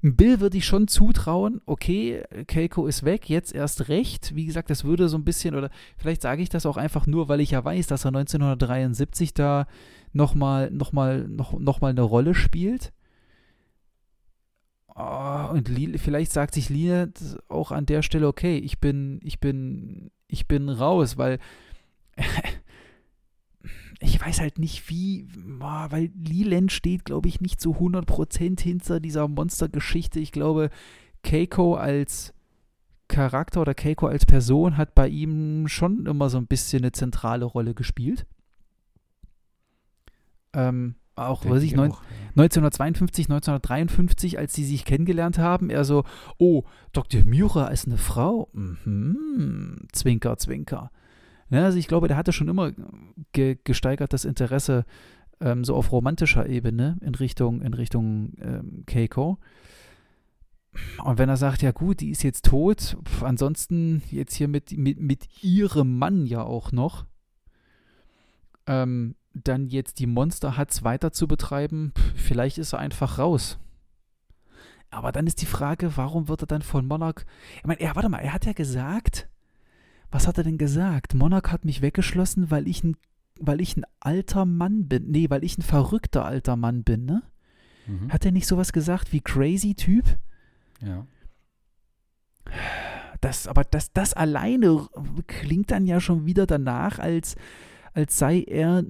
Bill 0.00 0.40
würde 0.40 0.56
ich 0.56 0.64
schon 0.64 0.86
zutrauen, 0.86 1.60
okay, 1.66 2.22
Keiko 2.46 2.86
ist 2.86 3.04
weg, 3.04 3.28
jetzt 3.28 3.52
erst 3.52 3.88
recht. 3.88 4.34
Wie 4.34 4.46
gesagt, 4.46 4.70
das 4.70 4.84
würde 4.84 5.08
so 5.08 5.18
ein 5.18 5.24
bisschen, 5.24 5.54
oder 5.56 5.70
vielleicht 5.96 6.22
sage 6.22 6.42
ich 6.42 6.48
das 6.48 6.66
auch 6.66 6.76
einfach 6.76 7.06
nur, 7.06 7.28
weil 7.28 7.40
ich 7.40 7.50
ja 7.50 7.64
weiß, 7.64 7.88
dass 7.88 8.04
er 8.04 8.08
1973 8.08 9.34
da 9.34 9.66
nochmal 10.12 10.70
noch 10.70 10.92
mal, 10.92 11.26
noch, 11.26 11.58
noch 11.58 11.80
mal 11.80 11.90
eine 11.90 12.02
Rolle 12.02 12.34
spielt. 12.34 12.92
Oh, 14.94 15.50
und 15.52 15.68
vielleicht 15.98 16.32
sagt 16.32 16.54
sich 16.54 16.70
Line 16.70 17.12
auch 17.48 17.70
an 17.72 17.86
der 17.86 18.02
Stelle, 18.02 18.26
okay, 18.26 18.58
ich 18.58 18.78
bin, 18.80 19.20
ich 19.22 19.38
bin, 19.40 20.10
ich 20.26 20.46
bin 20.48 20.68
raus, 20.68 21.16
weil 21.18 21.38
ich 24.00 24.20
weiß 24.20 24.40
halt 24.40 24.58
nicht 24.58 24.88
wie, 24.88 25.26
weil 25.34 26.10
Leland 26.16 26.70
steht, 26.70 27.04
glaube 27.04 27.28
ich, 27.28 27.40
nicht 27.40 27.60
zu 27.60 27.74
100% 27.74 28.60
hinter 28.60 29.00
dieser 29.00 29.26
Monstergeschichte. 29.26 30.20
Ich 30.20 30.30
glaube, 30.30 30.70
Keiko 31.22 31.74
als 31.74 32.32
Charakter 33.08 33.62
oder 33.62 33.74
Keiko 33.74 34.06
als 34.06 34.26
Person 34.26 34.76
hat 34.76 34.94
bei 34.94 35.08
ihm 35.08 35.66
schon 35.66 36.06
immer 36.06 36.30
so 36.30 36.38
ein 36.38 36.46
bisschen 36.46 36.82
eine 36.82 36.92
zentrale 36.92 37.44
Rolle 37.44 37.74
gespielt. 37.74 38.26
Ähm, 40.52 40.94
auch, 41.16 41.44
weiß 41.44 41.62
ich, 41.64 41.74
neun, 41.74 41.92
1952, 42.36 43.26
1953, 43.26 44.38
als 44.38 44.54
sie 44.54 44.64
sich 44.64 44.84
kennengelernt 44.84 45.38
haben, 45.38 45.70
er 45.70 45.84
so, 45.84 46.04
oh, 46.38 46.62
Dr. 46.92 47.24
Mura 47.24 47.68
ist 47.68 47.86
eine 47.86 47.98
Frau. 47.98 48.48
Mhm, 48.52 49.88
zwinker, 49.92 50.36
zwinker. 50.36 50.92
Ja, 51.50 51.64
also 51.64 51.78
ich 51.78 51.88
glaube, 51.88 52.08
der 52.08 52.16
hatte 52.16 52.32
schon 52.32 52.48
immer 52.48 52.72
ge 53.32 53.58
gesteigertes 53.64 54.24
Interesse 54.24 54.84
ähm, 55.40 55.64
so 55.64 55.74
auf 55.74 55.92
romantischer 55.92 56.46
Ebene 56.46 56.98
in 57.00 57.14
Richtung, 57.14 57.62
in 57.62 57.74
Richtung 57.74 58.32
ähm, 58.40 58.84
Keiko. 58.86 59.38
Und 61.02 61.18
wenn 61.18 61.28
er 61.28 61.36
sagt, 61.36 61.62
ja 61.62 61.72
gut, 61.72 62.00
die 62.00 62.10
ist 62.10 62.22
jetzt 62.22 62.44
tot, 62.44 62.96
pf, 63.04 63.22
ansonsten 63.22 64.02
jetzt 64.10 64.34
hier 64.34 64.48
mit, 64.48 64.76
mit, 64.76 65.00
mit 65.00 65.42
ihrem 65.42 65.98
Mann 65.98 66.26
ja 66.26 66.42
auch 66.42 66.72
noch, 66.72 67.06
ähm, 68.66 69.14
dann 69.32 69.68
jetzt 69.68 69.98
die 69.98 70.06
Monster 70.06 70.58
Huts 70.58 70.84
weiter 70.84 71.12
zu 71.12 71.26
betreiben, 71.26 71.92
pf, 71.96 72.12
vielleicht 72.16 72.58
ist 72.58 72.74
er 72.74 72.80
einfach 72.80 73.18
raus. 73.18 73.58
Aber 74.90 75.12
dann 75.12 75.26
ist 75.26 75.42
die 75.42 75.46
Frage, 75.46 75.96
warum 75.96 76.28
wird 76.28 76.42
er 76.42 76.46
dann 76.46 76.62
von 76.62 76.86
Monarch. 76.86 77.24
Ich 77.58 77.64
meine, 77.64 77.80
er, 77.80 77.94
warte 77.94 78.08
mal, 78.08 78.18
er 78.18 78.32
hat 78.32 78.46
ja 78.46 78.52
gesagt, 78.52 79.28
was 80.10 80.26
hat 80.26 80.38
er 80.38 80.44
denn 80.44 80.58
gesagt? 80.58 81.14
Monarch 81.14 81.50
hat 81.52 81.64
mich 81.64 81.82
weggeschlossen, 81.82 82.50
weil 82.50 82.66
ich 82.66 82.82
ein, 82.82 82.96
weil 83.38 83.60
ich 83.60 83.76
ein 83.76 83.84
alter 84.00 84.46
Mann 84.46 84.88
bin. 84.88 85.10
Nee, 85.10 85.28
weil 85.30 85.44
ich 85.44 85.58
ein 85.58 85.62
verrückter 85.62 86.24
alter 86.24 86.56
Mann 86.56 86.82
bin, 86.82 87.04
ne? 87.04 87.22
Mhm. 87.86 88.12
Hat 88.12 88.24
er 88.24 88.32
nicht 88.32 88.46
sowas 88.46 88.72
gesagt 88.72 89.12
wie 89.12 89.20
crazy 89.20 89.74
Typ? 89.74 90.04
Ja. 90.80 91.06
Das, 93.20 93.46
aber 93.46 93.64
das, 93.64 93.92
das 93.92 94.14
alleine 94.14 94.86
klingt 95.26 95.70
dann 95.70 95.86
ja 95.86 96.00
schon 96.00 96.24
wieder 96.24 96.46
danach, 96.46 96.98
als, 96.98 97.34
als 97.92 98.16
sei 98.16 98.42
er 98.42 98.84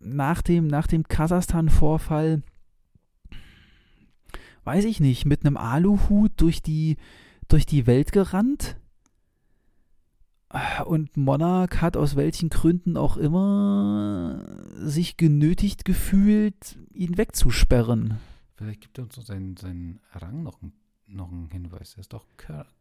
nach 0.00 0.42
dem, 0.42 0.66
nach 0.66 0.86
dem 0.86 1.04
Kasachstan-Vorfall, 1.04 2.42
weiß 4.64 4.84
ich 4.84 5.00
nicht, 5.00 5.24
mit 5.24 5.46
einem 5.46 5.56
Aluhut 5.56 6.32
durch 6.36 6.60
die, 6.60 6.96
durch 7.48 7.66
die 7.66 7.86
Welt 7.86 8.12
gerannt 8.12 8.76
und 10.86 11.16
Monarch 11.16 11.80
hat 11.80 11.96
aus 11.96 12.16
welchen 12.16 12.48
Gründen 12.48 12.96
auch 12.96 13.16
immer 13.16 14.44
sich 14.74 15.16
genötigt 15.16 15.84
gefühlt, 15.84 16.78
ihn 16.92 17.18
wegzusperren. 17.18 18.18
Vielleicht 18.56 18.80
gibt 18.80 18.98
er 18.98 19.04
uns 19.04 19.14
seinen, 19.14 19.56
seinen 19.56 20.00
Rang 20.12 20.42
noch, 20.42 20.60
noch 21.06 21.30
einen 21.30 21.50
Hinweis. 21.50 21.94
Er 21.94 22.00
ist 22.00 22.12
doch 22.12 22.26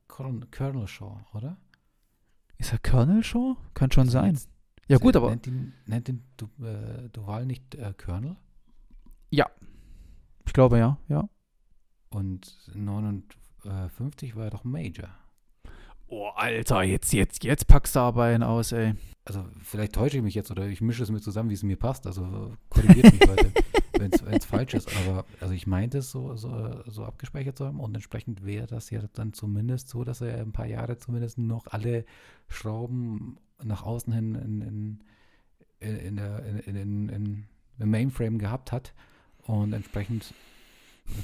Colonel 0.08 0.88
Shaw, 0.88 1.26
oder? 1.34 1.58
Ist 2.58 2.72
er 2.72 2.80
Colonel 2.80 3.24
Shaw? 3.24 3.58
Kann 3.74 3.91
schon 3.91 4.10
sein. 4.10 4.39
Ja, 4.88 4.97
gut, 4.97 5.16
aber. 5.16 5.30
Nennt 5.30 5.47
ihn, 5.47 5.74
nennt 5.86 6.10
ihn 6.10 6.24
du, 6.38 6.45
äh, 6.64 7.10
Duval 7.10 7.45
nicht 7.45 7.76
äh, 7.76 7.93
Colonel? 7.97 8.38
Ja. 9.32 9.49
Ich 10.45 10.54
glaube 10.54 10.78
ja, 10.78 10.97
ja. 11.10 11.28
Und 12.10 12.56
59 12.74 14.36
war 14.36 14.45
er 14.45 14.52
doch 14.52 14.64
Major. 14.64 15.10
Oh, 16.18 16.30
Alter, 16.34 16.82
jetzt, 16.84 17.11
jetzt, 17.11 17.43
jetzt 17.43 17.68
packst 17.68 17.97
du 17.97 17.99
aber 17.99 18.24
einen 18.24 18.41
aus, 18.41 18.72
ey. 18.72 18.93
Also, 19.26 19.43
vielleicht 19.61 19.93
täusche 19.93 20.16
ich 20.16 20.24
mich 20.24 20.34
jetzt 20.34 20.49
oder 20.49 20.66
ich 20.66 20.80
mische 20.80 21.03
es 21.03 21.11
mir 21.11 21.20
zusammen, 21.20 21.49
wie 21.49 21.55
es 21.55 21.63
mir 21.63 21.76
passt. 21.76 22.07
Also, 22.07 22.55
korrigiert 22.70 23.11
mich 23.11 23.28
weiter, 23.28 23.51
wenn 23.99 24.38
es 24.38 24.45
falsch 24.45 24.76
ist. 24.76 24.89
Aber, 24.95 25.26
also, 25.41 25.53
ich 25.53 25.68
meinte 25.68 25.97
es 25.97 26.11
so, 26.11 26.38
so, 26.38 26.84
so 26.86 27.03
abgespeichert 27.03 27.57
zu 27.57 27.66
haben 27.66 27.82
und 27.82 27.93
entsprechend 27.93 28.45
wäre 28.45 28.66
das 28.66 28.91
ja 28.91 29.01
dann 29.11 29.34
zumindest 29.34 29.89
so, 29.89 30.05
dass 30.05 30.22
er 30.22 30.38
ein 30.38 30.53
paar 30.53 30.68
Jahre 30.68 30.97
zumindest 30.97 31.38
noch 31.38 31.68
alle 31.68 32.05
Schrauben 32.47 33.38
nach 33.61 33.84
außen 33.84 34.13
hin 34.13 34.36
in, 34.36 34.61
in, 34.61 35.03
in, 35.82 35.97
in, 35.97 36.16
der, 36.16 36.45
in, 36.45 36.76
in, 36.78 37.09
in, 37.09 37.43
im 37.80 37.89
Mainframe 37.89 38.39
gehabt 38.39 38.72
hat 38.72 38.93
und 39.39 39.74
entsprechend 39.74 40.34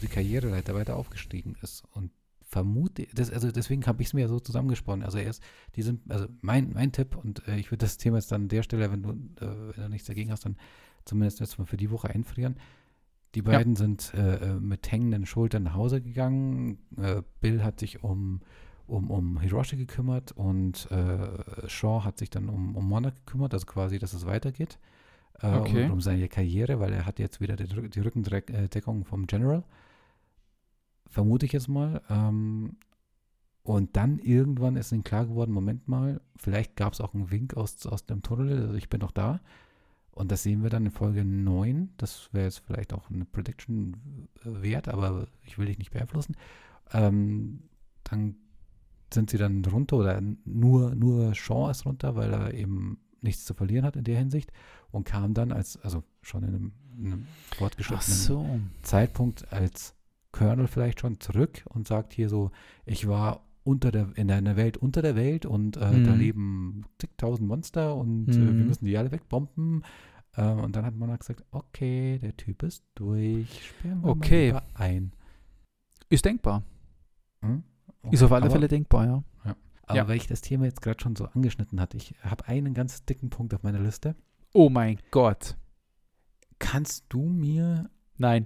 die 0.02 0.08
Karriereleiter 0.08 0.76
weiter 0.76 0.98
aufgestiegen 0.98 1.56
ist. 1.62 1.86
Und 1.94 2.12
vermute, 2.52 3.08
das, 3.14 3.32
also 3.32 3.50
deswegen 3.50 3.86
habe 3.86 4.02
ich 4.02 4.10
es 4.10 4.14
mir 4.14 4.22
ja 4.22 4.28
so 4.28 4.40
zusammengesponnen. 4.40 5.06
Also 5.06 5.18
erst, 5.18 5.42
die 5.76 5.82
sind, 5.82 6.02
also 6.12 6.28
mein, 6.42 6.74
mein 6.74 6.92
Tipp, 6.92 7.16
und 7.16 7.48
äh, 7.48 7.56
ich 7.56 7.72
würde 7.72 7.86
das 7.86 7.98
Thema 7.98 8.18
jetzt 8.18 8.32
dann 8.32 8.44
an 8.44 8.48
der 8.50 8.64
Stelle, 8.64 8.92
wenn 8.92 9.04
du, 9.04 9.12
äh, 9.12 9.76
wenn 9.76 9.84
du 9.84 9.90
nichts 9.90 10.08
dagegen 10.08 10.32
hast, 10.32 10.46
dann 10.46 10.58
zumindest 11.06 11.40
jetzt 11.40 11.58
mal 11.58 11.66
für 11.66 11.78
die 11.78 11.92
Woche 11.92 12.10
einfrieren. 12.10 12.58
Die 13.36 13.42
beiden 13.42 13.76
ja. 13.76 13.78
sind 13.78 14.14
äh, 14.14 14.36
äh, 14.36 14.60
mit 14.60 14.92
hängenden 14.92 15.26
Schultern 15.26 15.64
nach 15.64 15.76
Hause 15.76 16.02
gegangen. 16.02 16.80
Äh, 16.98 17.22
Bill 17.40 17.64
hat 17.64 17.80
sich 17.80 18.04
um, 18.04 18.42
um, 18.86 19.10
um 19.10 19.40
Hiroshi 19.40 19.78
gekümmert 19.78 20.34
und 20.34 20.92
äh, 20.92 21.70
Shaw 21.70 22.04
hat 22.04 22.20
sich 22.20 22.30
dann 22.30 22.50
um, 22.50 22.76
um 22.76 22.86
Monarch 22.86 23.16
gekümmert, 23.26 23.54
also 23.54 23.66
quasi, 23.66 23.98
dass 23.98 24.12
es 24.12 24.26
weitergeht. 24.26 24.78
Okay. 25.42 25.86
Und 25.86 25.92
um 25.92 26.02
seine 26.02 26.28
Karriere, 26.28 26.82
weil 26.82 26.92
er 26.92 27.06
hat 27.06 27.18
jetzt 27.18 27.40
wieder 27.40 27.56
die, 27.56 27.90
die 27.90 28.00
Rückendeckung 28.02 29.06
vom 29.06 29.26
General 29.26 29.64
vermute 31.12 31.46
ich 31.46 31.52
jetzt 31.52 31.68
mal. 31.68 32.02
Ähm, 32.10 32.78
und 33.64 33.96
dann 33.96 34.18
irgendwann 34.18 34.76
ist 34.76 34.92
ihnen 34.92 35.04
klar 35.04 35.28
geworden, 35.28 35.52
Moment 35.52 35.88
mal, 35.88 36.20
vielleicht 36.36 36.76
gab 36.76 36.94
es 36.94 37.02
auch 37.02 37.14
einen 37.14 37.30
Wink 37.30 37.56
aus, 37.56 37.86
aus 37.86 38.06
dem 38.06 38.24
Tunnel, 38.24 38.64
also 38.64 38.74
ich 38.74 38.90
bin 38.90 39.02
noch 39.02 39.12
da. 39.12 39.40
Und 40.12 40.32
das 40.32 40.44
sehen 40.44 40.64
wir 40.64 40.70
dann 40.70 40.86
in 40.86 40.92
Folge 40.92 41.24
9. 41.24 41.94
Das 41.98 42.30
wäre 42.34 42.46
jetzt 42.46 42.60
vielleicht 42.60 42.94
auch 42.94 43.10
eine 43.10 43.26
Prediction 43.26 44.28
wert, 44.44 44.88
aber 44.88 45.28
ich 45.46 45.58
will 45.58 45.68
dich 45.68 45.78
nicht 45.78 45.92
beeinflussen. 45.92 46.36
Ähm, 46.92 47.64
dann 48.04 48.36
sind 49.14 49.30
sie 49.30 49.38
dann 49.38 49.64
runter 49.64 49.98
oder 49.98 50.22
nur, 50.44 50.96
nur 50.96 51.34
Shaw 51.36 51.70
ist 51.70 51.86
runter, 51.86 52.16
weil 52.16 52.34
er 52.34 52.54
eben 52.54 53.00
nichts 53.22 53.46
zu 53.46 53.54
verlieren 53.54 53.86
hat 53.86 53.96
in 53.96 54.04
der 54.04 54.18
Hinsicht 54.18 54.52
und 54.92 55.06
kam 55.06 55.34
dann 55.34 55.52
als, 55.52 55.78
also 55.78 56.04
schon 56.22 56.44
in 56.44 56.50
einem, 56.50 56.72
in 56.98 57.06
einem 57.06 57.28
fortgeschrittenen 57.56 58.18
so. 58.18 58.60
Zeitpunkt 58.82 59.52
als 59.54 59.96
Colonel 60.32 60.68
vielleicht 60.68 61.02
schon 61.02 61.20
zurück 61.20 61.64
und 61.66 61.88
sagt 61.88 62.14
hier 62.14 62.30
so, 62.30 62.52
ich 62.86 63.08
war 63.08 63.46
unter 63.64 63.92
der, 63.92 64.10
in 64.16 64.32
einer 64.32 64.56
Welt 64.56 64.78
unter 64.78 65.02
der 65.02 65.16
Welt 65.16 65.46
und 65.46 65.78
äh, 65.78 65.92
mhm. 65.92 66.04
da 66.06 66.14
leben 66.14 66.86
zigtausend 66.98 67.48
Monster 67.48 67.96
und 67.96 68.28
mhm. 68.28 68.34
äh, 68.34 68.38
wir 68.38 68.54
mhm. 68.54 68.68
müssen 68.68 68.86
die 68.86 68.98
alle 68.98 69.12
wegbomben. 69.12 69.84
Äh, 70.34 70.44
und 70.44 70.76
dann 70.76 70.86
hat 70.86 70.96
man 70.96 71.16
gesagt, 71.18 71.44
okay, 71.52 72.20
der 72.20 72.36
Typ 72.38 72.64
ist 72.64 72.84
durch, 72.96 73.68
sperren 73.68 74.02
wir 74.02 74.10
okay. 74.10 74.54
mal 74.54 74.64
ein. 74.74 75.12
Ist 76.10 76.26
denkbar. 76.26 76.64
Hm? 77.42 77.64
Okay. 78.04 78.16
Ist 78.16 78.24
auf 78.24 78.32
alle 78.32 78.46
aber, 78.46 78.52
Fälle 78.54 78.68
denkbar, 78.68 79.06
ja. 79.06 79.24
ja. 79.46 79.56
Aber 79.84 79.98
ja. 79.98 80.08
weil 80.08 80.18
ich 80.18 80.28
das 80.28 80.42
Thema 80.42 80.66
jetzt 80.66 80.82
gerade 80.82 81.02
schon 81.02 81.16
so 81.16 81.26
angeschnitten 81.26 81.80
hatte, 81.80 81.98
ich 81.98 82.16
habe 82.22 82.48
einen 82.48 82.74
ganz 82.74 83.06
dicken 83.06 83.30
Punkt 83.30 83.54
auf 83.54 83.64
meiner 83.64 83.80
Liste. 83.80 84.16
Oh 84.54 84.70
mein 84.70 84.98
Gott. 85.12 85.56
Kannst 86.60 87.06
du 87.10 87.24
mir 87.24 87.90
Nein. 88.22 88.46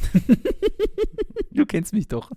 du 1.50 1.66
kennst 1.66 1.92
mich 1.92 2.08
doch. 2.08 2.30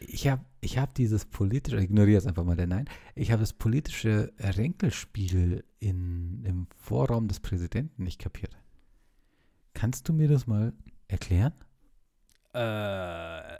Ich 0.00 0.28
habe 0.28 0.44
ich 0.60 0.78
hab 0.78 0.94
dieses 0.94 1.24
politische, 1.24 1.80
ignoriere 1.80 2.18
es 2.18 2.26
einfach 2.26 2.44
mal 2.44 2.56
der 2.56 2.66
Nein, 2.66 2.86
ich 3.14 3.30
habe 3.30 3.40
das 3.40 3.52
politische 3.52 4.32
Ränkelspiel 4.38 5.64
in, 5.78 6.44
im 6.44 6.66
Vorraum 6.76 7.28
des 7.28 7.40
Präsidenten 7.40 8.04
nicht 8.04 8.20
kapiert. 8.20 8.56
Kannst 9.72 10.08
du 10.08 10.12
mir 10.12 10.28
das 10.28 10.46
mal 10.46 10.72
erklären? 11.08 11.54
Äh, 12.52 13.58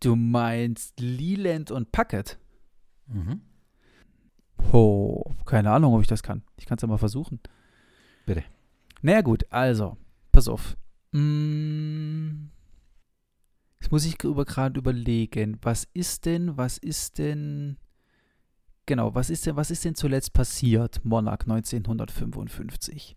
du 0.00 0.16
meinst 0.16 0.98
Leland 1.00 1.70
und 1.70 1.92
Puckett? 1.92 2.38
Mhm. 3.06 3.42
Oh, 4.72 5.22
keine 5.44 5.70
Ahnung, 5.70 5.94
ob 5.94 6.00
ich 6.00 6.08
das 6.08 6.22
kann. 6.22 6.42
Ich 6.56 6.66
kann 6.66 6.76
es 6.76 6.82
ja 6.82 6.88
mal 6.88 6.98
versuchen. 6.98 7.38
Bitte. 8.26 8.44
Naja 9.02 9.20
gut, 9.20 9.44
also, 9.50 9.96
pass 10.32 10.48
auf. 10.48 10.76
Mm. 11.14 12.50
Jetzt 13.80 13.92
muss 13.92 14.04
ich 14.04 14.18
gerade 14.18 14.78
überlegen, 14.80 15.58
was 15.62 15.86
ist 15.92 16.26
denn, 16.26 16.56
was 16.56 16.78
ist 16.78 17.18
denn, 17.18 17.76
genau, 18.86 19.14
was 19.14 19.30
ist 19.30 19.46
denn, 19.46 19.56
was 19.56 19.70
ist 19.70 19.84
denn 19.84 19.94
zuletzt 19.94 20.32
passiert, 20.32 21.04
Monarch 21.04 21.42
1955? 21.42 23.16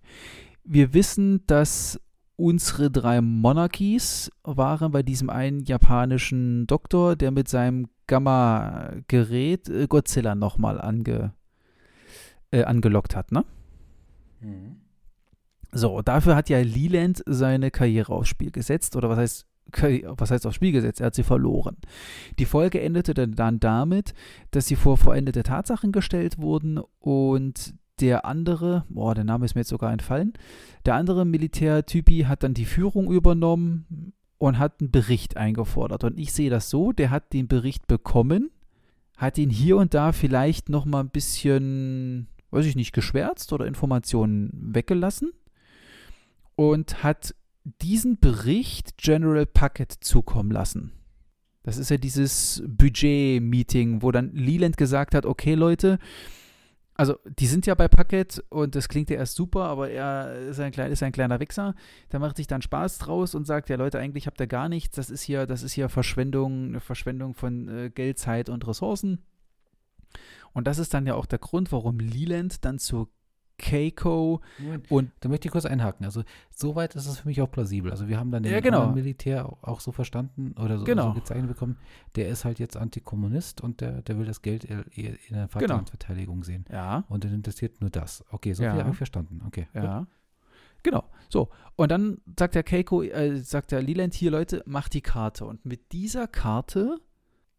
Wir 0.63 0.93
wissen, 0.93 1.47
dass 1.47 1.99
unsere 2.35 2.91
drei 2.91 3.21
Monarchies 3.21 4.29
waren 4.43 4.91
bei 4.91 5.01
diesem 5.03 5.29
einen 5.29 5.61
japanischen 5.61 6.67
Doktor, 6.67 7.15
der 7.15 7.31
mit 7.31 7.47
seinem 7.47 7.87
Gamma-Gerät 8.05 9.69
äh, 9.69 9.87
Godzilla 9.87 10.35
nochmal 10.35 10.79
ange, 10.79 11.33
äh, 12.51 12.63
angelockt 12.63 13.15
hat, 13.15 13.31
ne? 13.31 13.45
Mhm. 14.41 14.86
So, 15.71 16.01
dafür 16.01 16.35
hat 16.35 16.49
ja 16.49 16.59
Leland 16.59 17.23
seine 17.25 17.71
Karriere 17.71 18.13
aufs 18.13 18.29
Spiel 18.29 18.51
gesetzt. 18.51 18.95
Oder 18.95 19.09
was 19.09 19.17
heißt, 19.17 19.47
was 20.17 20.31
heißt 20.31 20.47
aufs 20.47 20.55
Spiel 20.55 20.71
gesetzt? 20.71 21.01
Er 21.01 21.07
hat 21.07 21.15
sie 21.15 21.23
verloren. 21.23 21.77
Die 22.39 22.45
Folge 22.45 22.81
endete 22.81 23.13
dann 23.13 23.59
damit, 23.59 24.13
dass 24.51 24.67
sie 24.67 24.75
vor 24.75 24.97
vollendete 24.97 25.43
Tatsachen 25.43 25.91
gestellt 25.91 26.37
wurden 26.37 26.79
und 26.99 27.73
der 27.99 28.25
andere, 28.25 28.85
boah, 28.89 29.15
der 29.15 29.23
Name 29.23 29.45
ist 29.45 29.55
mir 29.55 29.61
jetzt 29.61 29.69
sogar 29.69 29.91
entfallen, 29.91 30.33
der 30.85 30.95
andere 30.95 31.25
Militärtypi 31.25 32.25
hat 32.27 32.43
dann 32.43 32.53
die 32.53 32.65
Führung 32.65 33.11
übernommen 33.11 34.13
und 34.37 34.59
hat 34.59 34.79
einen 34.79 34.91
Bericht 34.91 35.35
eingefordert. 35.35 36.03
Und 36.03 36.19
ich 36.19 36.31
sehe 36.31 36.51
das 36.51 36.69
so, 36.69 36.91
der 36.91 37.09
hat 37.09 37.33
den 37.33 37.47
Bericht 37.47 37.87
bekommen, 37.87 38.51
hat 39.17 39.39
ihn 39.39 39.49
hier 39.49 39.77
und 39.77 39.95
da 39.95 40.11
vielleicht 40.11 40.69
noch 40.69 40.85
mal 40.85 40.99
ein 40.99 41.09
bisschen, 41.09 42.27
weiß 42.51 42.67
ich 42.67 42.75
nicht, 42.75 42.93
geschwärzt 42.93 43.51
oder 43.51 43.65
Informationen 43.65 44.51
weggelassen 44.53 45.31
und 46.57 47.03
hat 47.03 47.33
diesen 47.81 48.19
Bericht 48.19 48.97
General 48.97 49.45
Puckett 49.45 49.91
zukommen 49.91 50.51
lassen. 50.51 50.91
Das 51.63 51.77
ist 51.77 51.89
ja 51.89 51.97
dieses 51.97 52.63
Budget-Meeting, 52.65 54.01
wo 54.01 54.11
dann 54.11 54.33
Leland 54.33 54.75
gesagt 54.75 55.13
hat, 55.13 55.25
okay 55.25 55.53
Leute, 55.53 55.99
also 56.95 57.15
die 57.37 57.45
sind 57.45 57.67
ja 57.67 57.75
bei 57.75 57.87
Puckett 57.87 58.43
und 58.49 58.73
das 58.73 58.89
klingt 58.89 59.11
ja 59.11 59.17
erst 59.17 59.35
super, 59.35 59.65
aber 59.65 59.91
er 59.91 60.33
ist 60.33 60.59
ein, 60.59 60.71
klein, 60.71 60.91
ist 60.91 61.03
ein 61.03 61.11
kleiner 61.11 61.39
Wichser. 61.39 61.75
Der 62.11 62.19
macht 62.19 62.37
sich 62.37 62.47
dann 62.47 62.63
Spaß 62.63 62.97
draus 62.97 63.35
und 63.35 63.45
sagt, 63.45 63.69
ja 63.69 63.75
Leute, 63.75 63.99
eigentlich 63.99 64.25
habt 64.25 64.39
ihr 64.39 64.47
gar 64.47 64.67
nichts, 64.67 64.95
das 64.95 65.11
ist 65.11 65.21
hier, 65.21 65.45
das 65.45 65.61
ist 65.61 65.73
hier 65.73 65.89
Verschwendung, 65.89 66.79
Verschwendung 66.79 67.35
von 67.35 67.67
äh, 67.67 67.89
Geld, 67.91 68.17
Zeit 68.17 68.49
und 68.49 68.67
Ressourcen. 68.67 69.19
Und 70.53 70.65
das 70.65 70.79
ist 70.79 70.95
dann 70.95 71.05
ja 71.05 71.13
auch 71.13 71.27
der 71.27 71.37
Grund, 71.37 71.71
warum 71.71 71.99
Leland 71.99 72.65
dann 72.65 72.79
zu 72.79 73.09
Keiko 73.57 74.41
und 74.89 75.11
da 75.19 75.29
möchte 75.29 75.47
ich 75.47 75.51
kurz 75.51 75.65
einhaken. 75.65 76.05
Also 76.05 76.23
soweit 76.51 76.95
ist 76.95 77.07
es 77.07 77.19
für 77.19 77.27
mich 77.27 77.41
auch 77.41 77.49
plausibel. 77.49 77.91
Also 77.91 78.07
wir 78.07 78.19
haben 78.19 78.29
dann 78.31 78.43
den 78.43 78.51
ja, 78.51 78.59
genau. 78.59 78.91
Militär 78.91 79.51
auch 79.61 79.79
so 79.79 79.91
verstanden 79.91 80.53
oder 80.61 80.77
so, 80.77 80.85
genau. 80.85 81.09
so, 81.09 81.13
gezeichnet 81.13 81.47
bekommen. 81.47 81.77
Der 82.15 82.29
ist 82.29 82.45
halt 82.45 82.59
jetzt 82.59 82.77
Antikommunist 82.77 83.61
und 83.61 83.81
der, 83.81 84.03
der 84.03 84.19
will 84.19 84.25
das 84.25 84.41
Geld 84.41 84.63
in 84.63 84.85
der 84.93 85.17
genau. 85.29 85.47
Vaterlandsverteidigung 85.47 86.43
sehen. 86.43 86.65
Ja. 86.71 87.03
Und 87.09 87.23
den 87.23 87.33
interessiert 87.33 87.81
nur 87.81 87.89
das. 87.89 88.23
Okay, 88.31 88.53
so 88.53 88.63
ja. 88.63 88.71
viel 88.71 88.81
habe 88.81 88.91
ich 88.91 88.97
verstanden. 88.97 89.41
Okay. 89.47 89.67
Ja. 89.73 89.99
Gut. 89.99 90.07
Genau. 90.83 91.03
So. 91.27 91.49
Und 91.75 91.91
dann 91.91 92.19
sagt 92.37 92.55
der 92.55 92.63
Keiko, 92.63 93.01
äh, 93.01 93.37
sagt 93.39 93.71
der 93.71 93.81
Leland 93.81 94.13
hier, 94.13 94.31
Leute, 94.31 94.63
macht 94.67 94.93
die 94.93 95.01
Karte. 95.01 95.45
Und 95.45 95.65
mit 95.65 95.91
dieser 95.91 96.27
Karte 96.27 96.97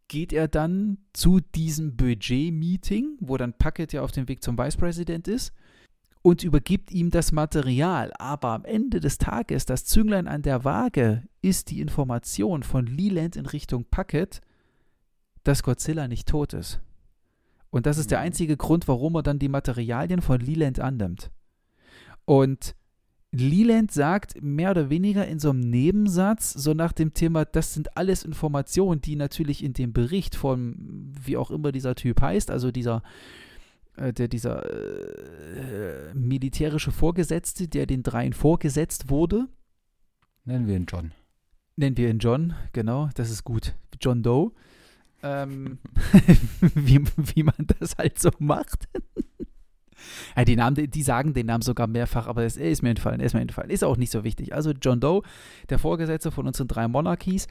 geht 0.07 0.31
er 0.33 0.47
dann 0.47 0.97
zu 1.13 1.39
diesem 1.39 1.95
Budget-Meeting, 1.97 3.17
wo 3.19 3.35
dann 3.37 3.53
Puckett 3.53 3.93
ja 3.93 4.01
auf 4.01 4.11
dem 4.11 4.27
Weg 4.27 4.41
zum 4.41 4.57
Vicepräsident 4.57 5.27
ist 5.27 5.53
und 6.21 6.43
übergibt 6.43 6.91
ihm 6.91 7.11
das 7.11 7.31
Material. 7.31 8.11
Aber 8.17 8.49
am 8.49 8.65
Ende 8.65 8.99
des 8.99 9.17
Tages, 9.17 9.65
das 9.65 9.85
Zünglein 9.85 10.27
an 10.27 10.41
der 10.41 10.63
Waage, 10.63 11.23
ist 11.41 11.71
die 11.71 11.81
Information 11.81 12.63
von 12.63 12.85
Leland 12.85 13.35
in 13.35 13.45
Richtung 13.45 13.85
Puckett, 13.89 14.41
dass 15.43 15.63
Godzilla 15.63 16.07
nicht 16.07 16.27
tot 16.27 16.53
ist. 16.53 16.81
Und 17.69 17.85
das 17.85 17.97
ist 17.97 18.11
der 18.11 18.19
mhm. 18.19 18.25
einzige 18.25 18.57
Grund, 18.57 18.87
warum 18.87 19.15
er 19.15 19.23
dann 19.23 19.39
die 19.39 19.49
Materialien 19.49 20.21
von 20.21 20.39
Leland 20.39 20.79
annimmt. 20.79 21.31
Und 22.25 22.75
Leland 23.31 23.91
sagt 23.91 24.41
mehr 24.41 24.71
oder 24.71 24.89
weniger 24.89 25.27
in 25.27 25.39
so 25.39 25.51
einem 25.51 25.59
Nebensatz, 25.59 26.51
so 26.51 26.73
nach 26.73 26.91
dem 26.91 27.13
Thema, 27.13 27.45
das 27.45 27.75
sind 27.75 27.95
alles 27.95 28.23
Informationen, 28.23 29.01
die 29.01 29.15
natürlich 29.15 29.63
in 29.63 29.73
dem 29.73 29.93
Bericht 29.93 30.35
von, 30.35 31.13
wie 31.23 31.37
auch 31.37 31.51
immer 31.51 31.71
dieser 31.71 31.93
Typ 31.93 32.21
heißt, 32.21 32.49
also 32.49 32.71
dieser 32.71 33.03
der 33.99 34.27
dieser 34.27 34.63
äh, 34.65 36.13
militärische 36.13 36.91
Vorgesetzte, 36.91 37.67
der 37.67 37.85
den 37.85 38.03
dreien 38.03 38.33
vorgesetzt 38.33 39.09
wurde. 39.09 39.47
Nennen 40.45 40.67
wir 40.67 40.75
ihn 40.75 40.85
John. 40.87 41.11
Nennen 41.75 41.97
wir 41.97 42.09
ihn 42.09 42.19
John, 42.19 42.53
genau, 42.73 43.09
das 43.15 43.29
ist 43.29 43.43
gut. 43.43 43.75
John 44.01 44.23
Doe. 44.23 44.51
Ähm, 45.21 45.79
wie, 46.75 47.01
wie 47.35 47.43
man 47.43 47.67
das 47.79 47.97
halt 47.97 48.19
so 48.19 48.29
macht. 48.39 48.87
ja, 50.35 50.45
die, 50.45 50.55
Namen, 50.55 50.89
die 50.89 51.03
sagen 51.03 51.33
den 51.33 51.47
Namen 51.47 51.61
sogar 51.61 51.87
mehrfach, 51.87 52.27
aber 52.27 52.43
es 52.43 52.57
ist 52.57 52.81
mir 52.81 52.89
entfallen, 52.89 53.19
ist 53.19 53.33
mir 53.33 53.41
entfallen. 53.41 53.69
Ist 53.69 53.83
auch 53.83 53.97
nicht 53.97 54.11
so 54.11 54.23
wichtig. 54.23 54.53
Also 54.53 54.71
John 54.71 54.99
Doe, 54.99 55.23
der 55.69 55.79
Vorgesetzte 55.79 56.31
von 56.31 56.47
unseren 56.47 56.67
drei 56.67 56.87
Monarchies, 56.87 57.47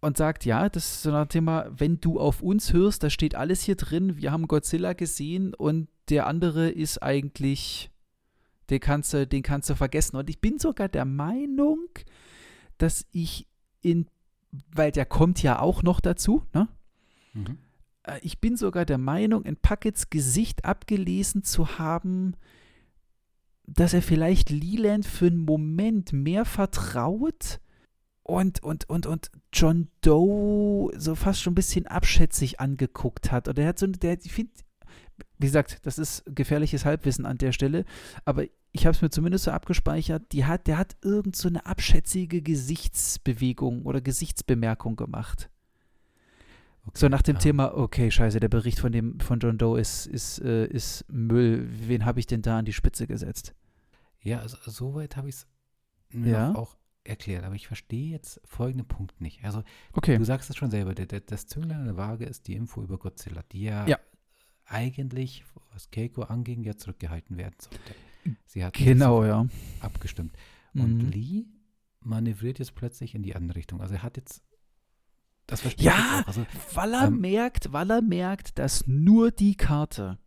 und 0.00 0.16
sagt, 0.16 0.44
ja, 0.44 0.68
das 0.68 0.84
ist 0.86 1.02
so 1.02 1.12
ein 1.12 1.28
Thema, 1.28 1.66
wenn 1.70 2.00
du 2.00 2.18
auf 2.18 2.42
uns 2.42 2.72
hörst, 2.72 3.02
da 3.02 3.10
steht 3.10 3.34
alles 3.34 3.62
hier 3.62 3.76
drin, 3.76 4.16
wir 4.16 4.32
haben 4.32 4.48
Godzilla 4.48 4.94
gesehen 4.94 5.54
und 5.54 5.88
der 6.08 6.26
andere 6.26 6.70
ist 6.70 7.02
eigentlich, 7.02 7.90
den 8.70 8.80
kannst 8.80 9.12
du, 9.12 9.26
den 9.26 9.42
kannst 9.42 9.68
du 9.70 9.74
vergessen. 9.74 10.16
Und 10.16 10.30
ich 10.30 10.40
bin 10.40 10.58
sogar 10.58 10.88
der 10.88 11.04
Meinung, 11.04 11.86
dass 12.78 13.06
ich 13.12 13.46
in 13.82 14.06
weil 14.72 14.92
der 14.92 15.06
kommt 15.06 15.42
ja 15.42 15.60
auch 15.60 15.82
noch 15.82 16.00
dazu, 16.00 16.44
ne? 16.54 16.68
Mhm. 17.34 17.58
Äh, 18.02 18.18
Ich 18.22 18.40
bin 18.40 18.56
sogar 18.56 18.84
der 18.84 18.98
Meinung, 18.98 19.44
in 19.44 19.56
Puckets 19.56 20.10
Gesicht 20.10 20.64
abgelesen 20.64 21.44
zu 21.44 21.78
haben, 21.78 22.34
dass 23.66 23.94
er 23.94 24.02
vielleicht 24.02 24.50
Leland 24.50 25.06
für 25.06 25.26
einen 25.26 25.44
Moment 25.44 26.12
mehr 26.12 26.44
vertraut 26.44 27.60
und, 28.30 28.62
und, 28.62 28.88
und, 28.88 29.06
und 29.06 29.30
John 29.52 29.88
Doe 30.02 30.92
so 30.96 31.14
fast 31.14 31.42
schon 31.42 31.52
ein 31.52 31.56
bisschen 31.56 31.86
abschätzig 31.86 32.60
angeguckt 32.60 33.30
hat. 33.32 33.48
Und 33.48 33.58
er 33.58 33.68
hat 33.68 33.78
so, 33.78 33.86
der, 33.86 34.18
ich 34.22 34.32
finde, 34.32 34.52
wie 35.38 35.46
gesagt, 35.46 35.78
das 35.84 35.98
ist 35.98 36.22
gefährliches 36.26 36.84
Halbwissen 36.84 37.26
an 37.26 37.38
der 37.38 37.52
Stelle, 37.52 37.84
aber 38.24 38.44
ich 38.72 38.86
habe 38.86 38.94
es 38.94 39.02
mir 39.02 39.10
zumindest 39.10 39.44
so 39.44 39.50
abgespeichert, 39.50 40.32
die 40.32 40.44
hat, 40.44 40.66
der 40.66 40.78
hat 40.78 40.96
irgend 41.02 41.34
so 41.36 41.48
eine 41.48 41.66
abschätzige 41.66 42.40
Gesichtsbewegung 42.40 43.82
oder 43.84 44.00
Gesichtsbemerkung 44.00 44.96
gemacht. 44.96 45.50
Okay, 46.86 46.98
So 46.98 47.08
nach 47.08 47.22
dem 47.22 47.36
ja. 47.36 47.40
Thema, 47.40 47.74
okay, 47.76 48.10
scheiße, 48.10 48.40
der 48.40 48.48
Bericht 48.48 48.78
von 48.78 48.92
dem 48.92 49.20
von 49.20 49.38
John 49.40 49.58
Doe 49.58 49.78
ist, 49.80 50.06
ist, 50.06 50.38
äh, 50.40 50.66
ist 50.66 51.04
Müll. 51.08 51.68
Wen 51.70 52.04
habe 52.04 52.20
ich 52.20 52.26
denn 52.26 52.42
da 52.42 52.58
an 52.58 52.64
die 52.64 52.72
Spitze 52.72 53.06
gesetzt? 53.06 53.54
Ja, 54.22 54.40
also, 54.40 54.56
soweit 54.64 55.16
habe 55.16 55.28
ich 55.28 55.34
es 55.34 55.46
Ja. 56.12 56.54
auch 56.54 56.76
erklärt, 57.04 57.44
aber 57.44 57.54
ich 57.54 57.66
verstehe 57.66 58.10
jetzt 58.10 58.40
folgenden 58.44 58.86
Punkt 58.86 59.20
nicht. 59.20 59.42
Also, 59.44 59.62
Okay. 59.92 60.18
du 60.18 60.24
sagst 60.24 60.50
es 60.50 60.56
schon 60.56 60.70
selber, 60.70 60.94
das 60.94 61.46
Zünglein 61.46 61.80
an 61.80 61.84
der 61.86 61.96
Waage 61.96 62.24
ist 62.26 62.46
die 62.46 62.54
Info 62.54 62.82
über 62.82 62.98
Godzilla, 62.98 63.42
die 63.52 63.62
ja, 63.62 63.86
Ja. 63.86 63.98
eigentlich, 64.66 65.44
was 65.72 65.90
Keiko 65.90 66.22
anging, 66.22 66.62
ja 66.62 66.76
zurückgehalten 66.76 67.36
werden 67.36 67.56
sollte. 67.58 67.94
Sie 68.46 68.64
hat 68.64 68.74
Genau, 68.74 69.24
ja. 69.24 69.46
abgestimmt. 69.80 70.36
Und 70.74 70.98
Mhm. 71.04 71.08
Lee 71.10 71.44
manövriert 72.00 72.58
jetzt 72.58 72.74
plötzlich 72.74 73.14
in 73.14 73.22
die 73.22 73.34
andere 73.34 73.56
Richtung. 73.56 73.80
Also 73.80 73.94
er 73.94 74.02
hat 74.02 74.16
jetzt, 74.16 74.42
das 75.46 75.62
verstehe 75.62 75.86
Ja, 75.86 75.92
ich 75.92 75.98
jetzt 75.98 76.22
auch. 76.22 76.26
Also, 76.28 76.46
Weil 76.74 76.94
er 76.94 77.06
Ähm, 77.08 77.20
merkt, 77.20 77.72
weil 77.72 77.90
er 77.90 78.02
merkt, 78.02 78.58
dass 78.58 78.86
nur 78.86 79.30
die 79.30 79.56
Karte 79.56 80.18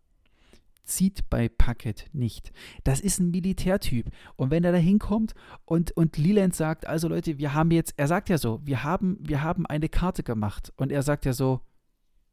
zieht 0.84 1.30
bei 1.30 1.50
Puckett 1.50 2.08
nicht. 2.14 2.52
Das 2.84 3.00
ist 3.00 3.20
ein 3.20 3.32
Militärtyp. 3.32 4.08
Und 4.36 4.52
wenn 4.52 4.64
er 4.64 4.72
da 4.72 4.78
hinkommt 4.78 5.34
und, 5.66 5.92
und 5.92 6.18
Leland 6.18 6.56
sagt, 6.56 6.86
also 6.86 7.08
Leute, 7.08 7.38
wir 7.38 7.54
haben 7.54 7.72
jetzt, 7.72 7.94
er 7.98 8.08
sagt 8.08 8.30
ja 8.30 8.38
so, 8.38 8.62
wir 8.64 8.84
haben, 8.84 9.18
wir 9.22 9.42
haben 9.42 9.66
eine 9.66 9.90
Karte 9.90 10.24
gemacht. 10.24 10.74
Und 10.76 10.92
er 10.92 11.04
sagt 11.04 11.26
ja 11.26 11.34
so, 11.34 11.62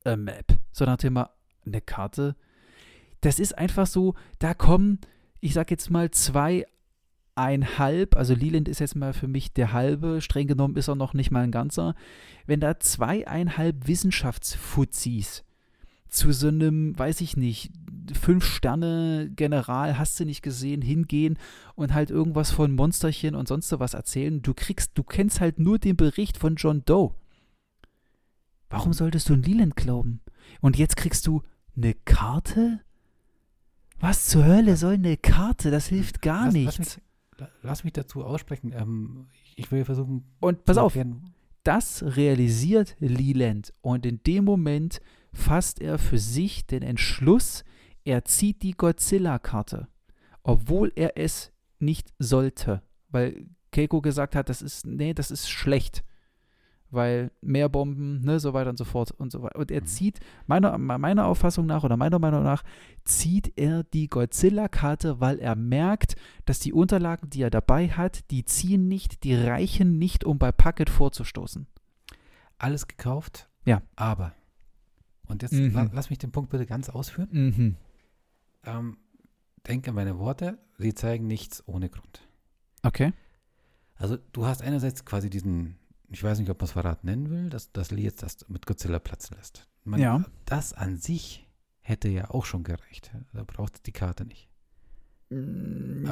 a 0.05 0.17
map. 0.17 0.59
So 0.73 0.85
nach 0.85 0.97
dem 0.97 1.09
Thema, 1.09 1.31
eine 1.65 1.81
Karte. 1.81 2.37
Das 3.21 3.39
ist 3.39 3.57
einfach 3.57 3.87
so, 3.87 4.15
da 4.39 4.55
kommen, 4.55 4.99
ich 5.41 5.53
sag 5.55 5.71
jetzt 5.71 5.91
mal, 5.91 6.11
zwei 6.11 6.67
einhalb, 7.35 8.17
also 8.17 8.35
Leland 8.35 8.69
ist 8.69 8.81
jetzt 8.81 8.97
mal 8.97 9.13
für 9.13 9.29
mich 9.29 9.53
der 9.53 9.73
halbe, 9.73 10.21
streng 10.21 10.47
genommen 10.47 10.77
ist 10.77 10.89
er 10.89 10.95
noch 10.95 11.15
nicht 11.15 11.31
mal 11.31 11.45
ein 11.45 11.53
ganzer. 11.53 11.95
Wenn 12.47 12.61
da 12.61 12.79
zweieinhalb 12.79 13.87
Wissenschaftsfuzis 13.87 15.45
zu 16.11 16.33
so 16.33 16.49
einem, 16.49 16.99
weiß 16.99 17.21
ich 17.21 17.37
nicht, 17.37 17.71
Fünf-Sterne-General, 18.13 19.99
hast 19.99 20.19
du 20.19 20.25
nicht 20.25 20.43
gesehen, 20.43 20.83
hingehen 20.83 21.39
und 21.75 21.95
halt 21.95 22.11
irgendwas 22.11 22.51
von 22.51 22.75
Monsterchen 22.75 23.35
und 23.35 23.49
sonst 23.49 23.69
so 23.69 23.79
was 23.81 23.95
erzählen. 23.95 24.43
Du 24.43 24.53
kriegst, 24.55 24.93
du 24.95 25.03
kennst 25.03 25.41
halt 25.41 25.59
nur 25.59 25.79
den 25.79 25.97
Bericht 25.97 26.37
von 26.37 26.57
John 26.57 26.83
Doe. 26.85 27.15
Warum 28.69 28.93
solltest 28.93 29.29
du 29.29 29.35
in 29.35 29.43
Leland 29.43 29.77
glauben? 29.77 30.21
Und 30.61 30.77
jetzt 30.79 30.97
kriegst 30.97 31.27
du 31.27 31.43
eine 31.77 31.95
Karte? 31.95 32.81
Was 33.99 34.27
zur 34.27 34.45
Hölle 34.45 34.77
soll 34.77 34.95
eine 34.95 35.17
Karte? 35.17 35.71
Das 35.71 35.87
hilft 35.87 36.23
gar 36.23 36.47
lass, 36.47 36.55
nichts. 36.55 36.79
Lass 36.79 36.97
mich, 36.97 37.05
la- 37.39 37.51
lass 37.63 37.85
mich 37.85 37.93
dazu 37.93 38.25
aussprechen. 38.25 38.73
Ähm, 38.73 39.27
ich 39.57 39.71
will 39.71 39.85
versuchen, 39.85 40.25
und 40.41 40.65
pass 40.65 40.79
auf, 40.79 40.97
das 41.65 42.03
realisiert 42.03 42.97
Leland 42.99 43.73
und 43.83 44.07
in 44.07 44.23
dem 44.23 44.45
Moment 44.45 45.01
fasst 45.33 45.81
er 45.81 45.99
für 45.99 46.19
sich 46.19 46.67
den 46.67 46.83
Entschluss, 46.83 47.65
er 48.05 48.25
zieht 48.25 48.63
die 48.63 48.73
Godzilla-Karte, 48.73 49.89
obwohl 50.43 50.93
er 50.97 51.17
es 51.19 51.53
nicht 51.79 52.13
sollte, 52.19 52.83
weil 53.09 53.47
Keiko 53.73 54.01
gesagt 54.01 54.35
hat, 54.35 54.49
das 54.49 54.63
ist, 54.63 54.87
nee, 54.87 55.15
das 55.15 55.31
ist 55.31 55.49
schlecht, 55.49 56.03
weil 56.93 57.31
mehr 57.41 57.69
Bomben, 57.69 58.21
ne, 58.23 58.41
so 58.41 58.53
weiter 58.53 58.71
und 58.71 58.77
so 58.77 58.85
fort 58.85 59.13
und 59.13 59.31
so 59.31 59.43
weiter. 59.43 59.57
Und 59.61 59.71
er 59.71 59.83
Mhm. 59.83 59.87
zieht, 59.87 60.19
meiner, 60.49 60.77
meiner 60.77 61.27
Auffassung 61.27 61.67
nach 61.67 61.85
oder 61.85 61.97
meiner 61.97 62.19
Meinung 62.19 62.43
nach, 62.43 62.65
zieht 63.05 63.53
er 63.57 63.85
die 63.85 64.09
Godzilla-Karte, 64.09 65.21
weil 65.21 65.39
er 65.39 65.55
merkt, 65.55 66.17
dass 66.47 66.59
die 66.59 66.73
Unterlagen, 66.73 67.31
die 67.31 67.43
er 67.43 67.51
dabei 67.51 67.89
hat, 67.91 68.29
die 68.33 68.45
ziehen 68.45 68.89
nicht, 68.89 69.23
die 69.23 69.37
reichen 69.37 69.99
nicht, 69.99 70.25
um 70.25 70.39
bei 70.39 70.51
Puckett 70.53 70.91
vorzustoßen. 70.91 71.67
alles 72.59 72.89
gekauft. 72.89 73.49
Ja. 73.65 73.81
Aber, 73.97 74.35
und 75.31 75.43
jetzt 75.43 75.53
Mhm. 75.53 75.73
la, 75.73 75.89
lass 75.93 76.11
mich 76.11 76.19
den 76.19 76.33
Punkt 76.33 76.51
bitte 76.51 76.67
ganz 76.67 76.89
ausführen. 76.89 77.29
Mhm. 77.33 77.77
Ähm, 78.65 78.97
denk 79.67 79.89
an 79.89 79.95
meine 79.95 80.19
Worte, 80.19 80.59
sie 80.79 80.95
zeigen 80.95 81.27
nichts 81.27 81.67
ohne 81.67 81.89
Grund. 81.89 82.21
Okay. 82.83 83.13
Also 83.97 84.17
du 84.33 84.47
hast 84.47 84.63
einerseits 84.63 85.05
quasi 85.05 85.29
diesen, 85.31 85.77
ich 86.09 86.23
weiß 86.23 86.39
nicht, 86.39 86.51
ob 86.51 86.59
man 86.61 86.65
es 86.65 86.73
Verrat 86.73 87.05
nennen 87.05 87.31
will, 87.31 87.51
dass, 87.51 87.73
dass 87.73 87.91
Lee 87.91 88.03
jetzt 88.03 88.23
das 88.23 88.49
mit 88.49 88.67
Godzilla 88.67 88.99
platzen 88.99 89.37
lässt. 89.37 89.69
Man, 89.85 90.01
Ja. 90.01 90.25
Das 90.47 90.73
an 90.73 90.97
sich 90.99 91.47
hätte 91.81 92.09
ja 92.09 92.31
auch 92.31 92.45
schon 92.45 92.63
gereicht. 92.65 93.11
Da 93.33 93.45
braucht 93.45 93.75
es 93.77 93.83
die 93.83 93.93
Karte 93.93 94.25
nicht. 94.25 94.49
Mm, 95.31 96.05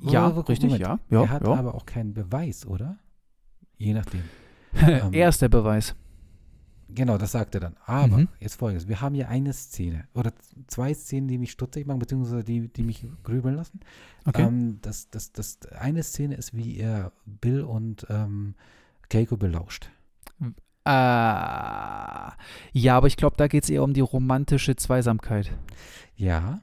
Ja, 0.00 0.28
Moment, 0.28 0.48
richtig, 0.48 0.70
Moment. 0.70 0.80
ja. 0.82 0.98
ja, 1.10 1.22
er 1.22 1.30
hat 1.30 1.44
ja. 1.46 1.54
aber 1.54 1.74
auch 1.74 1.86
keinen 1.86 2.14
Beweis, 2.14 2.66
oder? 2.66 2.98
Je 3.76 3.92
nachdem. 3.92 4.22
ähm, 4.74 5.12
er 5.12 5.28
ist 5.28 5.40
der 5.42 5.48
Beweis. 5.48 5.94
Genau, 6.90 7.18
das 7.18 7.32
sagt 7.32 7.54
er 7.54 7.60
dann. 7.60 7.76
Aber 7.84 8.18
Mhm. 8.18 8.28
jetzt 8.40 8.56
folgendes: 8.56 8.88
Wir 8.88 9.00
haben 9.00 9.14
hier 9.14 9.28
eine 9.28 9.52
Szene 9.52 10.08
oder 10.14 10.32
zwei 10.68 10.94
Szenen, 10.94 11.28
die 11.28 11.38
mich 11.38 11.50
stutzig 11.50 11.86
machen, 11.86 11.98
beziehungsweise 11.98 12.42
die, 12.44 12.68
die 12.68 12.82
mich 12.82 13.06
grübeln 13.24 13.56
lassen. 13.56 13.80
Okay. 14.24 14.42
Ähm, 14.42 14.78
das, 14.80 15.10
das, 15.10 15.32
das, 15.32 15.58
eine 15.78 16.02
Szene 16.02 16.36
ist, 16.36 16.56
wie 16.56 16.78
er 16.78 17.12
Bill 17.26 17.62
und 17.62 18.06
ähm, 18.08 18.54
Keiko 19.10 19.36
belauscht. 19.36 19.90
Ah, 20.84 22.32
ja, 22.72 22.96
aber 22.96 23.08
ich 23.08 23.16
glaube, 23.18 23.36
da 23.36 23.46
geht 23.46 23.64
es 23.64 23.70
eher 23.70 23.82
um 23.82 23.92
die 23.92 24.00
romantische 24.00 24.74
Zweisamkeit. 24.74 25.52
Ja. 26.16 26.62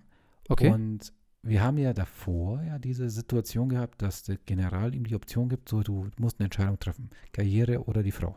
Okay. 0.50 0.70
Und 0.72 1.14
wir 1.44 1.62
haben 1.62 1.78
ja 1.78 1.94
davor 1.94 2.64
ja 2.64 2.80
diese 2.80 3.10
Situation 3.12 3.70
gehabt, 3.70 4.02
dass 4.02 4.24
der 4.24 4.38
General 4.48 4.96
ihm 4.96 5.06
die 5.06 5.14
Option 5.16 5.48
gibt, 5.50 5.70
so 5.70 5.84
du 5.84 6.08
musst 6.18 6.40
eine 6.40 6.46
Entscheidung 6.46 6.80
treffen: 6.80 7.12
Karriere 7.34 7.86
oder 7.86 8.02
die 8.02 8.12
Frau. 8.12 8.36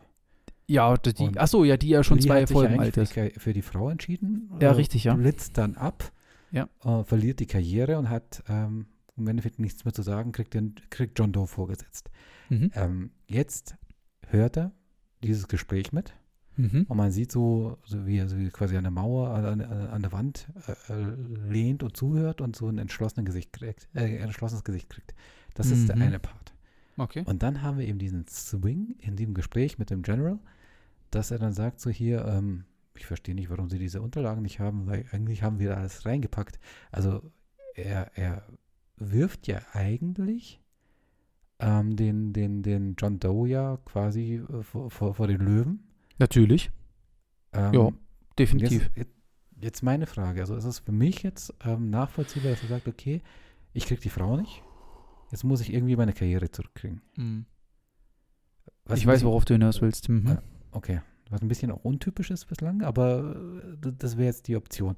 Ja, 0.69 0.95
die, 0.97 1.13
die, 1.13 1.31
ach 1.37 1.47
so, 1.47 1.63
ja, 1.63 1.77
die 1.77 1.89
ja 1.89 2.03
schon 2.03 2.17
Lee 2.19 2.25
zwei 2.27 2.47
Folgen 2.47 2.79
alt 2.79 2.93
für 2.93 3.01
ist. 3.01 3.15
die, 3.15 3.29
Ka- 3.29 3.39
für 3.39 3.53
die 3.53 3.61
Frau 3.61 3.89
entschieden. 3.89 4.49
Ja, 4.61 4.69
äh, 4.69 4.71
richtig, 4.73 5.03
ja. 5.03 5.15
Blitzt 5.15 5.57
dann 5.57 5.75
ab, 5.75 6.11
Ja. 6.51 6.69
äh, 6.83 7.03
verliert 7.03 7.39
die 7.39 7.47
Karriere 7.47 7.97
und 7.97 8.09
hat 8.09 8.43
ähm, 8.47 8.85
im 9.17 9.27
Endeffekt 9.27 9.59
nichts 9.59 9.83
mehr 9.85 9.93
zu 9.93 10.01
sagen, 10.01 10.31
kriegt, 10.31 10.53
den, 10.53 10.75
kriegt 10.89 11.17
John 11.19 11.31
Doe 11.33 11.47
vorgesetzt. 11.47 12.09
Mhm. 12.49 12.71
Ähm, 12.75 13.11
jetzt 13.27 13.75
hört 14.27 14.57
er 14.57 14.71
dieses 15.23 15.47
Gespräch 15.47 15.91
mit 15.91 16.13
Mhm. 16.55 16.85
und 16.89 16.97
man 16.97 17.09
sieht 17.11 17.31
so, 17.31 17.77
so 17.85 18.05
wie 18.05 18.17
er 18.17 18.27
so 18.27 18.37
wie 18.37 18.49
quasi 18.49 18.75
an 18.75 18.83
der 18.83 18.91
Mauer, 18.91 19.29
an, 19.29 19.61
an 19.61 20.01
der 20.01 20.11
Wand 20.11 20.49
äh, 20.89 20.93
äh, 20.93 21.15
lehnt 21.49 21.83
und 21.83 21.95
zuhört 21.95 22.41
und 22.41 22.53
so 22.55 22.67
ein 22.67 22.77
entschlossenes 22.77 23.25
Gesicht 23.25 23.53
kriegt. 23.53 23.87
Äh, 23.95 24.17
entschlossenes 24.17 24.65
Gesicht 24.65 24.89
kriegt. 24.89 25.13
Das 25.53 25.71
ist 25.71 25.87
der 25.87 25.95
Mhm. 25.95 26.01
eine 26.01 26.19
Part. 26.19 26.53
Okay. 26.97 27.23
Und 27.25 27.43
dann 27.43 27.61
haben 27.61 27.77
wir 27.77 27.87
eben 27.87 27.97
diesen 27.97 28.27
Swing 28.27 28.95
in 28.99 29.15
dem 29.15 29.33
Gespräch 29.33 29.77
mit 29.79 29.89
dem 29.89 30.01
General, 30.01 30.37
dass 31.11 31.31
er 31.31 31.39
dann 31.39 31.53
sagt 31.53 31.79
so 31.79 31.89
hier, 31.89 32.25
ähm, 32.25 32.65
ich 32.95 33.05
verstehe 33.05 33.35
nicht, 33.35 33.49
warum 33.49 33.69
sie 33.69 33.79
diese 33.79 34.01
Unterlagen 34.01 34.41
nicht 34.41 34.59
haben, 34.59 34.87
weil 34.87 35.05
eigentlich 35.11 35.43
haben 35.43 35.59
wir 35.59 35.69
da 35.69 35.75
alles 35.75 36.05
reingepackt. 36.05 36.59
Also 36.91 37.21
er, 37.75 38.11
er 38.15 38.43
wirft 38.97 39.47
ja 39.47 39.61
eigentlich 39.73 40.59
ähm, 41.59 41.95
den, 41.95 42.33
den, 42.33 42.63
den 42.63 42.95
John 42.97 43.19
Doe 43.19 43.47
ja 43.47 43.77
quasi 43.85 44.35
äh, 44.35 44.63
vor, 44.63 44.91
vor, 44.91 45.15
vor 45.15 45.27
den 45.27 45.41
Löwen. 45.41 45.83
Natürlich, 46.17 46.71
Ähm, 47.53 47.73
Ja, 47.73 47.91
definitiv. 48.37 48.89
Jetzt, 48.95 49.11
jetzt, 49.61 49.83
meine 49.83 50.05
Frage, 50.05 50.41
also 50.41 50.55
ist 50.55 50.65
es 50.65 50.79
für 50.79 50.91
mich 50.91 51.23
jetzt 51.23 51.53
ähm, 51.63 51.89
nachvollziehbar, 51.89 52.51
dass 52.51 52.63
er 52.63 52.69
sagt, 52.69 52.87
okay, 52.87 53.21
ich 53.73 53.85
kriege 53.85 54.01
die 54.01 54.09
Frau 54.09 54.37
nicht, 54.37 54.63
jetzt 55.31 55.43
muss 55.43 55.61
ich 55.61 55.73
irgendwie 55.73 55.95
meine 55.95 56.13
Karriere 56.13 56.51
zurückkriegen. 56.51 57.01
Mhm. 57.15 57.45
Ich 58.93 59.05
weiß, 59.05 59.23
worauf 59.23 59.45
du 59.45 59.53
hinaus 59.53 59.81
willst. 59.81 60.09
Mhm. 60.09 60.27
Ja. 60.27 60.41
Okay, 60.71 61.01
was 61.29 61.41
ein 61.41 61.47
bisschen 61.47 61.71
auch 61.71 61.83
untypisch 61.83 62.31
ist 62.31 62.45
bislang, 62.45 62.81
aber 62.83 63.35
äh, 63.83 63.91
das 63.97 64.17
wäre 64.17 64.27
jetzt 64.27 64.47
die 64.47 64.55
Option. 64.55 64.95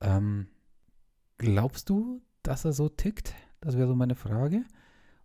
Ähm, 0.00 0.46
glaubst 1.38 1.88
du, 1.90 2.22
dass 2.42 2.64
er 2.64 2.72
so 2.72 2.88
tickt? 2.88 3.34
Das 3.60 3.76
wäre 3.76 3.88
so 3.88 3.94
meine 3.96 4.14
Frage. 4.14 4.64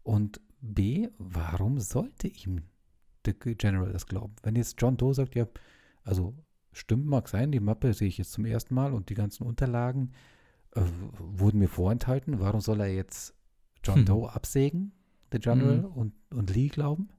Und 0.03 0.41
B, 0.61 1.09
warum 1.17 1.79
sollte 1.79 2.27
ihm 2.27 2.61
der 3.25 3.33
General 3.33 3.91
das 3.91 4.05
glauben? 4.07 4.35
Wenn 4.43 4.55
jetzt 4.55 4.81
John 4.81 4.97
Doe 4.97 5.13
sagt, 5.13 5.35
ja, 5.35 5.47
also 6.03 6.33
stimmt 6.71 7.05
mag 7.05 7.29
sein, 7.29 7.51
die 7.51 7.59
Mappe 7.59 7.93
sehe 7.93 8.07
ich 8.07 8.17
jetzt 8.17 8.31
zum 8.31 8.45
ersten 8.45 8.73
Mal 8.73 8.93
und 8.93 9.09
die 9.09 9.13
ganzen 9.13 9.43
Unterlagen 9.45 10.11
äh, 10.75 10.81
wurden 11.19 11.59
mir 11.59 11.67
vorenthalten, 11.69 12.39
warum 12.39 12.61
soll 12.61 12.81
er 12.81 12.93
jetzt 12.93 13.35
John 13.83 13.99
Hm. 13.99 14.05
Doe 14.05 14.33
absägen, 14.33 14.91
der 15.31 15.39
General, 15.39 15.77
Mhm. 15.79 15.85
und, 15.85 16.13
und 16.31 16.49
Lee 16.55 16.69
glauben? 16.69 17.09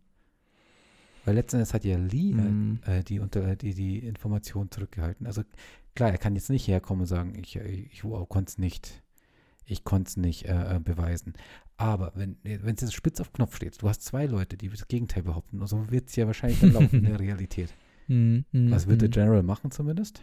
Weil 1.25 1.35
letztendlich 1.37 1.73
hat 1.73 1.85
ja 1.85 1.97
Lee 1.97 2.33
Mhm. 2.35 2.81
äh, 2.87 3.03
die, 3.03 3.21
unter, 3.21 3.57
die, 3.57 3.75
die 3.75 3.99
Information 4.01 4.71
zurückgehalten. 4.71 5.27
Also 5.27 5.43
klar, 5.95 6.11
er 6.11 6.19
kann 6.19 6.35
jetzt 6.35 6.51
nicht 6.51 6.69
herkommen 6.69 7.03
und 7.03 7.07
sagen, 7.07 7.35
ich, 7.39 7.57
ich, 7.57 7.91
ich 7.93 8.03
konnte 8.03 8.51
es 8.51 8.59
nicht, 8.59 9.03
ich 9.65 9.85
konnte 9.85 10.09
es 10.09 10.17
nicht 10.17 10.45
äh, 10.47 10.77
äh, 10.77 10.81
beweisen. 10.81 11.35
Aber 11.77 12.13
wenn 12.15 12.37
wenn 12.45 12.75
es 12.77 12.83
jetzt 12.83 12.95
spitz 12.95 13.21
auf 13.21 13.33
Knopf 13.33 13.57
steht, 13.57 13.81
du 13.83 13.89
hast 13.89 14.03
zwei 14.03 14.27
Leute, 14.27 14.57
die 14.57 14.69
das 14.69 14.87
Gegenteil 14.87 15.23
behaupten, 15.25 15.61
und 15.61 15.67
so 15.67 15.91
wird 15.91 16.09
es 16.09 16.17
ja 16.17 16.27
wahrscheinlich 16.27 16.61
dann 16.61 16.73
laufen 16.73 16.99
in 17.01 17.05
der 17.05 17.19
Realität. 17.27 17.75
Mhm, 18.07 18.45
mhm, 18.53 18.71
Was 18.71 18.87
wird 18.87 19.01
der 19.01 19.09
mhm, 19.09 19.13
General 19.13 19.43
machen 19.43 19.71
zumindest? 19.71 20.23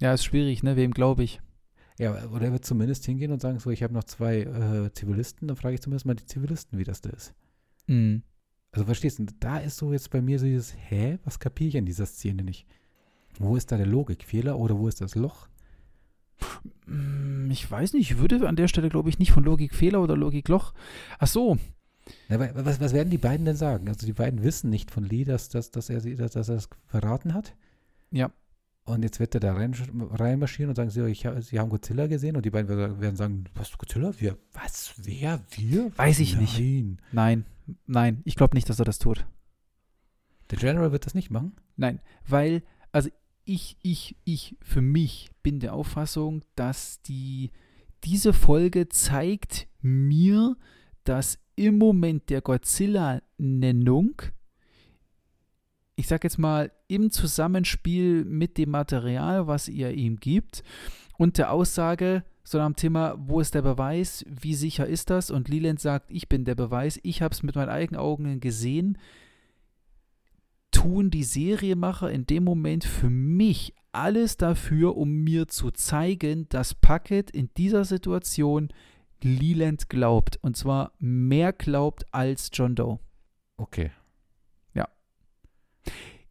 Ja, 0.00 0.12
ist 0.12 0.24
schwierig, 0.24 0.62
ne? 0.62 0.76
Wem 0.76 0.90
glaube 0.90 1.22
ich? 1.22 1.40
Ja, 1.98 2.26
oder 2.28 2.46
er 2.46 2.52
wird 2.52 2.64
zumindest 2.64 3.06
hingehen 3.06 3.32
und 3.32 3.40
sagen, 3.40 3.58
so, 3.58 3.70
ich 3.70 3.82
habe 3.82 3.94
noch 3.94 4.04
zwei 4.04 4.40
äh, 4.40 4.92
Zivilisten, 4.92 5.48
dann 5.48 5.56
frage 5.56 5.76
ich 5.76 5.80
zumindest 5.80 6.04
mal 6.04 6.14
die 6.14 6.26
Zivilisten, 6.26 6.78
wie 6.78 6.84
das 6.84 7.00
da 7.00 7.10
ist. 7.10 7.32
Mhm. 7.86 8.22
Also 8.76 8.84
verstehst 8.84 9.18
du, 9.18 9.24
da 9.40 9.56
ist 9.58 9.78
so 9.78 9.90
jetzt 9.92 10.10
bei 10.10 10.20
mir 10.20 10.38
so 10.38 10.44
dieses, 10.44 10.74
hä, 10.90 11.18
was 11.24 11.38
kapiere 11.40 11.68
ich 11.68 11.76
an 11.78 11.86
dieser 11.86 12.04
Szene 12.04 12.42
nicht? 12.44 12.66
Wo 13.38 13.56
ist 13.56 13.72
da 13.72 13.78
der 13.78 13.86
Logikfehler 13.86 14.58
oder 14.58 14.78
wo 14.78 14.86
ist 14.86 15.00
das 15.00 15.14
Loch? 15.14 15.48
Mm, 16.86 17.50
Ich 17.50 17.70
weiß 17.70 17.94
nicht, 17.94 18.10
ich 18.10 18.18
würde 18.18 18.46
an 18.46 18.56
der 18.56 18.68
Stelle, 18.68 18.88
glaube 18.90 19.08
ich, 19.08 19.18
nicht 19.18 19.32
von 19.32 19.44
Logikfehler 19.44 20.02
oder 20.02 20.14
Logikloch. 20.16 20.74
Ach 21.18 21.26
so, 21.26 21.56
Na, 22.28 22.38
was, 22.64 22.78
was 22.80 22.92
werden 22.92 23.08
die 23.10 23.18
beiden 23.18 23.46
denn 23.46 23.56
sagen? 23.56 23.88
Also 23.88 24.06
die 24.06 24.12
beiden 24.12 24.42
wissen 24.42 24.68
nicht 24.70 24.90
von 24.90 25.04
Lee, 25.04 25.24
dass, 25.24 25.48
dass, 25.48 25.70
dass, 25.70 25.88
er, 25.90 26.00
sie- 26.00 26.14
dass, 26.16 26.32
dass 26.32 26.48
er 26.50 26.56
es 26.56 26.68
verraten 26.86 27.32
hat. 27.32 27.56
Ja. 28.10 28.30
Und 28.86 29.02
jetzt 29.02 29.18
wird 29.18 29.34
er 29.34 29.40
da 29.40 29.52
rein, 29.52 29.74
reinmarschieren 30.12 30.70
und 30.70 30.76
sagen, 30.76 30.90
sie, 30.90 31.04
ich, 31.08 31.26
sie 31.40 31.58
haben 31.58 31.70
Godzilla 31.70 32.06
gesehen 32.06 32.36
und 32.36 32.46
die 32.46 32.50
beiden 32.50 32.68
werden 32.68 33.16
sagen, 33.16 33.44
was, 33.54 33.76
Godzilla? 33.76 34.12
Wir, 34.18 34.38
was, 34.52 34.94
wer, 34.98 35.42
wir? 35.50 35.90
Weiß 35.98 36.20
ich 36.20 36.38
nicht. 36.38 36.60
Nein. 36.60 36.98
nein, 37.10 37.44
nein, 37.86 38.22
ich 38.24 38.36
glaube 38.36 38.54
nicht, 38.54 38.68
dass 38.68 38.78
er 38.78 38.84
das 38.84 39.00
tut. 39.00 39.26
Der 40.50 40.58
General 40.58 40.92
wird 40.92 41.04
das 41.04 41.14
nicht 41.14 41.32
machen? 41.32 41.56
Nein, 41.76 42.00
weil, 42.28 42.62
also 42.92 43.10
ich, 43.44 43.76
ich, 43.82 44.16
ich 44.22 44.56
für 44.62 44.82
mich 44.82 45.30
bin 45.42 45.58
der 45.58 45.74
Auffassung, 45.74 46.44
dass 46.54 47.02
die, 47.02 47.50
diese 48.04 48.32
Folge 48.32 48.88
zeigt 48.88 49.66
mir, 49.82 50.56
dass 51.02 51.40
im 51.56 51.78
Moment 51.78 52.30
der 52.30 52.40
Godzilla-Nennung, 52.40 54.22
ich 55.96 56.06
sag 56.06 56.24
jetzt 56.24 56.38
mal, 56.38 56.70
im 56.88 57.10
Zusammenspiel 57.10 58.24
mit 58.24 58.58
dem 58.58 58.70
Material, 58.70 59.46
was 59.46 59.68
ihr 59.68 59.92
ihm 59.92 60.16
gibt, 60.16 60.62
und 61.18 61.38
der 61.38 61.50
Aussage, 61.50 62.22
so 62.44 62.60
am 62.60 62.76
Thema, 62.76 63.16
wo 63.18 63.40
ist 63.40 63.54
der 63.54 63.62
Beweis, 63.62 64.24
wie 64.28 64.54
sicher 64.54 64.86
ist 64.86 65.10
das? 65.10 65.30
Und 65.30 65.48
Leland 65.48 65.80
sagt, 65.80 66.10
ich 66.10 66.28
bin 66.28 66.44
der 66.44 66.54
Beweis, 66.54 67.00
ich 67.02 67.22
habe 67.22 67.34
es 67.34 67.42
mit 67.42 67.56
meinen 67.56 67.70
eigenen 67.70 68.00
Augen 68.00 68.38
gesehen, 68.38 68.98
tun 70.70 71.10
die 71.10 71.24
Serienmacher 71.24 72.10
in 72.10 72.26
dem 72.26 72.44
Moment 72.44 72.84
für 72.84 73.10
mich 73.10 73.74
alles 73.92 74.36
dafür, 74.36 74.96
um 74.96 75.24
mir 75.24 75.48
zu 75.48 75.70
zeigen, 75.70 76.48
dass 76.50 76.74
Puckett 76.74 77.30
in 77.30 77.48
dieser 77.56 77.84
Situation 77.84 78.68
Leland 79.22 79.88
glaubt. 79.88 80.38
Und 80.42 80.56
zwar 80.56 80.92
mehr 80.98 81.54
glaubt 81.54 82.04
als 82.12 82.50
John 82.52 82.74
Doe. 82.74 82.98
Okay. 83.56 83.90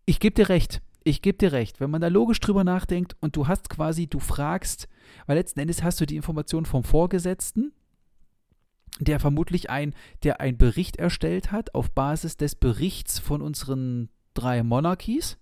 Ich 0.06 0.20
gebe 0.20 0.36
dir 0.36 0.50
recht. 0.50 0.82
Ich 1.04 1.22
gebe 1.22 1.38
dir 1.38 1.52
recht. 1.52 1.80
Wenn 1.80 1.92
man 1.92 2.02
da 2.02 2.08
logisch 2.08 2.40
drüber 2.40 2.64
nachdenkt 2.64 3.16
und 3.22 3.36
du 3.36 3.48
hast 3.48 3.70
quasi, 3.70 4.08
du 4.08 4.20
fragst, 4.20 4.88
weil 5.26 5.38
letzten 5.38 5.60
Endes 5.60 5.84
hast 5.84 6.02
du 6.02 6.06
die 6.06 6.16
Information 6.16 6.66
vom 6.66 6.84
Vorgesetzten, 6.84 7.74
der 9.00 9.20
vermutlich 9.20 9.70
ein, 9.70 9.94
der 10.24 10.40
einen 10.40 10.58
Bericht 10.58 10.98
erstellt 10.98 11.52
hat 11.52 11.76
auf 11.76 11.92
Basis 11.92 12.38
des 12.38 12.56
Berichts 12.56 13.20
von 13.20 13.42
unseren 13.42 14.10
drei 14.34 14.64
Monarchies. 14.64 15.38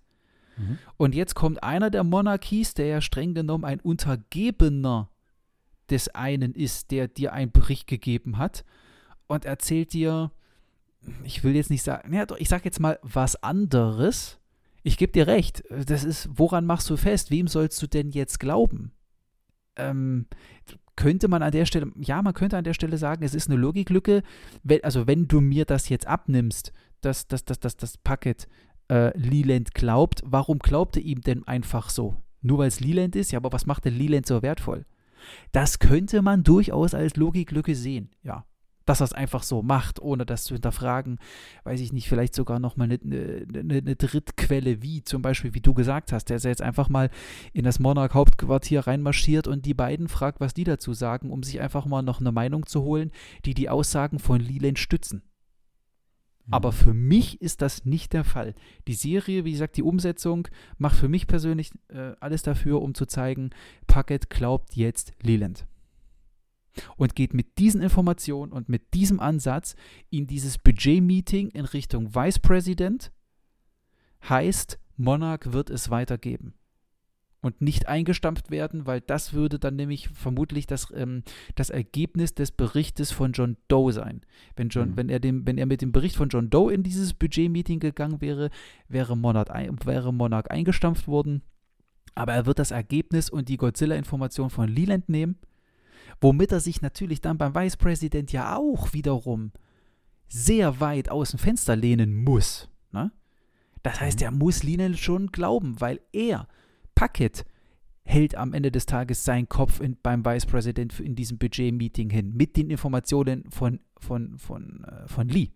Mhm. 0.56 0.78
Und 0.96 1.14
jetzt 1.14 1.34
kommt 1.34 1.62
einer 1.62 1.90
der 1.90 2.04
Monarchies, 2.04 2.74
der 2.74 2.86
ja 2.86 3.00
streng 3.00 3.34
genommen 3.34 3.64
ein 3.64 3.80
Untergebener 3.80 5.10
des 5.90 6.08
einen 6.08 6.54
ist, 6.54 6.90
der 6.90 7.08
dir 7.08 7.32
einen 7.32 7.52
Bericht 7.52 7.86
gegeben 7.86 8.38
hat 8.38 8.64
und 9.26 9.44
erzählt 9.44 9.92
dir, 9.92 10.30
ich 11.22 11.44
will 11.44 11.54
jetzt 11.54 11.70
nicht 11.70 11.82
sagen, 11.82 12.12
ja, 12.14 12.26
doch, 12.26 12.38
ich 12.38 12.48
sag 12.48 12.64
jetzt 12.64 12.80
mal 12.80 12.98
was 13.02 13.42
anderes. 13.42 14.38
Ich 14.86 14.98
gebe 14.98 15.12
dir 15.12 15.26
recht, 15.26 15.64
das 15.70 16.04
ist, 16.04 16.28
woran 16.34 16.66
machst 16.66 16.90
du 16.90 16.98
fest? 16.98 17.30
Wem 17.30 17.48
sollst 17.48 17.80
du 17.80 17.86
denn 17.86 18.10
jetzt 18.10 18.38
glauben? 18.38 18.92
Ähm, 19.76 20.26
könnte 20.94 21.26
man 21.26 21.42
an 21.42 21.52
der 21.52 21.64
Stelle, 21.64 21.90
ja, 21.96 22.20
man 22.20 22.34
könnte 22.34 22.58
an 22.58 22.64
der 22.64 22.74
Stelle 22.74 22.98
sagen, 22.98 23.24
es 23.24 23.34
ist 23.34 23.48
eine 23.48 23.58
Logiklücke, 23.58 24.22
wenn, 24.62 24.84
also 24.84 25.06
wenn 25.06 25.26
du 25.26 25.40
mir 25.40 25.64
das 25.64 25.88
jetzt 25.88 26.06
abnimmst, 26.06 26.72
dass 27.00 27.26
das, 27.26 27.46
das, 27.46 27.58
das, 27.60 27.78
das 27.78 27.96
Packet 27.96 28.46
äh, 28.90 29.16
Leland 29.16 29.72
glaubt, 29.72 30.22
warum 30.24 30.58
glaubt 30.58 30.98
er 30.98 31.02
ihm 31.02 31.22
denn 31.22 31.48
einfach 31.48 31.88
so? 31.88 32.16
Nur 32.42 32.58
weil 32.58 32.68
es 32.68 32.80
Leland 32.80 33.16
ist? 33.16 33.32
Ja, 33.32 33.38
aber 33.38 33.52
was 33.52 33.64
macht 33.64 33.86
denn 33.86 33.96
Leland 33.96 34.26
so 34.26 34.42
wertvoll? 34.42 34.84
Das 35.50 35.78
könnte 35.78 36.20
man 36.20 36.44
durchaus 36.44 36.92
als 36.92 37.16
Logiklücke 37.16 37.74
sehen, 37.74 38.10
ja. 38.22 38.44
Dass 38.86 39.00
er 39.00 39.04
es 39.04 39.12
einfach 39.12 39.42
so 39.42 39.62
macht, 39.62 40.00
ohne 40.00 40.26
das 40.26 40.44
zu 40.44 40.54
hinterfragen, 40.54 41.18
weiß 41.64 41.80
ich 41.80 41.92
nicht, 41.92 42.08
vielleicht 42.08 42.34
sogar 42.34 42.58
nochmal 42.58 42.90
eine, 42.90 42.98
eine, 43.02 43.78
eine 43.78 43.96
Drittquelle, 43.96 44.82
wie 44.82 45.02
zum 45.02 45.22
Beispiel, 45.22 45.54
wie 45.54 45.60
du 45.60 45.72
gesagt 45.74 46.12
hast, 46.12 46.26
der 46.26 46.36
ist 46.36 46.44
ja 46.44 46.50
jetzt 46.50 46.62
einfach 46.62 46.88
mal 46.88 47.10
in 47.52 47.64
das 47.64 47.78
Monarch-Hauptquartier 47.78 48.86
reinmarschiert 48.86 49.46
und 49.48 49.64
die 49.64 49.74
beiden 49.74 50.08
fragt, 50.08 50.40
was 50.40 50.54
die 50.54 50.64
dazu 50.64 50.92
sagen, 50.92 51.30
um 51.30 51.42
sich 51.42 51.60
einfach 51.60 51.86
mal 51.86 52.02
noch 52.02 52.20
eine 52.20 52.32
Meinung 52.32 52.66
zu 52.66 52.82
holen, 52.82 53.10
die 53.44 53.54
die 53.54 53.68
Aussagen 53.68 54.18
von 54.18 54.40
Leland 54.40 54.78
stützen. 54.78 55.22
Aber 56.50 56.72
für 56.72 56.92
mich 56.92 57.40
ist 57.40 57.62
das 57.62 57.84
nicht 57.84 58.12
der 58.12 58.24
Fall. 58.24 58.54
Die 58.86 58.94
Serie, 58.94 59.44
wie 59.44 59.52
gesagt, 59.52 59.76
die 59.76 59.82
Umsetzung 59.82 60.48
macht 60.76 60.96
für 60.96 61.08
mich 61.08 61.26
persönlich 61.26 61.70
äh, 61.88 62.12
alles 62.20 62.42
dafür, 62.42 62.82
um 62.82 62.94
zu 62.94 63.06
zeigen, 63.06 63.50
Puckett 63.86 64.28
glaubt 64.28 64.76
jetzt 64.76 65.14
Leland. 65.22 65.66
Und 66.96 67.14
geht 67.14 67.34
mit 67.34 67.58
diesen 67.58 67.82
Informationen 67.82 68.52
und 68.52 68.68
mit 68.68 68.94
diesem 68.94 69.20
Ansatz 69.20 69.76
in 70.10 70.26
dieses 70.26 70.58
Budget-Meeting 70.58 71.50
in 71.50 71.64
Richtung 71.64 72.14
Vice 72.14 72.38
President. 72.38 73.12
Heißt, 74.28 74.78
Monarch 74.96 75.52
wird 75.52 75.70
es 75.70 75.90
weitergeben. 75.90 76.54
Und 77.40 77.60
nicht 77.60 77.88
eingestampft 77.88 78.50
werden, 78.50 78.86
weil 78.86 79.02
das 79.02 79.34
würde 79.34 79.58
dann 79.58 79.76
nämlich 79.76 80.08
vermutlich 80.08 80.66
das, 80.66 80.90
ähm, 80.96 81.24
das 81.56 81.68
Ergebnis 81.68 82.34
des 82.34 82.50
Berichtes 82.52 83.12
von 83.12 83.32
John 83.32 83.58
Doe 83.68 83.92
sein. 83.92 84.22
Wenn, 84.56 84.70
John, 84.70 84.92
Mhm. 84.92 84.96
wenn, 84.96 85.08
er 85.10 85.20
dem, 85.20 85.46
wenn 85.46 85.58
er 85.58 85.66
mit 85.66 85.82
dem 85.82 85.92
Bericht 85.92 86.16
von 86.16 86.30
John 86.30 86.48
Doe 86.48 86.72
in 86.72 86.82
dieses 86.82 87.12
Budget-Meeting 87.12 87.80
gegangen 87.80 88.22
wäre, 88.22 88.48
wäre 88.88 89.14
Monarch, 89.14 89.50
ein, 89.50 89.76
wäre 89.84 90.14
Monarch 90.14 90.46
eingestampft 90.50 91.06
worden. 91.06 91.42
Aber 92.14 92.32
er 92.32 92.46
wird 92.46 92.58
das 92.58 92.70
Ergebnis 92.70 93.28
und 93.28 93.50
die 93.50 93.58
Godzilla-Information 93.58 94.48
von 94.48 94.68
Leland 94.68 95.10
nehmen, 95.10 95.36
womit 96.20 96.52
er 96.52 96.60
sich 96.60 96.82
natürlich 96.82 97.20
dann 97.20 97.38
beim 97.38 97.54
Vice 97.54 97.76
President 97.76 98.32
ja 98.32 98.56
auch 98.56 98.92
wiederum 98.92 99.52
sehr 100.28 100.80
weit 100.80 101.10
aus 101.10 101.30
dem 101.30 101.38
Fenster 101.38 101.76
lehnen 101.76 102.22
muss. 102.24 102.68
Ne? 102.92 103.12
Das 103.82 104.00
heißt, 104.00 104.20
Mhm. 104.20 104.24
er 104.24 104.30
muss 104.32 104.62
Leland 104.62 104.98
schon 104.98 105.28
glauben, 105.28 105.80
weil 105.80 106.00
er, 106.12 106.48
Puckett, 106.94 107.44
hält 108.06 108.34
am 108.34 108.52
Ende 108.52 108.70
des 108.70 108.86
Tages 108.86 109.24
seinen 109.24 109.48
Kopf 109.48 109.80
in, 109.80 109.96
beim 110.02 110.24
Vice 110.24 110.46
President 110.46 111.00
in 111.00 111.14
diesem 111.14 111.38
Budget-Meeting 111.38 112.10
hin, 112.10 112.34
mit 112.34 112.56
den 112.56 112.70
Informationen 112.70 113.50
von, 113.50 113.80
von, 113.98 114.38
von, 114.38 114.84
äh, 114.84 115.08
von 115.08 115.28
Lee. 115.28 115.50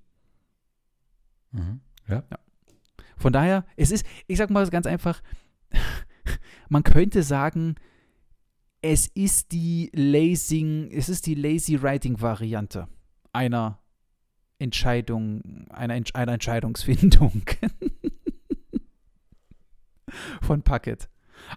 Mhm. 1.52 1.80
Ja. 2.08 2.22
Von 3.16 3.32
daher, 3.32 3.66
es 3.76 3.90
ist, 3.90 4.06
ich 4.26 4.38
sag 4.38 4.50
mal 4.50 4.66
ganz 4.68 4.86
einfach, 4.86 5.22
man 6.68 6.82
könnte 6.84 7.22
sagen, 7.22 7.74
es 8.80 9.08
ist 9.08 9.52
die 9.52 9.90
Lazing, 9.92 10.90
es 10.90 11.08
ist 11.08 11.26
die 11.26 11.34
Lazy 11.34 11.82
Writing 11.82 12.20
Variante 12.20 12.88
einer 13.32 13.78
Entscheidung, 14.58 15.66
einer, 15.70 15.94
Entsch 15.94 16.14
einer 16.14 16.32
Entscheidungsfindung 16.32 17.42
von 20.42 20.62
Puckett. 20.62 21.08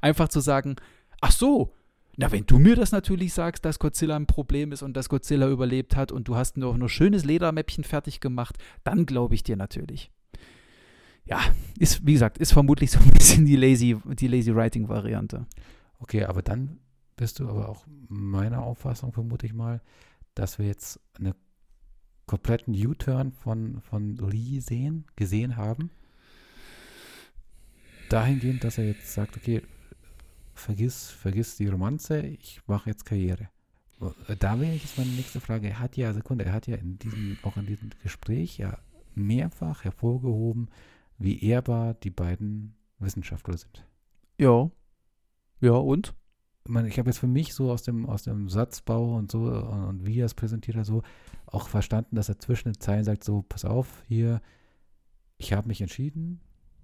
Einfach 0.02 0.30
zu 0.30 0.40
sagen, 0.40 0.76
ach 1.22 1.32
so, 1.32 1.74
na, 2.18 2.32
wenn 2.32 2.46
du 2.46 2.60
mir 2.60 2.76
das 2.76 2.92
natürlich 2.92 3.34
sagst, 3.34 3.66
dass 3.66 3.80
Godzilla 3.80 4.16
ein 4.16 4.28
Problem 4.28 4.72
ist 4.72 4.84
und 4.84 4.96
dass 4.96 5.10
Godzilla 5.10 5.50
überlebt 5.50 5.96
hat 5.96 6.12
und 6.12 6.28
du 6.28 6.36
hast 6.36 6.58
nur 6.58 6.78
noch 6.78 6.90
schönes 6.90 7.26
Ledermäppchen 7.26 7.84
fertig 7.84 8.20
gemacht, 8.20 8.58
dann 8.84 9.06
glaube 9.06 9.34
ich 9.34 9.44
dir 9.44 9.56
natürlich. 9.56 10.12
Ja, 11.26 11.42
ist, 11.80 12.06
wie 12.06 12.14
gesagt, 12.14 12.38
ist 12.38 12.52
vermutlich 12.52 12.92
so 12.92 13.00
ein 13.00 13.10
bisschen 13.12 13.46
die 13.46 13.56
Lazy, 13.56 13.98
die 14.20 14.28
Lazy 14.28 14.54
Writing 14.54 14.90
Variante. 14.90 15.48
Okay, 16.00 16.26
aber 16.26 16.42
dann 16.42 16.80
bist 17.22 17.38
du 17.38 17.48
aber 17.48 17.70
auch 17.70 17.86
meiner 18.08 18.64
Auffassung, 18.64 19.14
vermute 19.14 19.46
ich 19.46 19.54
mal, 19.54 19.80
dass 20.34 20.58
wir 20.58 20.66
jetzt 20.66 21.00
einen 21.20 21.36
kompletten 22.26 22.74
U-Turn 22.74 23.32
von, 23.32 23.80
von 23.82 24.16
Lee 24.16 24.60
sehen, 24.60 25.06
gesehen 25.16 25.56
haben. 25.56 25.92
Dahingehend, 28.10 28.64
dass 28.64 28.80
er 28.80 28.86
jetzt 28.88 29.14
sagt, 29.14 29.38
okay, 29.38 29.62
vergiss, 30.56 31.12
vergiss 31.12 31.58
die 31.58 31.68
Romanze, 31.68 32.22
ich 32.22 32.60
mache 32.66 32.90
jetzt 32.90 33.06
Karriere. 33.06 33.50
Da 34.40 34.60
wäre 34.60 34.74
jetzt 34.74 34.98
meine 34.98 35.12
nächste 35.12 35.40
Frage. 35.40 35.70
Er 35.70 35.80
hat 35.80 35.98
ja, 35.98 36.12
Sekunde, 36.16 36.46
er 36.46 36.54
hat 36.54 36.66
ja 36.66 36.78
in 36.78 36.98
diesem, 36.98 37.38
auch 37.44 37.56
in 37.56 37.68
diesem 37.68 37.92
Gespräch 38.02 38.58
ja 38.58 38.80
mehrfach 39.14 39.84
hervorgehoben, 39.84 40.72
wie 41.20 41.40
ehrbar 41.44 41.94
die 41.94 42.10
beiden 42.10 42.74
Wissenschaftler 42.98 43.60
sind. 43.60 43.86
Ja. 44.40 44.72
Ja, 45.60 45.74
und? 45.74 46.16
Ich, 46.64 46.72
meine, 46.72 46.88
ich 46.88 47.00
habe 47.00 47.10
jetzt 47.10 47.20
für 47.20 47.28
mich 47.28 47.54
so 47.54 47.72
aus 47.72 47.84
dem, 47.84 48.06
aus 48.06 48.24
dem 48.24 48.50
Satzbau 48.50 49.18
und 49.18 49.32
so 49.32 49.40
und, 49.40 49.86
und 49.86 50.06
wie 50.06 50.20
er 50.20 50.26
es 50.26 50.34
präsentiert 50.34 50.78
hat, 50.78 50.86
so 50.86 51.02
auch 51.46 51.68
verstanden, 51.68 52.16
dass 52.16 52.30
er 52.30 52.40
zwischen 52.40 52.70
den 52.70 52.80
Zeilen 52.80 53.04
sagt: 53.04 53.24
So, 53.24 53.42
pass 53.42 53.66
auf, 53.66 54.04
hier, 54.08 54.42
ich 55.38 55.54
habe 55.54 55.68
mich 55.68 55.82
entschieden. 55.82 56.40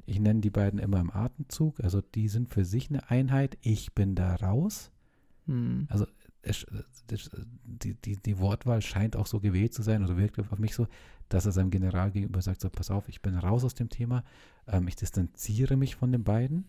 Ich 0.06 0.20
nenne 0.20 0.40
die 0.40 0.50
beiden 0.50 0.80
immer 0.80 1.00
im 1.00 1.12
Atemzug. 1.12 1.82
Also, 1.82 2.02
die 2.02 2.30
sind 2.30 2.50
für 2.50 2.64
sich 2.64 2.90
eine 2.90 3.10
Einheit. 3.10 3.58
Ich 3.62 3.94
bin 3.94 4.16
da 4.16 4.36
raus. 4.36 4.92
Hm. 5.48 5.88
Also 5.90 6.06
es, 6.42 6.66
das, 7.08 7.30
die, 7.64 7.96
die, 7.96 8.18
die 8.18 8.40
Wortwahl 8.40 8.82
scheint 8.82 9.16
auch 9.16 9.28
so 9.28 9.40
gewählt 9.40 9.74
zu 9.74 9.82
sein 9.82 10.04
oder 10.04 10.18
wirkt 10.18 10.40
auf 10.40 10.60
mich 10.60 10.76
so, 10.76 10.88
dass 11.30 11.46
er 11.46 11.52
seinem 11.52 11.72
General 11.72 12.12
gegenüber 12.12 12.42
sagt, 12.42 12.62
so 12.62 12.70
pass 12.70 12.92
auf, 12.92 13.10
ich 13.10 13.22
bin 13.22 13.36
raus 13.36 13.64
aus 13.64 13.76
dem 13.76 13.90
Thema, 13.90 14.24
ähm, 14.68 14.88
ich 14.88 14.96
distanziere 14.96 15.76
mich 15.76 15.96
von 15.96 16.12
den 16.12 16.24
beiden. 16.24 16.66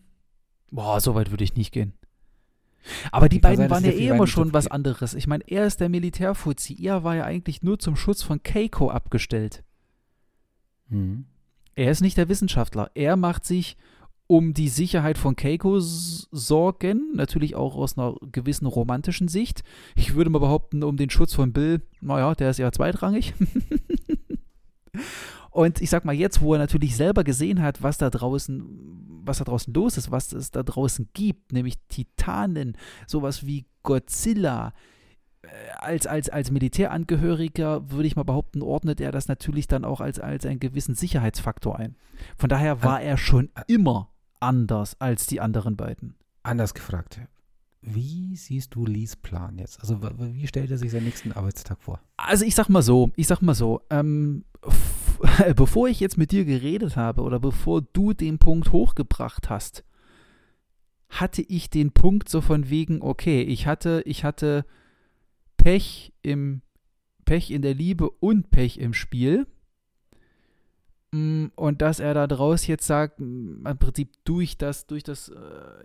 Boah, 0.71 0.99
so 0.99 1.15
weit 1.15 1.31
würde 1.31 1.43
ich 1.43 1.55
nicht 1.55 1.71
gehen. 1.71 1.93
Aber 3.11 3.29
die 3.29 3.39
beiden 3.39 3.63
sein, 3.63 3.69
waren 3.69 3.85
ja 3.85 3.91
eh 3.91 4.07
immer 4.07 4.27
schon 4.27 4.53
was 4.53 4.67
anderes. 4.67 5.13
Ich 5.13 5.27
meine, 5.27 5.43
er 5.47 5.65
ist 5.65 5.79
der 5.79 5.89
Militärfuzzi. 5.89 6.77
Er 6.81 7.03
war 7.03 7.15
ja 7.15 7.25
eigentlich 7.25 7.63
nur 7.63 7.79
zum 7.79 7.95
Schutz 7.95 8.21
von 8.23 8.43
Keiko 8.43 8.89
abgestellt. 8.89 9.63
Mhm. 10.89 11.25
Er 11.75 11.91
ist 11.91 12.01
nicht 12.01 12.17
der 12.17 12.29
Wissenschaftler. 12.29 12.91
Er 12.93 13.15
macht 13.15 13.45
sich 13.45 13.77
um 14.27 14.53
die 14.53 14.69
Sicherheit 14.69 15.17
von 15.17 15.35
Keiko 15.35 15.79
Sorgen, 15.79 17.13
natürlich 17.15 17.55
auch 17.55 17.75
aus 17.75 17.97
einer 17.97 18.15
gewissen 18.31 18.67
romantischen 18.67 19.27
Sicht. 19.27 19.63
Ich 19.95 20.13
würde 20.13 20.29
mal 20.29 20.39
behaupten, 20.39 20.83
um 20.83 20.97
den 20.97 21.09
Schutz 21.09 21.33
von 21.33 21.51
Bill, 21.51 21.81
naja, 21.99 22.35
der 22.35 22.51
ist 22.51 22.59
ja 22.59 22.71
zweitrangig. 22.71 23.33
Und 25.51 25.81
ich 25.81 25.89
sag 25.89 26.05
mal, 26.05 26.13
jetzt, 26.13 26.41
wo 26.41 26.53
er 26.53 26.59
natürlich 26.59 26.95
selber 26.95 27.23
gesehen 27.23 27.61
hat, 27.61 27.81
was 27.81 27.97
da 27.97 28.09
draußen, 28.09 28.63
was 29.23 29.39
da 29.39 29.43
draußen 29.43 29.73
los 29.73 29.97
ist, 29.97 30.11
was 30.11 30.31
es 30.33 30.51
da 30.51 30.63
draußen 30.63 31.09
gibt, 31.13 31.51
nämlich 31.51 31.75
Titanen, 31.87 32.77
sowas 33.07 33.45
wie 33.45 33.65
Godzilla, 33.83 34.73
äh, 35.41 35.47
als, 35.77 36.05
als, 36.05 36.29
als 36.29 36.51
Militärangehöriger, 36.51 37.91
würde 37.91 38.07
ich 38.07 38.15
mal 38.15 38.23
behaupten, 38.23 38.61
ordnet 38.61 39.01
er 39.01 39.11
das 39.11 39.27
natürlich 39.27 39.67
dann 39.67 39.85
auch 39.85 40.01
als, 40.01 40.19
als 40.19 40.45
einen 40.45 40.59
gewissen 40.59 40.95
Sicherheitsfaktor 40.95 41.77
ein. 41.77 41.95
Von 42.37 42.49
daher 42.49 42.83
war 42.83 43.01
er 43.01 43.17
schon 43.17 43.49
immer 43.67 44.09
anders 44.39 44.99
als 44.99 45.27
die 45.27 45.41
anderen 45.41 45.77
beiden. 45.77 46.15
Anders 46.43 46.73
gefragt, 46.73 47.19
wie 47.81 48.35
siehst 48.35 48.75
du 48.75 48.85
Lees 48.85 49.15
Plan 49.15 49.57
jetzt? 49.57 49.79
Also 49.79 49.99
wie 50.01 50.47
stellt 50.47 50.71
er 50.71 50.77
sich 50.77 50.91
seinen 50.91 51.05
nächsten 51.05 51.31
Arbeitstag 51.31 51.81
vor? 51.81 52.01
Also 52.17 52.45
ich 52.45 52.55
sag 52.55 52.69
mal 52.69 52.81
so, 52.81 53.11
ich 53.15 53.27
sag 53.27 53.41
mal 53.41 53.55
so, 53.55 53.81
ähm, 53.89 54.43
bevor 55.55 55.87
ich 55.87 55.99
jetzt 55.99 56.17
mit 56.17 56.31
dir 56.31 56.45
geredet 56.45 56.95
habe 56.95 57.21
oder 57.21 57.39
bevor 57.39 57.81
du 57.81 58.13
den 58.13 58.37
Punkt 58.37 58.71
hochgebracht 58.71 59.49
hast, 59.49 59.83
hatte 61.09 61.41
ich 61.41 61.69
den 61.69 61.91
Punkt 61.91 62.29
so 62.29 62.41
von 62.41 62.69
wegen, 62.69 63.01
okay, 63.01 63.41
ich 63.41 63.65
hatte, 63.65 64.03
ich 64.05 64.23
hatte 64.23 64.65
Pech 65.57 66.13
im 66.21 66.61
Pech 67.25 67.51
in 67.51 67.61
der 67.61 67.73
Liebe 67.73 68.09
und 68.09 68.51
Pech 68.51 68.77
im 68.77 68.93
Spiel. 68.93 69.47
Mm, 71.11 71.47
Und 71.55 71.81
dass 71.81 71.99
er 71.99 72.13
da 72.13 72.27
draus 72.27 72.67
jetzt 72.67 72.85
sagt, 72.85 73.19
mm, 73.19 73.65
im 73.65 73.77
Prinzip 73.79 74.11
durch 74.25 74.57
das, 74.57 74.85
durch 74.85 75.03
das, 75.03 75.29
äh, 75.29 75.33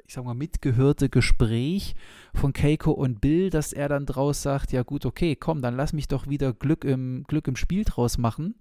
ich 0.07 0.15
sag 0.15 0.25
mal, 0.25 0.35
mitgehörte 0.35 1.09
Gespräch 1.09 1.95
von 2.35 2.53
Keiko 2.53 2.91
und 2.91 3.21
Bill, 3.21 3.49
dass 3.49 3.73
er 3.73 3.89
dann 3.89 4.05
draus 4.05 4.43
sagt, 4.43 4.73
ja 4.73 4.83
gut, 4.83 5.07
okay, 5.07 5.35
komm, 5.35 5.63
dann 5.63 5.77
lass 5.77 5.95
mich 5.95 6.09
doch 6.09 6.29
wieder 6.29 6.53
Glück 6.53 6.85
im, 6.85 7.25
Glück 7.27 7.49
im 7.49 7.57
Spiel 7.57 7.85
draus 7.85 8.19
machen. 8.19 8.55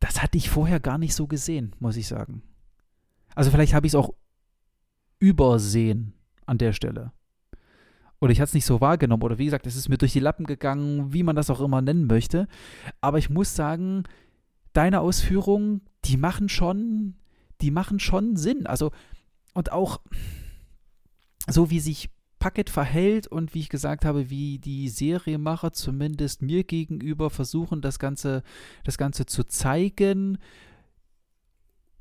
Das 0.00 0.22
hatte 0.22 0.38
ich 0.38 0.50
vorher 0.50 0.80
gar 0.80 0.98
nicht 0.98 1.14
so 1.14 1.26
gesehen, 1.28 1.76
muss 1.78 1.96
ich 1.96 2.08
sagen. 2.08 2.42
Also 3.34 3.50
vielleicht 3.50 3.74
habe 3.74 3.86
ich 3.86 3.92
es 3.92 3.96
auch 3.96 4.14
übersehen 5.20 6.14
an 6.46 6.58
der 6.58 6.72
Stelle. 6.72 7.12
Oder 8.20 8.32
ich 8.32 8.40
hatte 8.40 8.48
es 8.48 8.54
nicht 8.54 8.66
so 8.66 8.80
wahrgenommen. 8.80 9.22
Oder 9.22 9.38
wie 9.38 9.44
gesagt, 9.44 9.66
es 9.66 9.76
ist 9.76 9.88
mir 9.88 9.98
durch 9.98 10.12
die 10.12 10.20
Lappen 10.20 10.46
gegangen, 10.46 11.12
wie 11.12 11.22
man 11.22 11.36
das 11.36 11.48
auch 11.48 11.60
immer 11.60 11.80
nennen 11.80 12.06
möchte. 12.06 12.48
Aber 13.00 13.18
ich 13.18 13.30
muss 13.30 13.54
sagen, 13.54 14.04
deine 14.72 15.00
Ausführungen, 15.00 15.82
die 16.04 16.16
machen 16.16 16.48
schon, 16.48 17.14
die 17.60 17.70
machen 17.70 18.00
schon 18.00 18.36
Sinn. 18.36 18.66
Also, 18.66 18.92
und 19.54 19.72
auch 19.72 20.00
so 21.48 21.70
wie 21.70 21.80
sich 21.80 22.10
Puckett 22.38 22.70
verhält 22.70 23.26
und 23.26 23.54
wie 23.54 23.60
ich 23.60 23.68
gesagt 23.68 24.04
habe, 24.04 24.30
wie 24.30 24.58
die 24.58 24.88
Serienmacher 24.88 25.72
zumindest 25.72 26.40
mir 26.42 26.64
gegenüber 26.64 27.28
versuchen, 27.28 27.82
das 27.82 27.98
Ganze, 27.98 28.42
das 28.82 28.96
Ganze 28.96 29.26
zu 29.26 29.44
zeigen. 29.44 30.38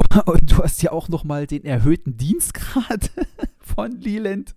Und 0.26 0.51
du 0.51 0.63
hast 0.63 0.82
ja 0.82 0.93
auch 0.93 1.09
nochmal 1.09 1.45
den 1.45 1.65
erhöhten 1.65 2.15
Dienstgrad 2.15 3.11
von 3.59 3.91
Leland 3.99 4.55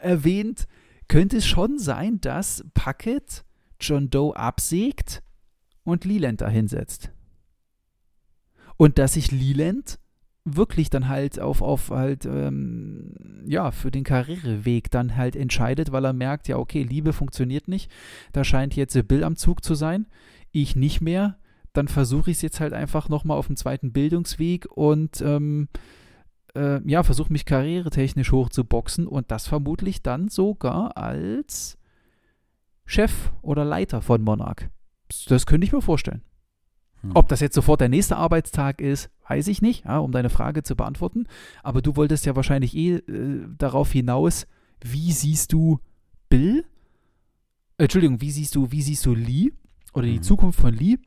erwähnt. 0.00 0.66
Könnte 1.06 1.36
es 1.36 1.46
schon 1.46 1.78
sein, 1.78 2.20
dass 2.20 2.64
Puckett 2.74 3.44
John 3.80 4.10
Doe 4.10 4.36
absägt 4.36 5.22
und 5.84 6.04
Leland 6.04 6.40
dahinsetzt. 6.40 7.12
Und 8.76 8.98
dass 8.98 9.14
sich 9.14 9.30
Leland 9.30 9.98
wirklich 10.44 10.90
dann 10.90 11.08
halt 11.08 11.38
auf, 11.38 11.60
auf 11.62 11.90
halt, 11.90 12.24
ähm, 12.24 13.14
ja, 13.46 13.70
für 13.70 13.90
den 13.90 14.04
Karriereweg 14.04 14.90
dann 14.90 15.16
halt 15.16 15.36
entscheidet, 15.36 15.92
weil 15.92 16.04
er 16.04 16.12
merkt, 16.12 16.48
ja, 16.48 16.56
okay, 16.56 16.82
Liebe 16.82 17.12
funktioniert 17.12 17.68
nicht. 17.68 17.90
Da 18.32 18.44
scheint 18.44 18.74
jetzt 18.74 18.96
Bill 19.06 19.24
am 19.24 19.36
Zug 19.36 19.62
zu 19.62 19.74
sein. 19.74 20.06
Ich 20.50 20.76
nicht 20.76 21.00
mehr. 21.00 21.38
Dann 21.72 21.88
versuche 21.88 22.30
ich 22.30 22.38
es 22.38 22.42
jetzt 22.42 22.60
halt 22.60 22.72
einfach 22.72 23.08
nochmal 23.08 23.36
auf 23.36 23.46
dem 23.46 23.56
zweiten 23.56 23.92
Bildungsweg 23.92 24.66
und 24.66 25.20
ähm, 25.20 25.68
äh, 26.56 26.80
ja, 26.88 27.02
versuche 27.02 27.32
mich 27.32 27.44
karrieretechnisch 27.44 28.32
hochzuboxen 28.32 29.06
und 29.06 29.30
das 29.30 29.46
vermutlich 29.46 30.02
dann 30.02 30.28
sogar 30.28 30.96
als 30.96 31.78
Chef 32.86 33.30
oder 33.42 33.64
Leiter 33.64 34.02
von 34.02 34.22
Monarch. 34.22 34.68
Das 35.28 35.46
könnte 35.46 35.66
ich 35.66 35.72
mir 35.72 35.82
vorstellen. 35.82 36.22
Hm. 37.02 37.12
Ob 37.14 37.28
das 37.28 37.40
jetzt 37.40 37.54
sofort 37.54 37.80
der 37.80 37.88
nächste 37.88 38.16
Arbeitstag 38.16 38.80
ist, 38.80 39.10
weiß 39.28 39.48
ich 39.48 39.62
nicht, 39.62 39.84
ja, 39.84 39.98
um 39.98 40.12
deine 40.12 40.30
Frage 40.30 40.62
zu 40.62 40.76
beantworten. 40.76 41.26
Aber 41.62 41.82
du 41.82 41.96
wolltest 41.96 42.26
ja 42.26 42.36
wahrscheinlich 42.36 42.76
eh 42.76 42.96
äh, 42.96 43.46
darauf 43.56 43.92
hinaus, 43.92 44.46
wie 44.82 45.12
siehst 45.12 45.52
du 45.52 45.80
Bill? 46.28 46.64
Äh, 47.78 47.84
Entschuldigung, 47.84 48.20
wie 48.20 48.30
siehst 48.30 48.54
du, 48.54 48.70
wie 48.70 48.82
siehst 48.82 49.06
du 49.06 49.14
Lee 49.14 49.52
oder 49.94 50.06
die 50.06 50.18
Mhm. 50.18 50.22
Zukunft 50.22 50.60
von 50.60 50.74
Lee? 50.74 50.98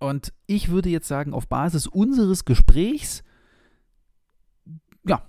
Und 0.00 0.32
ich 0.46 0.68
würde 0.68 0.90
jetzt 0.90 1.08
sagen, 1.08 1.32
auf 1.32 1.48
Basis 1.48 1.86
unseres 1.86 2.44
Gesprächs, 2.44 3.22
ja, 5.06 5.22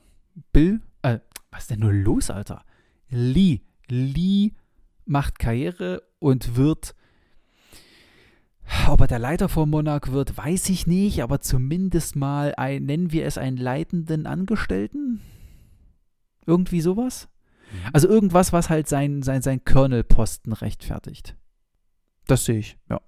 Bill, 0.51 0.81
äh, 1.01 1.19
was 1.51 1.61
ist 1.61 1.71
denn 1.71 1.79
nur 1.79 1.93
los, 1.93 2.29
Alter? 2.29 2.65
Lee, 3.09 3.61
Lee 3.87 4.51
macht 5.05 5.39
Karriere 5.39 6.01
und 6.19 6.55
wird 6.57 6.95
ob 8.87 9.01
er 9.01 9.07
der 9.07 9.19
Leiter 9.19 9.49
von 9.49 9.69
Monarch 9.69 10.11
wird, 10.11 10.37
weiß 10.37 10.69
ich 10.69 10.87
nicht, 10.87 11.21
aber 11.21 11.41
zumindest 11.41 12.15
mal 12.15 12.53
ein, 12.57 12.85
nennen 12.85 13.11
wir 13.11 13.25
es 13.25 13.37
einen 13.37 13.57
leitenden 13.57 14.25
Angestellten? 14.25 15.21
Irgendwie 16.45 16.81
sowas? 16.81 17.27
Mhm. 17.71 17.89
Also 17.93 18.07
irgendwas, 18.07 18.53
was 18.53 18.69
halt 18.69 18.87
sein, 18.87 19.23
sein, 19.23 19.41
sein 19.41 19.63
Colonel-Posten 19.65 20.53
rechtfertigt. 20.53 21.35
Das 22.27 22.45
sehe 22.45 22.59
ich, 22.59 22.77
ja. 22.89 23.01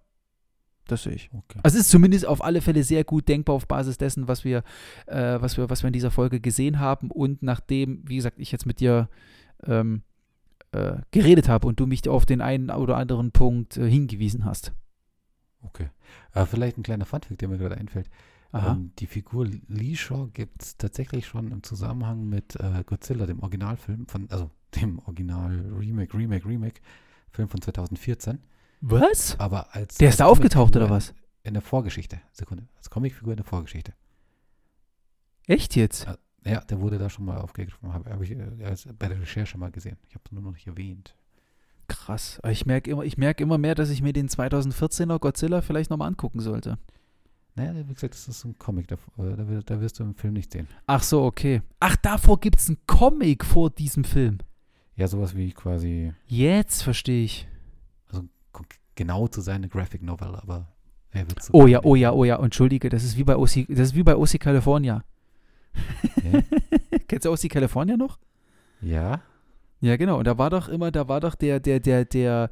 Das 0.88 1.04
sehe 1.04 1.14
ich. 1.14 1.30
okay. 1.34 1.60
Also 1.64 1.78
es 1.78 1.84
ist 1.84 1.92
zumindest 1.92 2.26
auf 2.26 2.42
alle 2.42 2.62
Fälle 2.62 2.84
sehr 2.84 3.04
gut 3.04 3.28
denkbar 3.28 3.56
auf 3.56 3.68
Basis 3.68 3.98
dessen, 3.98 4.28
was 4.28 4.46
wir, 4.46 4.64
äh, 5.08 5.42
was 5.42 5.58
wir, 5.58 5.70
was 5.70 5.84
wir 5.84 5.88
in 5.88 5.94
dieser 5.94 6.12
Folge 6.12 6.40
gesehen 6.40 6.80
haben 6.80 7.12
und 7.12 7.44
nachdem, 7.44 8.04
wie 8.08 8.16
gesagt, 8.16 8.40
ich 8.40 8.54
jetzt 8.54 8.66
mit 8.66 8.80
dir 8.80 9.10
ähm, 9.66 10.04
äh, 10.72 10.98
geredet 11.12 11.50
habe 11.50 11.68
und 11.68 11.80
du 11.80 11.88
mich 11.88 12.08
auf 12.08 12.26
den 12.26 12.40
einen 12.40 12.70
oder 12.70 12.96
anderen 12.96 13.32
Punkt 13.32 13.78
äh, 13.78 13.90
hingewiesen 13.90 14.46
hast. 14.46 14.72
Okay. 15.62 15.90
Äh, 16.34 16.46
vielleicht 16.46 16.78
ein 16.78 16.84
kleiner 16.84 17.06
Funfact, 17.06 17.42
der 17.42 17.48
mir 17.48 17.58
gerade 17.58 17.78
einfällt. 17.78 18.10
Ähm, 18.54 18.92
die 19.00 19.08
Figur 19.08 19.48
Lee 19.68 19.96
Shaw 19.96 20.30
gibt 20.34 20.64
es 20.64 20.78
tatsächlich 20.78 21.28
schon 21.28 21.52
im 21.52 21.64
Zusammenhang 21.64 22.28
mit 22.28 22.56
äh, 22.56 22.84
Godzilla, 22.86 23.26
dem 23.26 23.42
Originalfilm 23.42 24.08
von, 24.08 24.30
also 24.30 24.50
dem 24.76 25.00
Original 25.00 25.74
Remake, 25.78 26.18
Remake, 26.18 26.48
Remake, 26.48 26.82
Film 27.30 27.50
von 27.50 27.62
2014. 27.62 28.40
Was? 28.82 29.40
Aber 29.40 29.76
als 29.76 29.98
Der 29.98 30.08
als 30.08 30.16
ist 30.16 30.20
da 30.20 30.26
aufgetaucht 30.26 30.76
oder 30.76 30.90
was? 30.90 31.14
In 31.44 31.54
der 31.54 31.62
Vorgeschichte. 31.62 32.22
Sekunde. 32.32 32.68
Als 32.78 32.90
Comicfigur 32.90 33.34
in 33.34 33.38
der 33.38 33.46
Vorgeschichte. 33.46 33.94
Echt 35.48 35.76
jetzt? 35.76 36.08
Ja, 36.46 36.62
der 36.62 36.80
wurde 36.80 36.98
da 36.98 37.10
schon 37.10 37.26
mal 37.26 37.38
aufgegriffen. 37.38 37.92
Habe 37.94 38.10
hab 38.10 38.22
ich 38.22 38.32
äh, 38.32 38.94
bei 38.98 39.08
der 39.08 39.20
Recherche 39.20 39.58
mal 39.58 39.72
gesehen. 39.72 39.98
Ich 40.08 40.16
habe 40.16 40.24
es 40.26 40.32
nur 40.32 40.44
noch 40.44 40.52
nicht 40.52 40.68
erwähnt. 40.68 41.16
Krass. 41.88 42.40
Ich 42.50 42.66
merke 42.66 42.92
immer, 42.92 43.04
ich 43.04 43.18
merk 43.18 43.40
immer 43.42 43.58
mehr, 43.58 43.76
dass 43.76 43.90
ich 43.90 44.02
mir 44.02 44.14
den 44.14 44.28
2014er 44.30 45.20
Godzilla 45.20 45.62
vielleicht 45.62 45.90
nochmal 45.90 46.10
angucken 46.10 46.40
sollte. 46.42 46.78
Naja, 47.56 47.74
wie 47.88 47.94
gesagt, 47.94 48.14
das 48.14 48.28
ist 48.28 48.44
ein 48.46 48.58
Comic. 48.60 48.88
Da, 48.88 48.96
äh, 49.18 49.36
da, 49.36 49.48
wir- 49.50 49.62
da 49.64 49.82
wirst 49.82 50.00
du 50.00 50.04
im 50.04 50.14
Film 50.16 50.34
nicht 50.34 50.52
sehen. 50.52 50.68
Ach 50.86 51.02
so, 51.02 51.24
okay. 51.24 51.62
Ach, 51.80 51.96
davor 51.96 52.40
gibt 52.40 52.60
es 52.60 52.68
einen 52.68 52.78
Comic 52.88 53.44
vor 53.46 53.70
diesem 53.70 54.04
Film. 54.04 54.38
Ja, 54.96 55.08
sowas 55.08 55.36
wie 55.36 55.52
quasi 55.54 56.14
Jetzt 56.28 56.84
verstehe 56.84 57.24
ich. 57.24 57.48
genau 58.96 59.28
zu 59.28 59.42
sein, 59.42 59.58
eine 59.58 59.70
Graphic 59.70 60.02
Novel, 60.02 60.36
aber 60.36 60.68
Wer 61.12 61.28
wird 61.30 61.42
so 61.42 61.54
Oh 61.54 61.68
ja, 61.68 61.80
oh 61.84 61.96
ja, 61.96 62.12
oh 62.12 62.26
ja, 62.26 62.38
entschuldige, 62.44 62.90
das 62.90 63.04
ist 63.04 63.16
wie 63.18 63.24
bei 63.24 63.38
OC, 63.38 63.68
das 63.70 63.90
ist 63.90 63.96
wie 63.96 64.04
bei 64.04 64.16
OC 64.16 64.40
California. 64.40 65.04
Ja. 66.24 66.42
Kennst 67.08 67.26
du 67.26 67.32
OC 67.32 67.48
California 67.50 67.96
noch? 67.96 68.18
ja? 68.82 69.22
Ja, 69.80 69.96
genau. 69.98 70.18
Und 70.18 70.26
da 70.26 70.38
war 70.38 70.50
doch 70.50 70.70
immer, 70.70 70.92
da 70.92 71.08
war 71.08 71.20
doch 71.20 71.36
der, 71.36 71.60
der, 71.60 71.80
der, 71.80 72.06
der, 72.06 72.50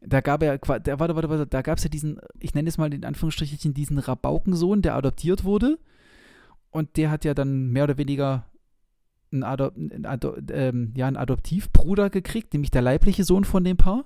da 0.00 0.20
gab 0.20 0.42
er, 0.42 0.58
der, 0.58 0.98
warte, 1.00 1.14
warte, 1.14 1.28
warte, 1.28 1.46
da 1.46 1.62
gab 1.62 1.78
es 1.78 1.84
ja 1.84 1.90
diesen, 1.90 2.18
ich 2.40 2.54
nenne 2.54 2.68
es 2.68 2.78
mal 2.78 2.92
in 2.92 3.04
Anführungsstrichen, 3.04 3.74
diesen 3.74 3.98
Rabaukensohn, 3.98 4.82
der 4.82 4.94
adoptiert 4.94 5.44
wurde. 5.44 5.78
Und 6.70 6.96
der 6.96 7.10
hat 7.10 7.24
ja 7.24 7.34
dann 7.34 7.68
mehr 7.70 7.84
oder 7.84 7.98
weniger 7.98 8.46
einen, 9.30 9.42
Ado 9.42 9.70
einen, 9.76 10.06
Ado 10.06 10.36
ähm, 10.50 10.92
ja, 10.96 11.06
einen 11.06 11.16
Adoptivbruder 11.16 12.10
gekriegt, 12.10 12.52
nämlich 12.54 12.70
der 12.70 12.82
leibliche 12.82 13.24
Sohn 13.24 13.44
von 13.44 13.64
dem 13.64 13.76
Paar. 13.76 14.04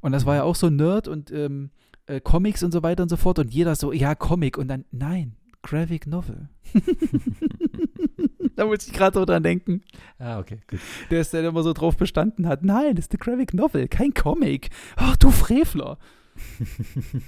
Und 0.00 0.12
das 0.12 0.26
war 0.26 0.36
ja 0.36 0.42
auch 0.42 0.54
so 0.54 0.70
Nerd 0.70 1.08
und 1.08 1.30
ähm, 1.32 1.70
äh, 2.06 2.20
Comics 2.20 2.62
und 2.62 2.72
so 2.72 2.82
weiter 2.82 3.02
und 3.02 3.08
so 3.08 3.16
fort. 3.16 3.38
Und 3.38 3.52
jeder 3.52 3.74
so, 3.74 3.92
ja, 3.92 4.14
Comic. 4.14 4.58
Und 4.58 4.68
dann, 4.68 4.84
nein, 4.90 5.36
Graphic 5.62 6.06
Novel. 6.06 6.48
da 8.56 8.66
muss 8.66 8.86
ich 8.86 8.92
gerade 8.92 9.18
so 9.18 9.24
dran 9.24 9.42
denken. 9.42 9.82
Ah, 10.18 10.38
okay, 10.38 10.60
gut. 10.68 10.80
Der 11.10 11.20
ist 11.20 11.32
dann 11.34 11.44
immer 11.44 11.62
so 11.62 11.72
drauf 11.72 11.96
bestanden 11.96 12.46
hat, 12.46 12.62
nein, 12.64 12.94
das 12.96 13.06
ist 13.06 13.12
eine 13.12 13.18
Graphic 13.18 13.54
Novel, 13.54 13.88
kein 13.88 14.14
Comic. 14.14 14.70
Ach 14.96 15.16
du 15.16 15.30
Frevler. 15.30 15.98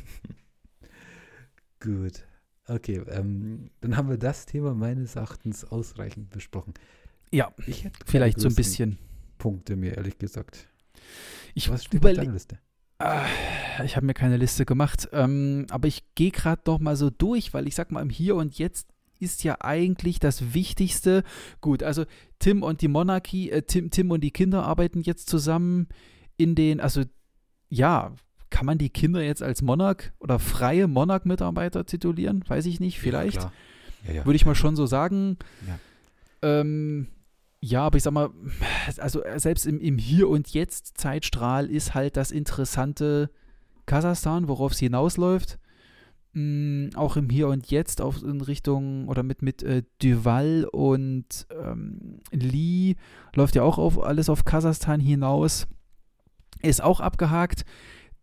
Gut. 1.80 2.24
Okay, 2.66 3.02
ähm, 3.08 3.70
dann 3.80 3.96
haben 3.96 4.08
wir 4.08 4.18
das 4.18 4.46
Thema 4.46 4.74
meines 4.74 5.16
Erachtens 5.16 5.64
ausreichend 5.64 6.30
besprochen. 6.30 6.74
Ja, 7.32 7.52
Ich 7.66 7.84
hätte 7.84 7.98
vielleicht 8.06 8.38
so 8.38 8.48
ein 8.48 8.54
bisschen. 8.54 8.98
Punkte 9.38 9.74
mir, 9.74 9.96
ehrlich 9.96 10.18
gesagt. 10.18 10.68
Ich 11.54 11.70
Was 11.70 11.84
steht 11.84 12.04
auf 12.04 12.12
deiner 12.12 12.32
Liste? 12.32 12.58
Ah, 12.98 13.24
ich 13.82 13.96
habe 13.96 14.04
mir 14.04 14.12
keine 14.14 14.36
Liste 14.36 14.66
gemacht, 14.66 15.08
ähm, 15.12 15.66
aber 15.70 15.88
ich 15.88 16.14
gehe 16.14 16.30
gerade 16.30 16.60
noch 16.66 16.78
mal 16.78 16.96
so 16.96 17.08
durch, 17.08 17.54
weil 17.54 17.66
ich 17.66 17.74
sag 17.74 17.90
mal, 17.90 18.02
im 18.02 18.10
Hier 18.10 18.36
und 18.36 18.58
Jetzt 18.58 18.88
ist 19.20 19.44
ja 19.44 19.56
eigentlich 19.60 20.18
das 20.18 20.54
Wichtigste. 20.54 21.22
Gut, 21.60 21.82
also 21.82 22.04
Tim 22.38 22.62
und 22.62 22.80
die 22.80 22.88
Monarchie, 22.88 23.50
äh, 23.50 23.62
Tim, 23.62 23.90
Tim 23.90 24.10
und 24.10 24.22
die 24.22 24.30
Kinder 24.30 24.64
arbeiten 24.64 25.02
jetzt 25.02 25.28
zusammen 25.28 25.88
in 26.36 26.54
den, 26.54 26.80
also 26.80 27.02
ja, 27.68 28.12
kann 28.50 28.66
man 28.66 28.78
die 28.78 28.90
Kinder 28.90 29.22
jetzt 29.22 29.42
als 29.42 29.62
Monarch 29.62 30.12
oder 30.18 30.38
freie 30.38 30.88
Monarch-Mitarbeiter 30.88 31.86
titulieren? 31.86 32.44
Weiß 32.48 32.66
ich 32.66 32.80
nicht, 32.80 32.98
vielleicht. 32.98 33.42
Ja, 33.42 33.52
ja, 34.06 34.12
ja. 34.14 34.24
Würde 34.26 34.36
ich 34.36 34.46
mal 34.46 34.54
schon 34.54 34.76
so 34.76 34.86
sagen. 34.86 35.38
Ja. 35.66 35.78
Ähm, 36.42 37.08
ja, 37.60 37.82
aber 37.82 37.98
ich 37.98 38.02
sag 38.02 38.12
mal, 38.12 38.30
also 38.98 39.22
selbst 39.36 39.66
im, 39.66 39.80
im 39.80 39.98
Hier 39.98 40.28
und 40.28 40.48
Jetzt 40.52 40.98
Zeitstrahl 40.98 41.70
ist 41.70 41.94
halt 41.94 42.16
das 42.16 42.30
interessante 42.30 43.30
Kasachstan, 43.86 44.48
worauf 44.48 44.72
es 44.72 44.78
hinausläuft. 44.78 45.58
Mm, 46.32 46.90
auch 46.94 47.16
im 47.16 47.28
Hier 47.28 47.48
und 47.48 47.70
Jetzt 47.70 48.00
auf, 48.00 48.22
in 48.22 48.40
Richtung 48.40 49.08
oder 49.08 49.22
mit, 49.22 49.42
mit 49.42 49.62
äh, 49.62 49.82
Duval 50.00 50.68
und 50.70 51.46
ähm, 51.50 52.20
Lee 52.30 52.94
läuft 53.34 53.54
ja 53.56 53.62
auch 53.62 53.78
auf, 53.78 54.02
alles 54.02 54.28
auf 54.28 54.44
Kasachstan 54.44 55.00
hinaus. 55.00 55.66
Ist 56.62 56.82
auch 56.82 57.00
abgehakt. 57.00 57.64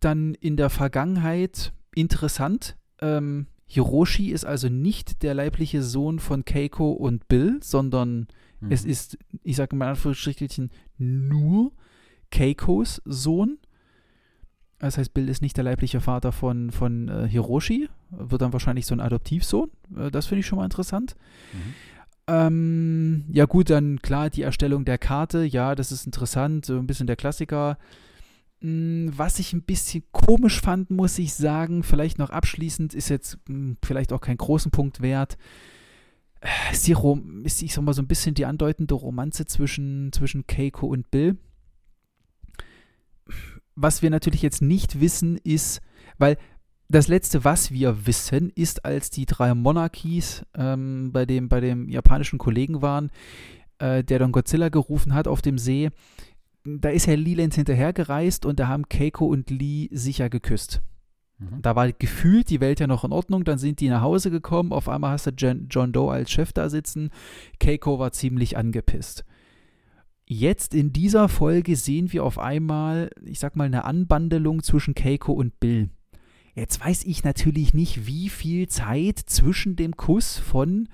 Dann 0.00 0.34
in 0.34 0.56
der 0.56 0.70
Vergangenheit 0.70 1.72
interessant. 1.94 2.76
Ähm, 3.00 3.46
Hiroshi 3.66 4.30
ist 4.30 4.44
also 4.44 4.68
nicht 4.68 5.22
der 5.22 5.34
leibliche 5.34 5.82
Sohn 5.82 6.18
von 6.18 6.44
Keiko 6.44 6.92
und 6.92 7.28
Bill, 7.28 7.58
sondern 7.62 8.28
Mhm. 8.60 8.72
es 8.72 8.84
ist, 8.84 9.18
ich 9.42 9.56
sage 9.56 9.76
mal 9.76 9.86
in 9.86 9.90
Anführungsstrichen, 9.90 10.70
nur 10.98 11.72
Keikos 12.30 13.00
Sohn. 13.04 13.58
Das 14.78 14.96
heißt, 14.96 15.12
Bill 15.12 15.28
ist 15.28 15.42
nicht 15.42 15.56
der 15.56 15.64
leibliche 15.64 16.00
Vater 16.00 16.30
von, 16.30 16.70
von 16.70 17.08
äh, 17.08 17.28
Hiroshi, 17.28 17.88
wird 18.10 18.42
dann 18.42 18.52
wahrscheinlich 18.52 18.86
so 18.86 18.94
ein 18.94 19.00
Adoptivsohn. 19.00 19.70
Äh, 19.96 20.10
das 20.10 20.26
finde 20.26 20.40
ich 20.40 20.46
schon 20.46 20.58
mal 20.58 20.64
interessant. 20.64 21.16
Mhm. 21.52 21.74
Ähm, 22.28 23.24
ja 23.30 23.46
gut, 23.46 23.70
dann 23.70 24.00
klar, 24.02 24.28
die 24.30 24.42
Erstellung 24.42 24.84
der 24.84 24.98
Karte, 24.98 25.44
ja, 25.44 25.74
das 25.74 25.90
ist 25.90 26.04
interessant, 26.04 26.66
so 26.66 26.78
ein 26.78 26.86
bisschen 26.86 27.06
der 27.06 27.16
Klassiker. 27.16 27.78
Mm, 28.60 29.08
Was 29.16 29.38
ich 29.38 29.52
ein 29.52 29.62
bisschen 29.62 30.04
komisch 30.12 30.60
fand, 30.60 30.90
muss 30.90 31.18
ich 31.18 31.34
sagen, 31.34 31.82
vielleicht 31.82 32.18
noch 32.18 32.30
abschließend, 32.30 32.94
ist 32.94 33.08
jetzt 33.08 33.38
mm, 33.48 33.72
vielleicht 33.82 34.12
auch 34.12 34.20
keinen 34.20 34.36
großen 34.36 34.70
Punkt 34.70 35.00
wert, 35.00 35.38
äh, 36.40 36.72
ist, 36.72 36.86
die 36.86 36.92
Rom 36.92 37.44
ist, 37.44 37.62
ich 37.62 37.72
sag 37.72 37.82
mal, 37.82 37.94
so 37.94 38.02
ein 38.02 38.08
bisschen 38.08 38.34
die 38.34 38.44
andeutende 38.46 38.94
Romanze 38.94 39.46
zwischen, 39.46 40.12
zwischen 40.12 40.46
Keiko 40.46 40.86
und 40.86 41.10
Bill. 41.10 41.36
Was 43.80 44.02
wir 44.02 44.10
natürlich 44.10 44.42
jetzt 44.42 44.60
nicht 44.60 45.00
wissen, 45.00 45.38
ist, 45.44 45.80
weil 46.18 46.36
das 46.88 47.06
letzte, 47.06 47.44
was 47.44 47.70
wir 47.70 48.06
wissen, 48.06 48.50
ist, 48.56 48.84
als 48.84 49.10
die 49.10 49.24
drei 49.24 49.54
Monarchies 49.54 50.44
ähm, 50.56 51.12
bei, 51.12 51.26
dem, 51.26 51.48
bei 51.48 51.60
dem 51.60 51.88
japanischen 51.88 52.38
Kollegen 52.38 52.82
waren, 52.82 53.10
äh, 53.78 54.02
der 54.02 54.18
dann 54.18 54.32
Godzilla 54.32 54.68
gerufen 54.68 55.14
hat 55.14 55.28
auf 55.28 55.42
dem 55.42 55.58
See. 55.58 55.90
Da 56.64 56.88
ist 56.88 57.06
Herr 57.06 57.16
Leland 57.16 57.54
hinterhergereist 57.54 58.46
und 58.46 58.58
da 58.58 58.66
haben 58.66 58.88
Keiko 58.88 59.26
und 59.26 59.48
Lee 59.50 59.88
sicher 59.92 60.28
geküsst. 60.28 60.82
Mhm. 61.38 61.62
Da 61.62 61.76
war 61.76 61.92
gefühlt 61.92 62.50
die 62.50 62.60
Welt 62.60 62.80
ja 62.80 62.88
noch 62.88 63.04
in 63.04 63.12
Ordnung. 63.12 63.44
Dann 63.44 63.58
sind 63.58 63.78
die 63.78 63.90
nach 63.90 64.02
Hause 64.02 64.32
gekommen. 64.32 64.72
Auf 64.72 64.88
einmal 64.88 65.12
hast 65.12 65.26
du 65.26 65.30
John 65.30 65.92
Doe 65.92 66.10
als 66.10 66.32
Chef 66.32 66.52
da 66.52 66.68
sitzen. 66.68 67.10
Keiko 67.60 68.00
war 68.00 68.10
ziemlich 68.10 68.56
angepisst. 68.56 69.24
Jetzt 70.30 70.74
in 70.74 70.92
dieser 70.92 71.28
Folge 71.30 71.74
sehen 71.74 72.12
wir 72.12 72.22
auf 72.22 72.38
einmal, 72.38 73.10
ich 73.24 73.38
sag 73.38 73.56
mal, 73.56 73.64
eine 73.64 73.84
Anbandelung 73.84 74.62
zwischen 74.62 74.94
Keiko 74.94 75.32
und 75.32 75.58
Bill. 75.58 75.88
Jetzt 76.54 76.84
weiß 76.84 77.04
ich 77.04 77.24
natürlich 77.24 77.72
nicht, 77.72 78.06
wie 78.06 78.28
viel 78.28 78.68
Zeit 78.68 79.18
zwischen 79.18 79.74
dem 79.74 79.96
Kuss 79.96 80.36
von, 80.36 80.88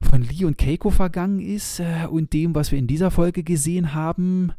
von 0.00 0.22
Lee 0.22 0.46
und 0.46 0.56
Keiko 0.56 0.88
vergangen 0.88 1.40
ist 1.40 1.80
äh, 1.80 2.06
und 2.08 2.32
dem, 2.32 2.54
was 2.54 2.72
wir 2.72 2.78
in 2.78 2.86
dieser 2.86 3.10
Folge 3.10 3.42
gesehen 3.42 3.92
haben. 3.92 4.52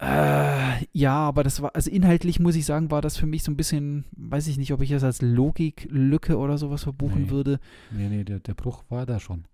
Äh, 0.00 0.84
ja, 0.92 1.14
aber 1.14 1.44
das 1.44 1.62
war, 1.62 1.76
also 1.76 1.90
inhaltlich 1.90 2.40
muss 2.40 2.56
ich 2.56 2.64
sagen, 2.66 2.90
war 2.90 3.02
das 3.02 3.16
für 3.16 3.26
mich 3.26 3.42
so 3.44 3.52
ein 3.52 3.56
bisschen, 3.56 4.04
weiß 4.16 4.46
ich 4.48 4.56
nicht, 4.58 4.72
ob 4.72 4.80
ich 4.80 4.90
das 4.90 5.04
als 5.04 5.22
Logiklücke 5.22 6.36
oder 6.38 6.56
sowas 6.58 6.82
verbuchen 6.84 7.24
Nee. 7.24 7.30
würde. 7.30 7.60
Nee, 7.92 8.08
nee, 8.08 8.24
der, 8.24 8.40
der 8.40 8.54
Bruch 8.54 8.84
war 8.88 9.06
da 9.06 9.20
schon. 9.20 9.44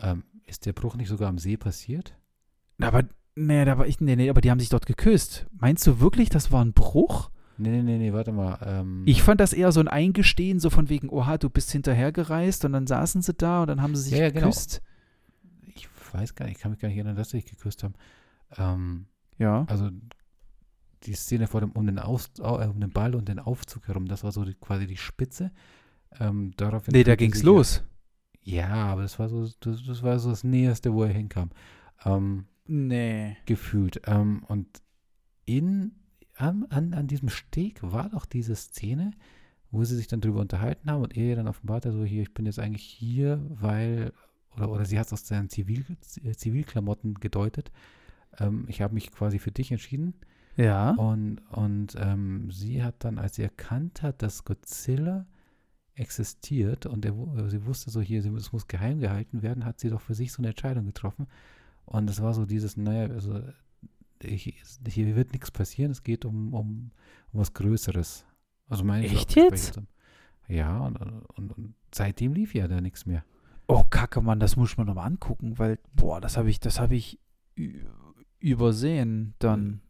Ähm, 0.00 0.24
ist 0.46 0.66
der 0.66 0.72
Bruch 0.72 0.96
nicht 0.96 1.08
sogar 1.08 1.28
am 1.28 1.38
See 1.38 1.56
passiert? 1.56 2.14
Aber, 2.80 3.04
nee, 3.34 3.64
da 3.64 3.76
war 3.78 3.86
ich, 3.86 4.00
nee, 4.00 4.16
nee, 4.16 4.30
aber 4.30 4.40
die 4.40 4.50
haben 4.50 4.60
sich 4.60 4.68
dort 4.68 4.86
geküsst. 4.86 5.46
Meinst 5.58 5.86
du 5.86 6.00
wirklich, 6.00 6.28
das 6.30 6.50
war 6.52 6.64
ein 6.64 6.72
Bruch? 6.72 7.30
Nee, 7.58 7.70
nee, 7.70 7.82
nee, 7.82 7.98
nee, 7.98 8.12
warte 8.12 8.30
mal. 8.32 8.58
Ähm, 8.64 9.02
Ich 9.06 9.22
fand 9.22 9.40
das 9.40 9.52
eher 9.52 9.72
so 9.72 9.80
ein 9.80 9.88
Eingestehen, 9.88 10.60
so 10.60 10.70
von 10.70 10.88
wegen, 10.88 11.08
oha, 11.10 11.38
du 11.38 11.50
bist 11.50 11.72
hinterhergereist 11.72 12.64
und 12.64 12.72
dann 12.72 12.86
saßen 12.86 13.20
sie 13.22 13.34
da 13.34 13.62
und 13.62 13.66
dann 13.68 13.82
haben 13.82 13.96
sie 13.96 14.02
sich 14.02 14.12
Ja, 14.12 14.24
ja, 14.26 14.30
genau. 14.30 14.46
geküsst. 14.46 14.80
ich 15.74 15.88
weiß 16.12 16.34
gar 16.36 16.46
nicht, 16.46 16.56
ich 16.56 16.62
kann 16.62 16.70
mich 16.70 16.80
gar 16.80 16.88
nicht 16.88 16.96
erinnern, 16.98 17.16
dass 17.16 17.30
sie 17.30 17.38
sich 17.38 17.46
geküsst 17.50 17.82
haben. 17.82 17.94
Ähm, 18.56 19.06
Ja. 19.38 19.64
also 19.68 19.90
die 21.02 21.14
Szene 21.14 21.46
vor 21.48 21.60
dem, 21.60 21.72
um 21.72 21.84
den, 21.86 21.98
Aus, 21.98 22.30
au- 22.40 22.60
äh, 22.60 22.66
um 22.66 22.80
den 22.80 22.90
Ball 22.90 23.14
und 23.14 23.28
den 23.28 23.38
Aufzug 23.40 23.88
herum, 23.88 24.06
das 24.06 24.22
war 24.24 24.32
so 24.32 24.44
die, 24.44 24.54
quasi 24.54 24.86
die 24.86 24.96
Spitze. 24.96 25.50
Ähm, 26.18 26.52
daraufhin 26.56 26.92
Nee, 26.92 27.04
da 27.04 27.16
ging's 27.16 27.42
los. 27.42 27.82
Ja, 28.42 28.68
aber 28.86 29.02
das 29.02 29.18
war 29.18 29.28
so, 29.28 29.48
das, 29.60 29.84
das 29.84 30.02
war 30.02 30.18
so 30.18 30.30
das 30.30 30.44
Näherste, 30.44 30.92
wo 30.94 31.04
er 31.04 31.12
hinkam. 31.12 31.50
Ähm, 32.04 32.46
Nee. 32.70 33.36
gefühlt. 33.46 34.02
Ähm, 34.06 34.42
und 34.46 34.66
in, 35.46 35.92
an, 36.36 36.66
an, 36.68 36.92
an 36.92 37.06
diesem 37.06 37.30
Steg 37.30 37.78
war 37.82 38.10
doch 38.10 38.26
diese 38.26 38.54
Szene, 38.54 39.12
wo 39.70 39.84
sie 39.84 39.96
sich 39.96 40.06
dann 40.06 40.20
drüber 40.20 40.40
unterhalten 40.40 40.90
haben 40.90 41.02
und 41.02 41.16
er 41.16 41.36
dann 41.36 41.48
offenbart 41.48 41.86
hat, 41.86 41.92
so 41.92 42.04
hier, 42.04 42.22
ich 42.22 42.34
bin 42.34 42.44
jetzt 42.46 42.58
eigentlich 42.58 42.84
hier, 42.84 43.40
weil, 43.48 44.12
oder, 44.54 44.70
oder 44.70 44.84
sie 44.84 44.98
hat 44.98 45.06
es 45.06 45.12
aus 45.14 45.26
seinen 45.26 45.48
Zivil, 45.48 45.84
äh, 46.22 46.32
Zivilklamotten 46.32 47.14
gedeutet, 47.14 47.70
ähm, 48.38 48.66
ich 48.68 48.82
habe 48.82 48.94
mich 48.94 49.10
quasi 49.12 49.38
für 49.38 49.50
dich 49.50 49.72
entschieden 49.72 50.12
Ja. 50.56 50.90
und, 50.92 51.38
und 51.50 51.94
ähm, 51.98 52.50
sie 52.50 52.82
hat 52.82 53.02
dann, 53.04 53.18
als 53.18 53.36
sie 53.36 53.42
erkannt 53.42 54.02
hat, 54.02 54.20
dass 54.22 54.44
Godzilla 54.44 55.26
existiert 55.98 56.86
und 56.86 57.04
er, 57.04 57.12
äh, 57.12 57.48
sie 57.48 57.64
wusste 57.66 57.90
so 57.90 58.00
hier, 58.00 58.24
es 58.24 58.52
muss 58.52 58.66
geheim 58.66 59.00
gehalten 59.00 59.42
werden, 59.42 59.64
hat 59.64 59.80
sie 59.80 59.90
doch 59.90 60.00
für 60.00 60.14
sich 60.14 60.32
so 60.32 60.40
eine 60.40 60.48
Entscheidung 60.48 60.86
getroffen. 60.86 61.26
Und 61.84 62.08
es 62.08 62.22
war 62.22 62.34
so 62.34 62.44
dieses, 62.44 62.76
naja, 62.76 63.12
also 63.12 63.42
ich, 64.22 64.62
hier 64.86 65.16
wird 65.16 65.32
nichts 65.32 65.50
passieren, 65.50 65.90
es 65.90 66.02
geht 66.02 66.24
um, 66.24 66.54
um, 66.54 66.90
um 67.32 67.40
was 67.40 67.54
Größeres. 67.54 68.24
Also 68.68 68.84
meine 68.84 69.06
Echt 69.06 69.34
jetzt? 69.36 69.80
Ja, 70.48 70.80
und, 70.80 70.96
und, 70.96 71.52
und 71.52 71.74
seitdem 71.94 72.32
lief 72.32 72.54
ja 72.54 72.68
da 72.68 72.80
nichts 72.80 73.06
mehr. 73.06 73.24
Oh, 73.66 73.84
Kacke, 73.84 74.20
Mann, 74.20 74.40
das 74.40 74.56
muss 74.56 74.72
ich 74.72 74.78
mir 74.78 74.84
nochmal 74.84 75.06
angucken, 75.06 75.58
weil, 75.58 75.78
boah, 75.94 76.20
das 76.20 76.36
habe 76.36 76.48
ich, 76.48 76.58
das 76.60 76.80
habe 76.80 76.94
ich 76.94 77.18
übersehen 78.38 79.34
dann. 79.38 79.80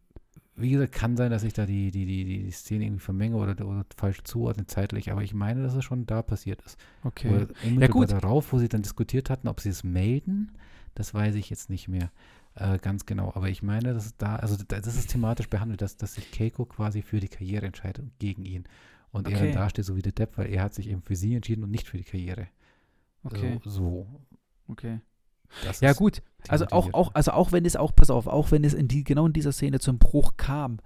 Wie 0.59 0.71
gesagt, 0.71 0.93
kann 0.93 1.17
sein, 1.17 1.31
dass 1.31 1.43
ich 1.43 1.53
da 1.53 1.65
die, 1.65 1.91
die, 1.91 2.05
die, 2.05 2.25
die 2.43 2.51
Szene 2.51 2.85
irgendwie 2.85 3.01
vermenge 3.03 3.35
oder, 3.37 3.65
oder 3.65 3.85
falsch 3.97 4.23
zuordne 4.23 4.65
zeitlich, 4.67 5.11
aber 5.11 5.23
ich 5.23 5.33
meine, 5.33 5.63
dass 5.63 5.73
es 5.75 5.83
schon 5.83 6.05
da 6.05 6.21
passiert 6.21 6.61
ist. 6.63 6.77
Okay. 7.03 7.29
Oder 7.29 7.47
unmittelbar 7.61 8.07
gut. 8.07 8.11
darauf, 8.11 8.53
wo 8.53 8.59
sie 8.59 8.69
dann 8.69 8.81
diskutiert 8.81 9.29
hatten, 9.29 9.47
ob 9.47 9.59
sie 9.61 9.69
es 9.69 9.83
melden, 9.83 10.51
das 10.95 11.13
weiß 11.13 11.35
ich 11.35 11.49
jetzt 11.49 11.69
nicht 11.69 11.87
mehr 11.87 12.11
äh, 12.55 12.77
ganz 12.79 13.05
genau. 13.05 13.31
Aber 13.35 13.49
ich 13.49 13.61
meine, 13.63 13.93
dass 13.93 14.05
es 14.05 14.17
da, 14.17 14.35
also 14.37 14.55
da- 14.67 14.79
das 14.81 14.95
ist 14.95 15.09
thematisch 15.11 15.49
behandelt, 15.49 15.81
dass, 15.81 15.97
dass 15.97 16.15
sich 16.15 16.31
Keiko 16.31 16.65
quasi 16.65 17.01
für 17.01 17.19
die 17.19 17.27
Karriere 17.29 17.65
entscheidet 17.65 17.99
und 18.03 18.19
gegen 18.19 18.43
ihn. 18.45 18.65
Und 19.11 19.27
er 19.27 19.35
Okay. 19.35 19.51
dann 19.51 19.51
dasteht 19.51 19.85
so 19.85 19.95
wie 19.95 20.01
der 20.01 20.11
Depp, 20.11 20.37
weil 20.37 20.47
er 20.51 20.63
hat 20.63 20.73
sich 20.73 20.89
eben 20.89 21.01
für 21.01 21.15
sie 21.15 21.35
entschieden 21.35 21.63
und 21.63 21.71
nicht 21.71 21.87
für 21.87 21.97
die 21.97 22.03
Karriere. 22.03 22.47
Okay, 23.23 23.59
So, 23.63 23.69
so. 23.69 24.07
okay. 24.67 24.99
Das 25.61 25.81
Ja 25.81 25.93
gut, 25.93 26.21
also 26.47 26.65
auch, 26.67 26.93
auch, 26.93 27.13
also 27.13 27.31
auch 27.31 27.51
wenn 27.51 27.65
es 27.65 27.75
auch, 27.75 27.95
pass 27.95 28.09
auf, 28.09 28.27
auch 28.27 28.51
wenn 28.51 28.63
es 28.63 28.73
in 28.73 28.87
die, 28.87 29.03
genau 29.03 29.27
in 29.27 29.33
dieser 29.33 29.51
Szene 29.51 29.79
zum 29.79 29.99
Bruch 29.99 30.37
kam, 30.37 30.79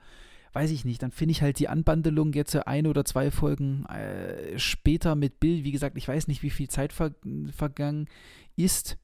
weiß 0.53 0.71
ich 0.71 0.85
nicht, 0.85 1.01
dann 1.01 1.11
finde 1.11 1.31
ich 1.31 1.41
halt 1.41 1.59
die 1.59 1.67
Anbandelung 1.67 2.33
jetzt 2.33 2.55
ein 2.55 2.87
oder 2.87 3.05
zwei 3.05 3.31
Folgen 3.31 3.85
äh, 3.85 4.57
später 4.57 5.15
mit 5.15 5.39
Bill, 5.39 5.63
wie 5.63 5.71
gesagt, 5.71 5.97
ich 5.97 6.07
weiß 6.07 6.27
nicht, 6.27 6.43
wie 6.43 6.49
viel 6.49 6.69
Zeit 6.69 6.93
ver 6.93 7.13
vergangen 7.51 8.07
ist, 8.55 8.97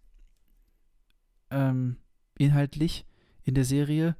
ähm, 1.52 1.98
inhaltlich 2.38 3.06
in 3.44 3.56
der 3.56 3.66
Serie. 3.66 4.16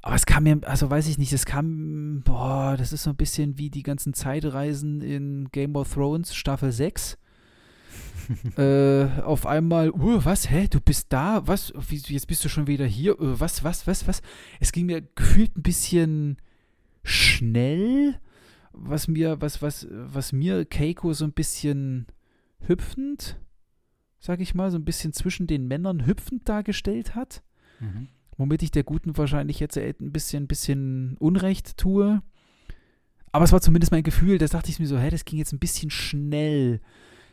Aber 0.00 0.14
es 0.14 0.26
kam 0.26 0.44
mir, 0.44 0.60
also 0.62 0.88
weiß 0.88 1.08
ich 1.08 1.18
nicht, 1.18 1.32
es 1.32 1.44
kam, 1.44 2.22
boah, 2.24 2.76
das 2.78 2.92
ist 2.92 3.02
so 3.02 3.10
ein 3.10 3.16
bisschen 3.16 3.58
wie 3.58 3.68
die 3.68 3.82
ganzen 3.82 4.14
Zeitreisen 4.14 5.02
in 5.02 5.48
Game 5.50 5.76
of 5.76 5.92
Thrones 5.92 6.34
Staffel 6.34 6.72
6 6.72 7.18
äh, 8.58 9.20
auf 9.22 9.46
einmal, 9.46 9.90
uh, 9.90 10.24
was, 10.24 10.50
hä, 10.50 10.66
du 10.68 10.80
bist 10.80 11.12
da, 11.12 11.46
was, 11.46 11.72
jetzt 11.90 12.26
bist 12.26 12.44
du 12.44 12.48
schon 12.48 12.66
wieder 12.66 12.84
hier, 12.86 13.12
äh, 13.12 13.40
was, 13.40 13.64
was, 13.64 13.86
was, 13.86 14.06
was. 14.06 14.22
Es 14.60 14.72
ging 14.72 14.86
mir 14.86 15.02
gefühlt 15.14 15.56
ein 15.56 15.62
bisschen 15.62 16.36
schnell, 17.02 18.20
was 18.72 19.08
mir, 19.08 19.40
was, 19.40 19.62
was, 19.62 19.88
was 19.90 20.32
mir 20.32 20.64
Keiko 20.64 21.12
so 21.12 21.24
ein 21.24 21.32
bisschen 21.32 22.06
hüpfend, 22.60 23.40
sag 24.18 24.40
ich 24.40 24.54
mal, 24.54 24.70
so 24.70 24.76
ein 24.78 24.84
bisschen 24.84 25.12
zwischen 25.12 25.46
den 25.46 25.66
Männern 25.68 26.06
hüpfend 26.06 26.48
dargestellt 26.48 27.14
hat, 27.14 27.42
Mhm. 27.80 28.08
womit 28.36 28.62
ich 28.64 28.72
der 28.72 28.82
Guten 28.82 29.16
wahrscheinlich 29.16 29.60
jetzt 29.60 29.78
ein 29.78 29.94
bisschen, 30.12 30.44
ein 30.44 30.48
bisschen 30.48 31.16
Unrecht 31.18 31.76
tue. 31.76 32.20
Aber 33.30 33.44
es 33.44 33.52
war 33.52 33.60
zumindest 33.60 33.92
mein 33.92 34.02
Gefühl, 34.02 34.38
da 34.38 34.46
dachte 34.46 34.70
ich 34.70 34.80
mir 34.80 34.86
so, 34.86 34.98
hä, 34.98 35.10
das 35.10 35.24
ging 35.24 35.38
jetzt 35.38 35.52
ein 35.52 35.60
bisschen 35.60 35.90
schnell. 35.90 36.80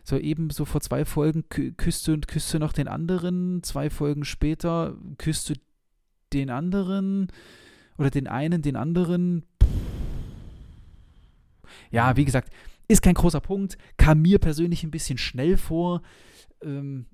So 0.05 0.19
eben 0.19 0.51
so 0.51 0.65
vor 0.65 0.81
zwei 0.81 1.03
Folgen 1.03 1.49
kü 1.49 1.71
küsste 1.71 2.13
und 2.13 2.27
küsste 2.27 2.59
noch 2.59 2.73
den 2.73 2.87
anderen, 2.87 3.63
zwei 3.63 3.89
Folgen 3.89 4.23
später 4.23 4.95
küsste 5.17 5.55
den 6.31 6.51
anderen 6.51 7.31
oder 7.97 8.11
den 8.11 8.27
einen, 8.27 8.61
den 8.61 8.75
anderen. 8.75 9.45
Ja, 11.89 12.15
wie 12.17 12.25
gesagt, 12.25 12.53
ist 12.87 13.01
kein 13.01 13.15
großer 13.15 13.41
Punkt, 13.41 13.79
kam 13.97 14.21
mir 14.21 14.37
persönlich 14.37 14.83
ein 14.83 14.91
bisschen 14.91 15.17
schnell 15.17 15.57
vor. 15.57 16.03
Ähm, 16.61 17.07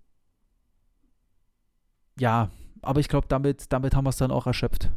ja, 2.20 2.52
aber 2.82 3.00
ich 3.00 3.08
glaube, 3.08 3.28
damit, 3.30 3.72
damit 3.72 3.96
haben 3.96 4.04
wir 4.04 4.10
es 4.10 4.18
dann 4.18 4.32
auch 4.32 4.48
erschöpft. 4.48 4.92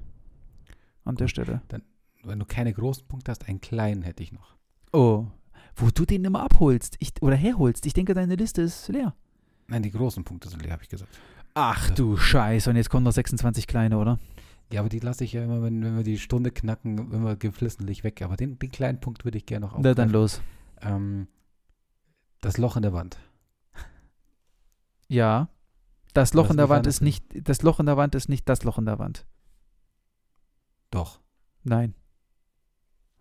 An 1.04 1.14
der 1.14 1.28
Stelle. 1.28 1.62
Wenn 2.24 2.40
du 2.40 2.44
keine 2.44 2.72
großen 2.72 3.06
Punkte 3.06 3.30
hast, 3.30 3.48
einen 3.48 3.60
kleinen 3.60 4.02
hätte 4.02 4.24
ich 4.24 4.32
noch. 4.32 4.56
Oh, 4.92 5.26
wo 5.76 5.90
du 5.90 6.04
den 6.04 6.24
immer 6.24 6.42
abholst 6.42 6.96
ich, 6.98 7.12
oder 7.20 7.36
herholst. 7.36 7.86
Ich 7.86 7.92
denke, 7.94 8.14
deine 8.14 8.36
Liste 8.36 8.62
ist 8.62 8.88
leer. 8.88 9.14
Nein, 9.66 9.82
die 9.82 9.90
großen 9.90 10.24
Punkte 10.24 10.48
sind 10.48 10.62
leer, 10.62 10.72
habe 10.72 10.82
ich 10.82 10.88
gesagt. 10.88 11.10
Ach 11.54 11.90
du 11.90 12.16
Scheiße, 12.16 12.70
und 12.70 12.76
jetzt 12.76 12.90
kommen 12.90 13.04
noch 13.04 13.12
26 13.12 13.66
kleine, 13.66 13.98
oder? 13.98 14.18
Ja, 14.72 14.80
aber 14.80 14.88
die 14.88 14.98
lasse 14.98 15.24
ich 15.24 15.32
ja 15.32 15.44
immer, 15.44 15.62
wenn, 15.62 15.84
wenn 15.84 15.96
wir 15.96 16.02
die 16.02 16.18
Stunde 16.18 16.50
knacken, 16.50 17.12
immer 17.12 17.36
geflissentlich 17.36 18.02
weg. 18.02 18.22
Aber 18.22 18.36
den, 18.36 18.58
den 18.58 18.70
kleinen 18.70 19.00
Punkt 19.00 19.24
würde 19.24 19.38
ich 19.38 19.46
gerne 19.46 19.66
noch 19.66 19.78
Na 19.78 19.94
dann 19.94 20.10
los. 20.10 20.40
Ähm, 20.80 21.28
das 22.40 22.58
Loch 22.58 22.76
in 22.76 22.82
der 22.82 22.92
Wand. 22.92 23.18
Ja. 25.08 25.48
Das 26.12 26.34
Loch 26.34 26.50
in 26.50 26.56
der 26.56 26.68
Wand 26.68 26.86
ist 26.86 27.00
nicht, 27.00 27.24
das 27.34 27.62
Loch 27.62 27.80
in 27.80 27.86
der 27.86 27.96
Wand 27.96 28.14
ist 28.14 28.28
nicht 28.28 28.48
das 28.48 28.64
Loch 28.64 28.78
in 28.78 28.86
der 28.86 28.98
Wand. 28.98 29.26
Doch. 30.90 31.20
Nein. 31.62 31.94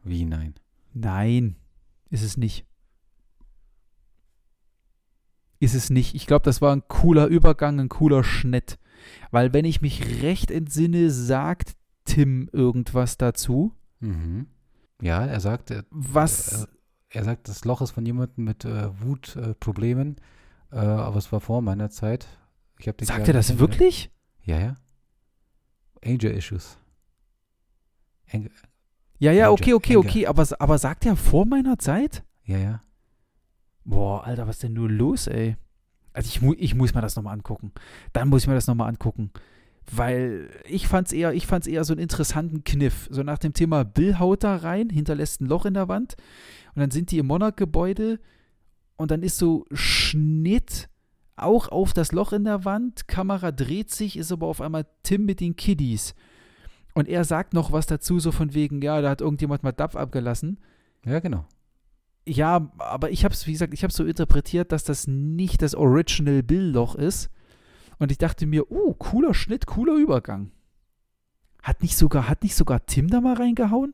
Wie 0.04 0.26
nein? 0.26 0.56
Nein, 0.94 1.56
ist 2.14 2.22
es 2.22 2.38
nicht. 2.38 2.66
Ist 5.60 5.74
es 5.74 5.90
nicht. 5.90 6.14
Ich 6.14 6.28
glaube, 6.28 6.44
das 6.46 6.62
war 6.62 6.72
ein 6.76 6.88
cooler 6.88 7.26
Übergang, 7.26 7.80
ein 7.80 7.90
cooler 7.90 8.24
Schnitt. 8.24 8.78
Weil, 9.32 9.52
wenn 9.52 9.66
ich 9.66 9.82
mich 9.82 10.22
recht 10.22 10.52
entsinne, 10.52 11.10
sagt 11.10 11.74
Tim 12.06 12.50
irgendwas 12.54 13.18
dazu. 13.18 13.74
Mhm. 14.00 14.46
Ja, 15.02 15.26
er 15.26 15.40
sagt, 15.40 15.72
er, 15.72 15.86
Was. 15.90 16.64
äh, 16.64 16.68
er 17.10 17.24
sagt, 17.24 17.48
das 17.48 17.66
Loch 17.66 17.82
ist 17.82 17.92
von 17.92 18.06
jemandem 18.06 18.46
mit 18.46 18.64
äh, 18.64 18.90
Wutproblemen, 19.02 20.18
äh, 20.72 20.76
aber 20.76 21.18
es 21.18 21.32
war 21.32 21.40
vor 21.40 21.64
meiner 21.64 21.90
Zeit. 21.90 22.28
Ich 22.78 22.88
hab 22.88 23.04
sagt 23.04 23.28
er 23.28 23.34
das 23.34 23.58
wirklich? 23.58 24.12
Ja, 24.44 24.60
ja. 24.60 24.76
Angel 26.06 26.32
Issues. 26.32 26.78
Eng 28.28 28.52
Ja, 29.24 29.32
ja, 29.32 29.52
okay, 29.52 29.74
okay, 29.74 29.96
okay. 29.96 30.28
Aber, 30.28 30.46
aber 30.60 30.78
sagt 30.78 31.06
er 31.06 31.16
vor 31.16 31.46
meiner 31.46 31.80
Zeit? 31.80 32.24
ja, 32.44 32.58
ja. 32.58 32.82
Boah, 33.86 34.26
Alter, 34.26 34.48
was 34.48 34.58
ist 34.58 34.64
denn 34.64 34.74
nur 34.74 34.90
los, 34.90 35.28
ey? 35.28 35.56
Also 36.12 36.28
ich, 36.28 36.42
mu 36.42 36.54
ich 36.58 36.76
muss 36.76 36.94
mir 36.94 37.02
das 37.02 37.16
nochmal 37.16 37.34
angucken. 37.34 37.72
Dann 38.12 38.28
muss 38.28 38.44
ich 38.44 38.48
mir 38.48 38.54
das 38.54 38.68
nochmal 38.68 38.90
angucken. 38.90 39.32
Weil 39.90 40.50
ich 40.66 40.90
fand's 40.90 41.14
eher, 41.14 41.34
ich 41.34 41.48
fand's 41.48 41.68
eher 41.68 41.86
so 41.86 41.94
einen 41.94 42.02
interessanten 42.02 42.66
Kniff. 42.66 43.08
So 43.12 43.24
nach 43.24 43.38
dem 43.38 43.54
Thema 43.54 43.86
Bill 43.86 44.20
haut 44.20 44.44
da 44.44 44.58
rein, 44.58 44.90
hinterlässt 44.90 45.40
ein 45.40 45.48
Loch 45.48 45.66
in 45.66 45.74
der 45.74 45.88
Wand 45.88 46.16
und 46.76 46.82
dann 46.82 46.92
sind 46.92 47.12
die 47.12 47.18
im 47.18 47.28
Monarch-Gebäude 47.28 48.20
und 48.98 49.12
dann 49.12 49.24
ist 49.24 49.38
so 49.38 49.66
Schnitt 49.72 50.90
auch 51.38 51.70
auf 51.70 51.94
das 51.94 52.12
Loch 52.12 52.34
in 52.34 52.44
der 52.44 52.66
Wand. 52.66 53.08
Kamera 53.08 53.52
dreht 53.52 53.92
sich, 53.92 54.18
ist 54.18 54.34
aber 54.34 54.48
auf 54.48 54.60
einmal 54.60 54.86
Tim 55.04 55.26
mit 55.26 55.40
den 55.40 55.56
Kiddies. 55.56 56.14
Und 56.94 57.08
er 57.08 57.24
sagt 57.24 57.54
noch 57.54 57.72
was 57.72 57.88
dazu, 57.88 58.20
so 58.20 58.32
von 58.32 58.54
wegen, 58.54 58.82
ja, 58.82 59.02
da 59.02 59.10
hat 59.10 59.22
irgendjemand 59.22 59.64
mal 59.64 59.72
Dapf 59.72 59.96
abgelassen. 59.96 60.60
Ja, 61.06 61.20
genau. 61.20 61.46
Ja, 62.26 62.72
aber 62.78 63.12
ich 63.12 63.26
habe 63.26 63.34
es, 63.34 63.48
wie 63.48 63.52
gesagt, 63.52 63.74
ich 63.74 63.84
habe 63.84 63.92
so 63.92 64.06
interpretiert, 64.06 64.72
dass 64.72 64.84
das 64.84 65.08
nicht 65.08 65.62
das 65.62 65.76
Original 65.76 66.44
Bill-Loch 66.44 66.96
ist. 66.96 67.30
Und 68.00 68.12
ich 68.12 68.18
dachte 68.18 68.46
mir, 68.46 68.72
uh, 68.72 68.94
cooler 68.94 69.34
Schnitt, 69.34 69.66
cooler 69.66 69.96
Übergang. 69.96 70.52
Hat 71.62 71.82
nicht 71.82 71.98
sogar, 71.98 72.30
hat 72.30 72.44
nicht 72.44 72.56
sogar 72.56 72.86
Tim 72.86 73.08
da 73.08 73.22
mal 73.22 73.36
reingehauen? 73.36 73.94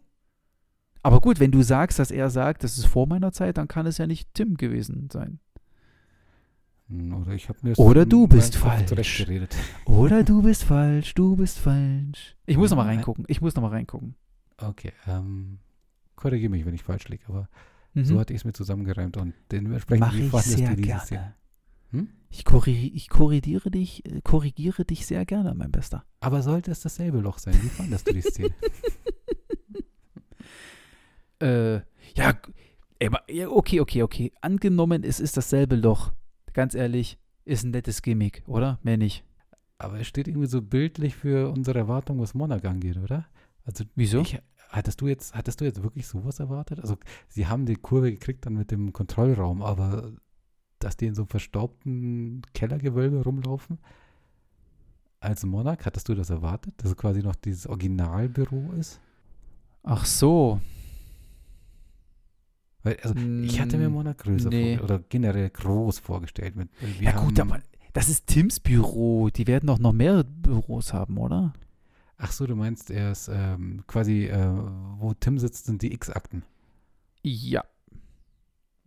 Aber 1.02 1.22
gut, 1.22 1.39
wenn 1.39 1.52
du 1.52 1.62
sagst, 1.62 2.00
dass 2.00 2.12
er 2.12 2.30
sagt, 2.30 2.64
das 2.64 2.78
ist 2.78 2.88
vor 2.88 3.08
meiner 3.08 3.32
Zeit, 3.32 3.58
dann 3.58 3.68
kann 3.68 3.86
es 3.86 3.97
ja 3.97 4.08
nicht 4.08 4.34
Tim 4.34 4.58
gewesen 4.58 5.10
sein. 5.12 5.39
Oder 6.91 7.33
ich 7.33 7.47
mir 7.61 7.77
Oder 7.77 8.05
du 8.05 8.27
bist 8.27 8.55
falsch. 8.55 9.23
Oder 9.85 10.23
du 10.23 10.41
bist 10.41 10.63
falsch, 10.63 11.13
du 11.13 11.35
bist 11.35 11.59
falsch. 11.59 12.35
Ich 12.47 12.57
muss 12.57 12.71
noch 12.71 12.77
mal 12.77 12.85
Nein. 12.85 12.95
reingucken. 12.97 13.25
Ich 13.27 13.41
muss 13.41 13.53
noch 13.55 13.61
mal 13.61 13.69
reingucken. 13.69 14.15
Okay, 14.57 14.93
ähm, 15.07 15.59
korrigiere 16.15 16.49
mich, 16.49 16.65
wenn 16.65 16.73
ich 16.73 16.83
falsch 16.83 17.07
liege, 17.07 17.23
aber 17.27 17.47
Mhm. 17.93 18.05
so 18.05 18.19
hatte 18.19 18.33
ich 18.33 18.41
es 18.41 18.45
mir 18.45 18.53
zusammengereimt 18.53 19.17
und 19.17 19.33
dementsprechend, 19.51 20.01
Mache 20.01 20.19
ich 20.19 20.31
sehr 20.43 20.75
gerne. 20.75 21.35
Hm? 21.91 22.09
Ich, 22.29 22.45
korri 22.45 22.91
ich 22.93 23.09
korrigiere 23.09 23.71
dich, 23.71 24.05
äh, 24.05 24.21
korrigiere 24.23 24.85
dich 24.85 25.07
sehr 25.07 25.25
gerne, 25.25 25.55
mein 25.55 25.71
Bester. 25.71 26.05
Aber 26.19 26.43
sollte 26.43 26.69
es 26.71 26.81
dasselbe 26.81 27.19
Loch 27.19 27.39
sein? 27.39 27.55
Wie 27.61 27.69
fandest 27.69 28.07
du 28.07 28.13
die 28.13 28.21
Szene? 28.21 28.53
Äh, 31.41 31.75
ja, 32.15 32.33
okay, 33.47 33.79
okay, 33.79 34.03
okay. 34.03 34.31
Angenommen, 34.41 35.05
es 35.05 35.21
ist 35.21 35.37
dasselbe 35.37 35.77
Loch. 35.77 36.11
Ganz 36.54 36.76
ehrlich, 36.76 37.18
ist 37.45 37.64
ein 37.64 37.72
nettes 37.72 38.02
Gimmick, 38.02 38.43
oder? 38.47 38.80
Mehr 38.84 38.97
nicht. 38.97 39.24
Aber 39.78 40.00
es 40.00 40.08
steht 40.08 40.28
irgendwie 40.28 40.47
so 40.47 40.62
bildlich 40.62 41.16
für 41.16 41.52
unsere 41.52 41.80
Erwartung, 41.80 42.20
was 42.20 42.34
Monarch 42.34 42.66
angeht, 42.66 42.97
oder? 42.97 43.26
Also 43.64 43.86
Wieso? 43.95 44.22
Ich, 44.22 44.39
hattest 44.70 45.02
du 45.02 45.08
jetzt, 45.08 45.34
hattest 45.36 45.62
du 45.62 45.66
jetzt 45.66 45.82
wirklich 45.84 46.08
sowas 46.08 46.39
erwartet? 46.39 46.80
Also 46.80 46.97
sie 47.28 47.47
haben 47.47 47.66
die 47.66 47.76
Kurve 47.76 48.12
gekriegt 48.12 48.45
dann 48.45 48.54
mit 48.54 48.72
dem 48.72 48.93
Kontrollraum, 48.93 49.62
aber 49.62 50.12
dass 50.80 50.97
die 50.97 51.08
in 51.08 51.16
so 51.16 51.24
einem 51.24 51.30
verstaubten 51.30 52.41
Kellergewölbe 52.54 53.24
rumlaufen 53.24 53.80
als 55.20 55.45
Monarch, 55.45 55.86
hattest 55.86 56.08
du 56.08 56.16
das 56.16 56.30
erwartet? 56.30 56.74
Dass 56.78 56.91
es 56.91 56.97
quasi 56.97 57.22
noch 57.22 57.36
dieses 57.36 57.68
Originalbüro 57.68 58.72
ist? 58.74 59.02
Ach 59.84 60.06
so. 60.06 60.62
Weil, 62.84 62.97
also 63.03 63.13
ich 63.43 63.59
hatte 63.59 63.77
mir 63.77 63.89
Mm, 63.89 63.93
Monarch 63.93 64.17
größer 64.17 64.49
nee. 64.49 64.80
oder 64.80 64.99
generell 65.09 65.49
groß 65.49 65.99
vorgestellt. 65.99 66.55
Mit, 66.55 66.69
ja 67.01 67.11
gut, 67.11 67.39
aber 67.39 67.59
das 67.93 68.07
ist 68.09 68.27
Tims 68.27 68.59
Büro. 68.59 69.30
Die 69.30 69.47
werden 69.47 69.67
doch 69.67 69.80
noch 69.80 69.91
mehr 69.91 70.23
Büros 70.23 70.93
haben, 70.93 71.17
oder? 71.17 71.53
Ach 72.17 72.32
so, 72.32 72.45
du 72.47 72.55
meinst, 72.55 72.89
er 72.91 73.11
ist 73.11 73.30
ähm, 73.34 73.84
quasi, 73.88 74.25
äh, 74.25 74.49
wo 74.97 75.13
Tim 75.13 75.39
sitzt, 75.39 75.65
sind 75.65 75.82
die 75.82 75.93
X-Akten. 75.93 76.43
Ja. 77.23 77.63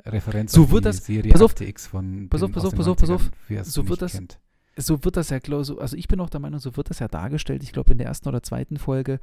Referenz 0.05 0.53
So 0.53 0.65
auf 0.65 0.71
wird 0.73 0.85
die 0.85 0.89
das- 0.89 1.05
Serie 1.07 1.33
pass 1.33 1.43
auf, 1.43 1.61
X 1.61 1.87
von 1.87 2.29
pass 2.29 2.43
auf, 2.43 2.51
pass 2.53 2.65
auf, 2.65 2.75
pass 2.75 2.87
auf, 2.89 2.97
pass 2.97 3.09
90ern, 3.11 3.61
auf. 3.61 3.67
So 3.67 3.89
wird 3.89 4.03
das- 4.03 4.13
kennt. 4.13 4.39
So 4.77 5.05
wird 5.05 5.17
das 5.17 5.31
ja, 5.31 5.39
also 5.39 5.97
ich 5.97 6.09
bin 6.09 6.21
auch 6.21 6.31
der 6.31 6.41
Meinung, 6.41 6.59
so 6.59 6.77
wird 6.77 6.91
das 6.91 6.99
ja 6.99 7.09
dargestellt. 7.09 7.63
Ich 7.63 7.73
glaube, 7.73 7.93
in 7.93 7.99
der 7.99 8.07
ersten 8.07 8.29
oder 8.29 8.43
zweiten 8.43 8.79
Folge, 8.79 9.21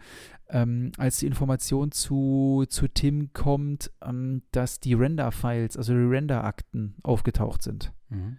ähm, 0.50 0.92
als 0.98 1.18
die 1.20 1.28
Information 1.28 1.92
zu, 1.92 2.66
zu 2.70 2.88
Tim 2.88 3.34
kommt, 3.34 3.92
ähm, 4.06 4.44
dass 4.52 4.80
die 4.80 4.94
Render-Files, 4.94 5.78
also 5.78 5.94
die 5.94 6.00
Render-Akten 6.00 6.96
aufgetaucht 7.04 7.64
sind. 7.64 7.92
Mhm. 8.10 8.38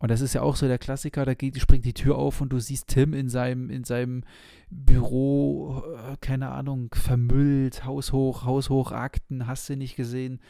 Und 0.00 0.12
das 0.12 0.20
ist 0.20 0.32
ja 0.32 0.42
auch 0.42 0.54
so 0.54 0.68
der 0.68 0.78
Klassiker, 0.78 1.24
da 1.24 1.34
geht, 1.34 1.58
springt 1.60 1.84
die 1.84 1.92
Tür 1.92 2.16
auf 2.16 2.40
und 2.40 2.50
du 2.52 2.60
siehst 2.60 2.86
Tim 2.86 3.14
in 3.14 3.28
seinem, 3.28 3.68
in 3.68 3.82
seinem 3.82 4.22
Büro, 4.70 5.82
äh, 5.96 6.16
keine 6.20 6.50
Ahnung, 6.50 6.94
vermüllt, 6.94 7.84
haushoch, 7.84 8.44
haushoch, 8.44 8.92
Akten, 8.92 9.48
hast 9.48 9.68
du 9.68 9.76
nicht 9.76 9.96
gesehen. 9.96 10.40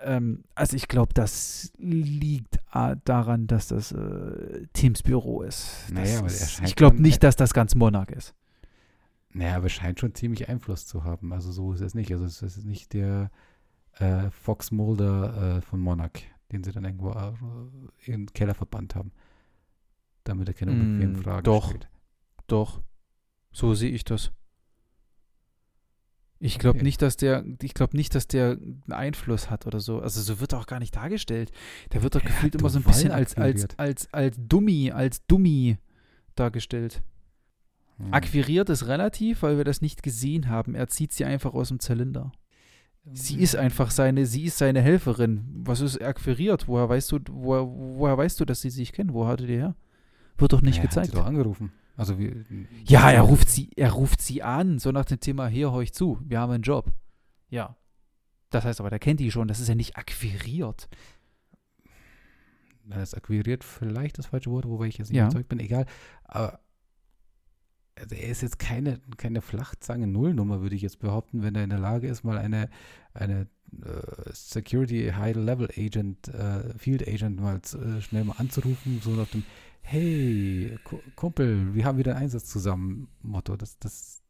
Ähm, 0.00 0.44
also 0.54 0.76
ich 0.76 0.88
glaube, 0.88 1.14
das 1.14 1.72
liegt 1.78 2.56
äh, 2.72 2.96
daran, 3.04 3.46
dass 3.46 3.68
das 3.68 3.92
äh, 3.92 4.66
Tims 4.72 5.02
Büro 5.02 5.42
ist. 5.42 5.86
Naja, 5.92 6.18
aber 6.18 6.26
ist 6.26 6.60
ich 6.64 6.76
glaube 6.76 7.00
nicht, 7.00 7.22
dass 7.22 7.36
das 7.36 7.54
ganz 7.54 7.74
Monarch 7.74 8.10
ist. 8.10 8.34
Naja, 9.32 9.56
aber 9.56 9.68
scheint 9.68 9.98
schon 10.00 10.14
ziemlich 10.14 10.48
Einfluss 10.48 10.86
zu 10.86 11.04
haben. 11.04 11.32
Also 11.32 11.50
so 11.52 11.72
ist 11.72 11.80
es 11.80 11.94
nicht. 11.94 12.12
Also 12.12 12.24
es 12.24 12.40
ist 12.42 12.64
nicht 12.64 12.92
der 12.92 13.30
äh, 13.98 14.30
Fox 14.30 14.70
Mulder 14.70 15.56
äh, 15.56 15.60
von 15.60 15.80
Monarch, 15.80 16.24
den 16.52 16.62
sie 16.62 16.72
dann 16.72 16.84
irgendwo 16.84 17.10
äh, 17.10 17.32
in 18.04 18.26
den 18.26 18.32
Keller 18.32 18.54
verbannt 18.54 18.94
haben. 18.94 19.12
Damit 20.24 20.48
er 20.48 20.54
keine 20.54 20.72
Mm, 20.72 20.80
unbequemen 20.80 21.16
Fragen 21.16 21.44
doch. 21.44 21.68
stellt. 21.68 21.88
Doch, 22.46 22.82
so 23.52 23.74
sehe 23.74 23.90
ich 23.90 24.04
das. 24.04 24.32
Ich 26.40 26.58
glaube 26.58 26.78
Okay. 26.78 26.84
nicht, 26.84 27.00
dass 27.00 27.16
der, 27.16 27.44
ich 27.62 27.74
glaube 27.74 27.96
nicht, 27.96 28.14
dass 28.14 28.26
der 28.26 28.52
einen 28.52 28.82
Einfluss 28.92 29.50
hat 29.50 29.66
oder 29.66 29.80
so. 29.80 30.00
Also 30.00 30.20
so 30.20 30.40
wird 30.40 30.52
er 30.52 30.58
auch 30.60 30.66
gar 30.66 30.78
nicht 30.80 30.94
dargestellt. 30.94 31.52
Der 31.92 32.02
wird 32.02 32.14
doch 32.14 32.20
Er 32.22 32.26
gefühlt 32.26 32.54
immer 32.56 32.68
so 32.68 32.78
ein 32.78 32.82
Duval 32.82 32.94
bisschen 32.94 33.12
als, 33.12 33.36
als, 33.36 33.66
als, 33.78 34.12
als 34.12 34.36
Dummi, 34.38 34.90
als 34.90 35.24
Dummi 35.26 35.78
dargestellt. 36.34 37.02
Hm. 37.98 38.12
Akquiriert 38.12 38.68
ist 38.68 38.86
relativ, 38.88 39.42
weil 39.42 39.56
wir 39.56 39.64
das 39.64 39.80
nicht 39.80 40.02
gesehen 40.02 40.48
haben. 40.48 40.74
Er 40.74 40.88
zieht 40.88 41.12
sie 41.12 41.24
einfach 41.24 41.54
aus 41.54 41.68
dem 41.68 41.78
Zylinder. 41.80 42.32
Sie 43.12 43.36
ist 43.38 43.54
einfach 43.54 43.90
seine, 43.90 44.24
sie 44.26 44.44
ist 44.44 44.56
seine 44.58 44.80
Helferin. 44.80 45.44
Was 45.64 45.80
ist 45.80 46.00
akquiriert? 46.02 46.66
Woher 46.68 46.88
weißt 46.88 47.12
du, 47.12 47.18
woher, 47.30 47.66
woher 47.66 48.16
weißt 48.18 48.40
du, 48.40 48.44
dass 48.46 48.62
sie 48.62 48.70
sich 48.70 48.92
kennen? 48.92 49.12
Wo 49.12 49.26
hatte 49.26 49.46
die 49.46 49.56
her? 49.56 49.76
Wird 50.38 50.52
doch 50.54 50.62
nicht 50.62 50.78
Naja, 50.78 50.88
gezeigt. 50.88 51.08
Hat 51.08 51.14
sie 51.14 51.20
doch 51.20 51.26
angerufen. 51.26 51.70
Also 51.96 52.18
wir, 52.18 52.44
Ja, 52.84 53.10
er 53.10 53.22
ruft 53.22 53.48
sie, 53.48 53.70
er 53.76 53.92
ruft 53.92 54.20
sie 54.20 54.42
an, 54.42 54.78
so 54.78 54.90
nach 54.90 55.04
dem 55.04 55.20
Thema, 55.20 55.46
hier 55.46 55.72
hör 55.72 55.80
ich 55.80 55.92
zu, 55.94 56.18
wir 56.24 56.40
haben 56.40 56.52
einen 56.52 56.62
Job. 56.62 56.92
Ja. 57.50 57.76
Das 58.50 58.64
heißt 58.64 58.80
aber, 58.80 58.90
der 58.90 58.98
kennt 58.98 59.20
die 59.20 59.30
schon, 59.30 59.48
das 59.48 59.60
ist 59.60 59.68
ja 59.68 59.74
nicht 59.74 59.96
akquiriert. 59.96 60.88
Das 62.86 63.02
ist 63.02 63.14
akquiriert 63.14 63.64
vielleicht 63.64 64.18
das 64.18 64.26
falsche 64.26 64.50
Wort, 64.50 64.66
wobei 64.66 64.86
ich 64.86 64.98
jetzt 64.98 65.08
nicht 65.08 65.16
Ja. 65.18 65.24
überzeugt 65.24 65.48
bin, 65.48 65.60
egal. 65.60 65.86
Aber 66.24 66.60
also 67.96 68.14
er 68.14 68.28
ist 68.28 68.42
jetzt 68.42 68.58
keine, 68.58 69.00
keine 69.16 69.40
Flachzange 69.40 70.06
Nullnummer, 70.06 70.60
würde 70.62 70.74
ich 70.76 70.82
jetzt 70.82 70.98
behaupten, 70.98 71.42
wenn 71.42 71.54
er 71.54 71.64
in 71.64 71.70
der 71.70 71.78
Lage 71.78 72.08
ist, 72.08 72.24
mal 72.24 72.38
eine, 72.38 72.68
eine 73.12 73.46
äh, 73.82 74.30
Security 74.32 75.12
High 75.16 75.36
Level 75.36 75.68
Agent, 75.76 76.28
äh, 76.28 76.76
Field 76.78 77.06
Agent 77.06 77.40
mal 77.40 77.56
äh, 77.56 78.00
schnell 78.00 78.24
mal 78.24 78.36
anzurufen, 78.38 79.00
so 79.02 79.10
nach 79.10 79.28
dem 79.28 79.44
Hey, 79.86 80.78
Ku- 80.84 81.00
Kumpel, 81.14 81.74
wir 81.74 81.84
haben 81.84 81.98
wieder 81.98 82.12
einen 82.14 82.22
Einsatz 82.24 82.46
zusammen 82.46 83.08
Motto. 83.22 83.54
Das, 83.54 83.78
das, 83.78 84.22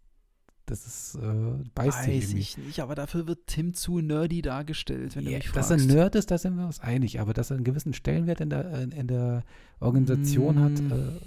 das 0.67 0.85
ist 0.85 1.15
äh, 1.15 1.63
beißt 1.77 2.03
sich 2.05 2.09
Weiß 2.09 2.25
irgendwie. 2.25 2.39
ich 2.41 2.59
nicht, 2.59 2.81
aber 2.81 2.97
dafür 2.97 3.29
wird 3.29 3.47
Tim 3.47 3.73
zu 3.73 4.01
nerdy 4.01 4.43
dargestellt, 4.43 5.15
wenn 5.15 5.25
du 5.27 5.31
Ja, 5.31 5.39
mich 5.39 5.53
dass 5.53 5.69
fragst. 5.69 5.89
er 5.89 5.95
Nerd 5.95 6.17
ist, 6.17 6.31
da 6.33 6.39
sind 6.39 6.57
wir 6.57 6.67
uns 6.67 6.81
einig, 6.81 7.21
aber 7.21 7.35
dass 7.35 7.51
er 7.51 7.57
einen 7.57 7.65
gewissen 7.65 7.95
Stellenwert 7.95 8.41
in 8.41 8.51
der, 8.51 8.81
in, 8.83 8.91
in 8.91 9.07
der 9.07 9.45
Organisation 9.79 10.59
hat, 10.61 10.73
Mm. 10.73 10.91
äh, 10.93 11.21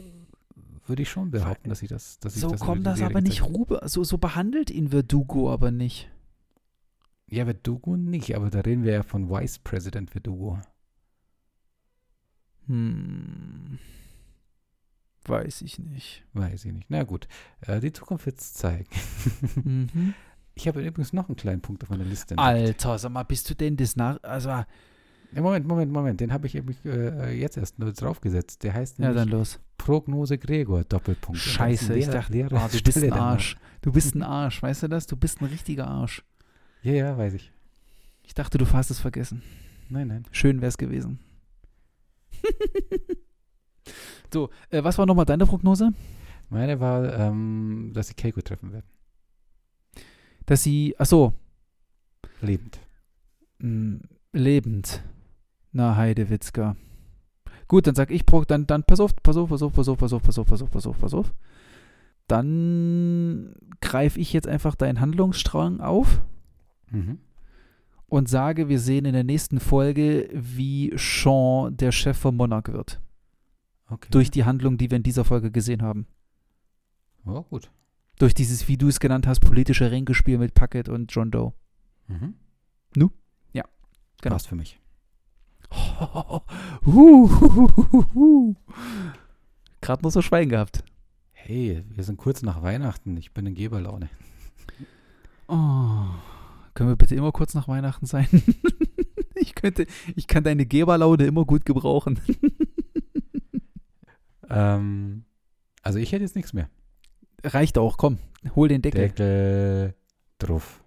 würde 0.89 1.01
ich 1.01 1.09
schon 1.09 1.31
behaupten, 1.31 1.69
dass 1.69 1.81
ich 1.81 1.89
das, 1.89 2.19
dass 2.19 2.35
ich 2.35 2.41
so 2.41 2.49
das 2.49 2.61
über 2.61 2.65
kommt 2.65 2.85
das 2.85 3.01
aber 3.01 3.21
nicht 3.21 3.43
rüber. 3.43 3.87
So, 3.87 4.03
so 4.03 4.17
behandelt 4.17 4.69
ihn 4.69 4.89
Verdugo 4.89 5.51
aber 5.51 5.71
nicht. 5.71 6.09
Ja, 7.29 7.45
Verdugo 7.45 7.97
nicht, 7.97 8.35
aber 8.35 8.49
da 8.49 8.61
reden 8.61 8.83
wir 8.83 8.93
ja 8.93 9.03
von 9.03 9.29
Vice 9.29 9.59
President 9.59 10.11
Verdugo. 10.11 10.59
Hm. 12.67 13.79
Weiß 15.25 15.61
ich 15.61 15.79
nicht. 15.79 16.23
Weiß 16.33 16.65
ich 16.65 16.71
nicht. 16.71 16.89
Na 16.89 17.03
gut, 17.03 17.27
äh, 17.61 17.79
die 17.81 17.91
Zukunft 17.91 18.25
wird 18.25 18.39
es 18.39 18.53
zeigen. 18.53 18.87
mhm. 19.63 20.13
Ich 20.55 20.67
habe 20.67 20.81
übrigens 20.81 21.13
noch 21.13 21.27
einen 21.27 21.35
kleinen 21.35 21.61
Punkt 21.61 21.83
auf 21.83 21.89
meiner 21.89 22.05
Liste. 22.05 22.31
entdeckt. 22.33 22.47
Alter, 22.47 22.97
sag 22.97 23.11
mal, 23.11 23.23
bist 23.23 23.49
du 23.49 23.55
denn 23.55 23.77
das 23.77 23.95
nach. 23.95 24.21
Also, 24.23 24.49
ja, 24.49 24.65
Ja, 25.33 25.41
Moment, 25.41 25.67
Moment, 25.67 25.91
Moment, 25.91 26.21
den 26.21 26.31
habe 26.31 26.47
ich 26.47 26.55
eben, 26.55 26.75
äh, 26.85 27.31
jetzt 27.33 27.57
erst 27.57 27.79
nur 27.79 27.91
draufgesetzt. 27.91 28.63
Der 28.63 28.73
heißt 28.73 28.99
nämlich 28.99 29.17
dann 29.17 29.29
los. 29.29 29.59
Prognose 29.77 30.37
Gregor, 30.37 30.83
Doppelpunkt. 30.83 31.39
Scheiße, 31.39 31.97
ich 31.97 32.07
dachte, 32.07 32.33
leerer 32.33 32.61
ah, 32.61 32.67
du 32.67 32.81
bist 32.81 33.03
ein. 33.03 33.13
Arsch. 33.13 33.57
Du 33.81 33.91
bist 33.91 34.15
ein 34.15 34.23
Arsch, 34.23 34.61
weißt 34.61 34.83
du 34.83 34.87
das? 34.89 35.07
Du 35.07 35.15
bist 35.15 35.41
ein 35.41 35.45
richtiger 35.45 35.87
Arsch. 35.87 36.23
Ja, 36.81 36.93
ja, 36.93 37.17
weiß 37.17 37.33
ich. 37.33 37.51
Ich 38.23 38.33
dachte, 38.33 38.57
du 38.57 38.69
hast 38.71 38.89
es 38.89 38.99
vergessen. 38.99 39.41
Nein, 39.89 40.07
nein. 40.07 40.25
Schön 40.31 40.61
wär's 40.61 40.77
gewesen. 40.77 41.19
so, 44.33 44.49
äh, 44.69 44.83
was 44.83 44.97
war 44.97 45.05
nochmal 45.05 45.25
deine 45.25 45.45
Prognose? 45.45 45.91
Meine 46.49 46.79
war, 46.79 47.13
ähm, 47.17 47.91
dass 47.93 48.07
sie 48.07 48.13
Keiko 48.13 48.41
treffen 48.41 48.71
werden. 48.71 48.85
Dass 50.45 50.63
sie, 50.63 50.95
ach 50.97 51.05
so, 51.05 51.33
Lebend. 52.41 52.79
mh, 53.59 53.99
lebend. 54.33 55.03
Na, 55.71 55.95
Heidewitzka. 55.95 56.75
Gut, 57.67 57.85
dann 57.87 57.95
sag 57.95 58.11
ich, 58.11 58.23
dann, 58.47 58.65
dann 58.67 58.83
pass 58.83 58.99
auf, 58.99 59.15
pass 59.21 59.35
auf, 59.37 59.49
pass 59.49 59.61
auf, 59.61 59.73
pass 59.73 59.87
auf, 59.87 59.97
pass 59.97 60.13
auf, 60.13 60.21
pass 60.23 60.37
auf, 60.39 60.45
pass 60.47 60.61
auf, 60.61 60.71
pass 60.71 60.87
auf, 60.87 60.99
pass 60.99 61.13
auf. 61.13 61.33
Dann 62.27 63.55
greife 63.81 64.19
ich 64.19 64.33
jetzt 64.33 64.47
einfach 64.47 64.75
deinen 64.75 64.99
Handlungsstrang 64.99 65.79
auf 65.81 66.21
Mhm. 66.91 67.19
und 68.07 68.29
sage, 68.29 68.69
wir 68.69 68.79
sehen 68.79 69.03
in 69.05 69.11
der 69.13 69.25
nächsten 69.25 69.59
Folge, 69.59 70.29
wie 70.33 70.93
Sean 70.95 71.75
der 71.75 71.91
Chef 71.91 72.17
von 72.17 72.35
Monarch 72.37 72.67
wird. 72.69 73.01
Okay. 73.89 74.07
Durch 74.11 74.31
die 74.31 74.45
Handlung, 74.45 74.77
die 74.77 74.89
wir 74.89 74.95
in 74.97 75.03
dieser 75.03 75.25
Folge 75.25 75.51
gesehen 75.51 75.81
haben. 75.81 76.07
Oh, 77.25 77.43
gut. 77.43 77.69
Durch 78.19 78.33
dieses, 78.33 78.67
wie 78.69 78.77
du 78.77 78.87
es 78.87 78.99
genannt 79.01 79.27
hast, 79.27 79.41
politische 79.41 79.91
Ringgespiel 79.91 80.37
mit 80.37 80.53
Puckett 80.53 80.87
und 80.89 81.11
John 81.13 81.31
Doe. 81.31 81.53
Mhm. 82.07 82.35
Nu? 82.95 83.09
Ja, 83.53 83.63
genau. 84.21 84.35
Passt 84.35 84.47
für 84.47 84.55
mich. 84.55 84.79
Gerade 89.81 90.03
noch 90.03 90.11
so 90.11 90.21
Schwein 90.21 90.49
gehabt. 90.49 90.83
Hey, 91.31 91.83
wir 91.89 92.03
sind 92.03 92.17
kurz 92.17 92.41
nach 92.41 92.61
Weihnachten. 92.61 93.15
Ich 93.17 93.33
bin 93.33 93.45
in 93.45 93.55
Geberlaune. 93.55 94.09
Oh, 95.47 96.05
können 96.73 96.89
wir 96.89 96.95
bitte 96.95 97.15
immer 97.15 97.31
kurz 97.31 97.53
nach 97.53 97.67
Weihnachten 97.67 98.05
sein? 98.05 98.27
ich 99.35 99.55
könnte, 99.55 99.87
ich 100.15 100.27
kann 100.27 100.43
deine 100.43 100.65
Geberlaune 100.65 101.25
immer 101.25 101.45
gut 101.45 101.65
gebrauchen. 101.65 102.19
Ähm, 104.49 105.25
also 105.81 105.99
ich 105.99 106.11
hätte 106.11 106.23
jetzt 106.23 106.35
nichts 106.35 106.53
mehr. 106.53 106.69
Reicht 107.43 107.77
auch, 107.77 107.97
komm, 107.97 108.17
hol 108.55 108.67
den 108.67 108.81
Deckel. 108.81 109.09
Deckel 109.09 109.95
drauf. 110.39 110.83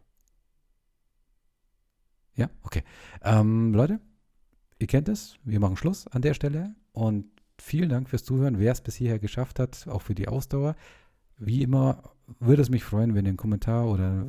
Ja, 2.34 2.48
okay. 2.62 2.82
Ähm, 3.22 3.74
Leute, 3.74 4.00
ihr 4.80 4.86
kennt 4.86 5.08
es. 5.08 5.36
Wir 5.44 5.60
machen 5.60 5.76
Schluss 5.76 6.08
an 6.08 6.22
der 6.22 6.34
Stelle. 6.34 6.74
Und 6.92 7.26
vielen 7.58 7.90
Dank 7.90 8.08
fürs 8.08 8.24
Zuhören, 8.24 8.58
wer 8.58 8.72
es 8.72 8.80
bis 8.80 8.96
hierher 8.96 9.20
geschafft 9.20 9.60
hat, 9.60 9.86
auch 9.86 10.02
für 10.02 10.14
die 10.14 10.26
Ausdauer. 10.26 10.74
Wie 11.38 11.62
immer 11.62 12.02
würde 12.38 12.62
es 12.62 12.70
mich 12.70 12.84
freuen, 12.84 13.14
wenn 13.14 13.24
ihr 13.24 13.30
einen 13.30 13.36
Kommentar 13.36 13.88
oder 13.88 14.26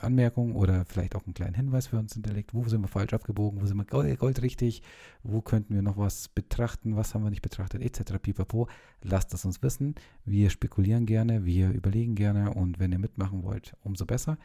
Anmerkung 0.00 0.56
oder 0.56 0.84
vielleicht 0.86 1.14
auch 1.14 1.24
einen 1.24 1.34
kleinen 1.34 1.54
Hinweis 1.54 1.86
für 1.86 1.98
uns 1.98 2.14
hinterlegt. 2.14 2.52
Wo 2.52 2.66
sind 2.68 2.80
wir 2.80 2.88
falsch 2.88 3.12
abgebogen? 3.12 3.60
Wo 3.60 3.66
sind 3.66 3.76
wir 3.76 3.84
gold, 3.84 4.18
goldrichtig? 4.18 4.82
Wo 5.22 5.40
könnten 5.40 5.74
wir 5.74 5.82
noch 5.82 5.96
was 5.96 6.28
betrachten? 6.28 6.96
Was 6.96 7.14
haben 7.14 7.22
wir 7.22 7.30
nicht 7.30 7.42
betrachtet? 7.42 7.82
Etc. 7.82 8.12
Pipapo. 8.20 8.68
Lasst 9.02 9.32
es 9.34 9.44
uns 9.44 9.62
wissen. 9.62 9.94
Wir 10.24 10.50
spekulieren 10.50 11.06
gerne, 11.06 11.44
wir 11.44 11.70
überlegen 11.70 12.14
gerne 12.14 12.52
und 12.52 12.78
wenn 12.78 12.92
ihr 12.92 12.98
mitmachen 12.98 13.42
wollt, 13.42 13.76
umso 13.82 14.04
besser. 14.04 14.36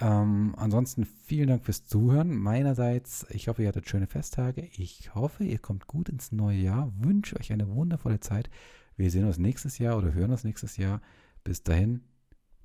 Ähm, 0.00 0.54
ansonsten 0.56 1.04
vielen 1.04 1.48
Dank 1.48 1.64
fürs 1.64 1.84
Zuhören. 1.84 2.36
Meinerseits, 2.36 3.26
ich 3.30 3.48
hoffe, 3.48 3.62
ihr 3.62 3.68
hattet 3.68 3.88
schöne 3.88 4.06
Festtage. 4.06 4.68
Ich 4.76 5.14
hoffe, 5.14 5.44
ihr 5.44 5.58
kommt 5.58 5.86
gut 5.86 6.08
ins 6.08 6.32
neue 6.32 6.58
Jahr. 6.58 6.92
Wünsche 6.98 7.36
euch 7.36 7.52
eine 7.52 7.68
wundervolle 7.68 8.20
Zeit. 8.20 8.50
Wir 8.96 9.10
sehen 9.10 9.24
uns 9.24 9.38
nächstes 9.38 9.78
Jahr 9.78 9.96
oder 9.96 10.12
hören 10.12 10.32
uns 10.32 10.44
nächstes 10.44 10.76
Jahr. 10.76 11.00
Bis 11.44 11.62
dahin, 11.62 12.02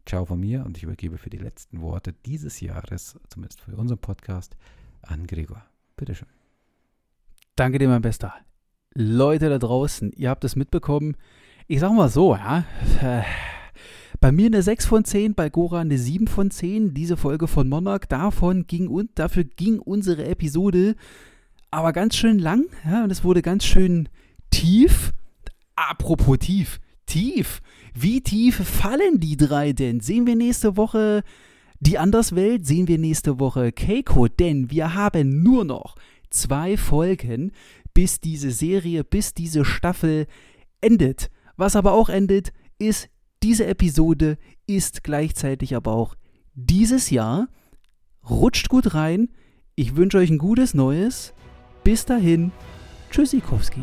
ciao 0.05 0.25
von 0.25 0.39
mir 0.39 0.65
und 0.65 0.77
ich 0.77 0.83
übergebe 0.83 1.17
für 1.17 1.29
die 1.29 1.37
letzten 1.37 1.81
Worte 1.81 2.13
dieses 2.13 2.61
Jahres, 2.61 3.19
zumindest 3.29 3.61
für 3.61 3.75
unseren 3.75 3.99
Podcast, 3.99 4.55
an 5.01 5.27
Gregor. 5.27 5.63
Bitteschön. 5.95 6.27
Danke 7.55 7.77
dir, 7.77 7.89
mein 7.89 8.01
Bester. 8.01 8.33
Leute 8.95 9.49
da 9.49 9.59
draußen, 9.59 10.11
ihr 10.13 10.29
habt 10.29 10.43
es 10.43 10.55
mitbekommen. 10.55 11.15
Ich 11.67 11.79
sag 11.79 11.93
mal 11.93 12.09
so, 12.09 12.35
ja. 12.35 12.65
äh, 13.01 13.23
Bei 14.21 14.31
mir 14.31 14.47
eine 14.47 14.61
6 14.61 14.85
von 14.85 15.05
10, 15.05 15.33
bei 15.33 15.49
Gora 15.49 15.79
eine 15.79 15.97
7 15.97 16.27
von 16.27 16.51
10. 16.51 16.93
Diese 16.93 17.15
Folge 17.15 17.47
von 17.47 17.69
Monarch, 17.69 18.05
davon 18.09 18.67
ging 18.67 18.87
und 18.87 19.11
dafür 19.15 19.45
ging 19.45 19.79
unsere 19.79 20.25
Episode 20.25 20.95
aber 21.71 21.93
ganz 21.93 22.15
schön 22.15 22.39
lang. 22.39 22.65
Ja, 22.85 23.03
und 23.03 23.11
es 23.11 23.23
wurde 23.23 23.41
ganz 23.41 23.65
schön 23.65 24.09
tief. 24.49 25.11
Apropos 25.75 26.39
tief, 26.39 26.79
tief. 27.05 27.61
Wie 27.93 28.21
tief 28.21 28.55
fallen 28.55 29.19
die 29.19 29.37
drei 29.37 29.73
denn? 29.73 29.99
Sehen 29.99 30.27
wir 30.27 30.35
nächste 30.35 30.77
Woche 30.77 31.23
die 31.79 31.97
Anderswelt? 31.97 32.65
Sehen 32.65 32.87
wir 32.87 32.97
nächste 32.97 33.39
Woche 33.39 33.71
Keiko? 33.71 34.27
Denn 34.27 34.71
wir 34.71 34.93
haben 34.93 35.41
nur 35.43 35.63
noch 35.63 35.95
zwei 36.29 36.75
Folgen 36.77 37.51
bis 37.93 38.19
diese 38.19 38.51
Serie, 38.51 39.03
bis 39.03 39.33
diese 39.33 39.65
Staffel 39.65 40.27
endet. 40.81 41.29
Was 41.55 41.75
aber 41.75 41.93
auch 41.93 42.09
endet, 42.09 42.51
ist 42.77 43.09
diese 43.43 43.65
Episode, 43.67 44.37
ist 44.67 45.03
gleichzeitig 45.03 45.75
aber 45.75 45.93
auch 45.93 46.15
dieses 46.53 47.09
Jahr. 47.09 47.47
Rutscht 48.29 48.69
gut 48.69 48.93
rein. 48.93 49.29
Ich 49.75 49.95
wünsche 49.95 50.17
euch 50.17 50.29
ein 50.29 50.37
gutes 50.37 50.73
Neues. 50.73 51.33
Bis 51.83 52.05
dahin, 52.05 52.51
Tschüssikowski. 53.11 53.81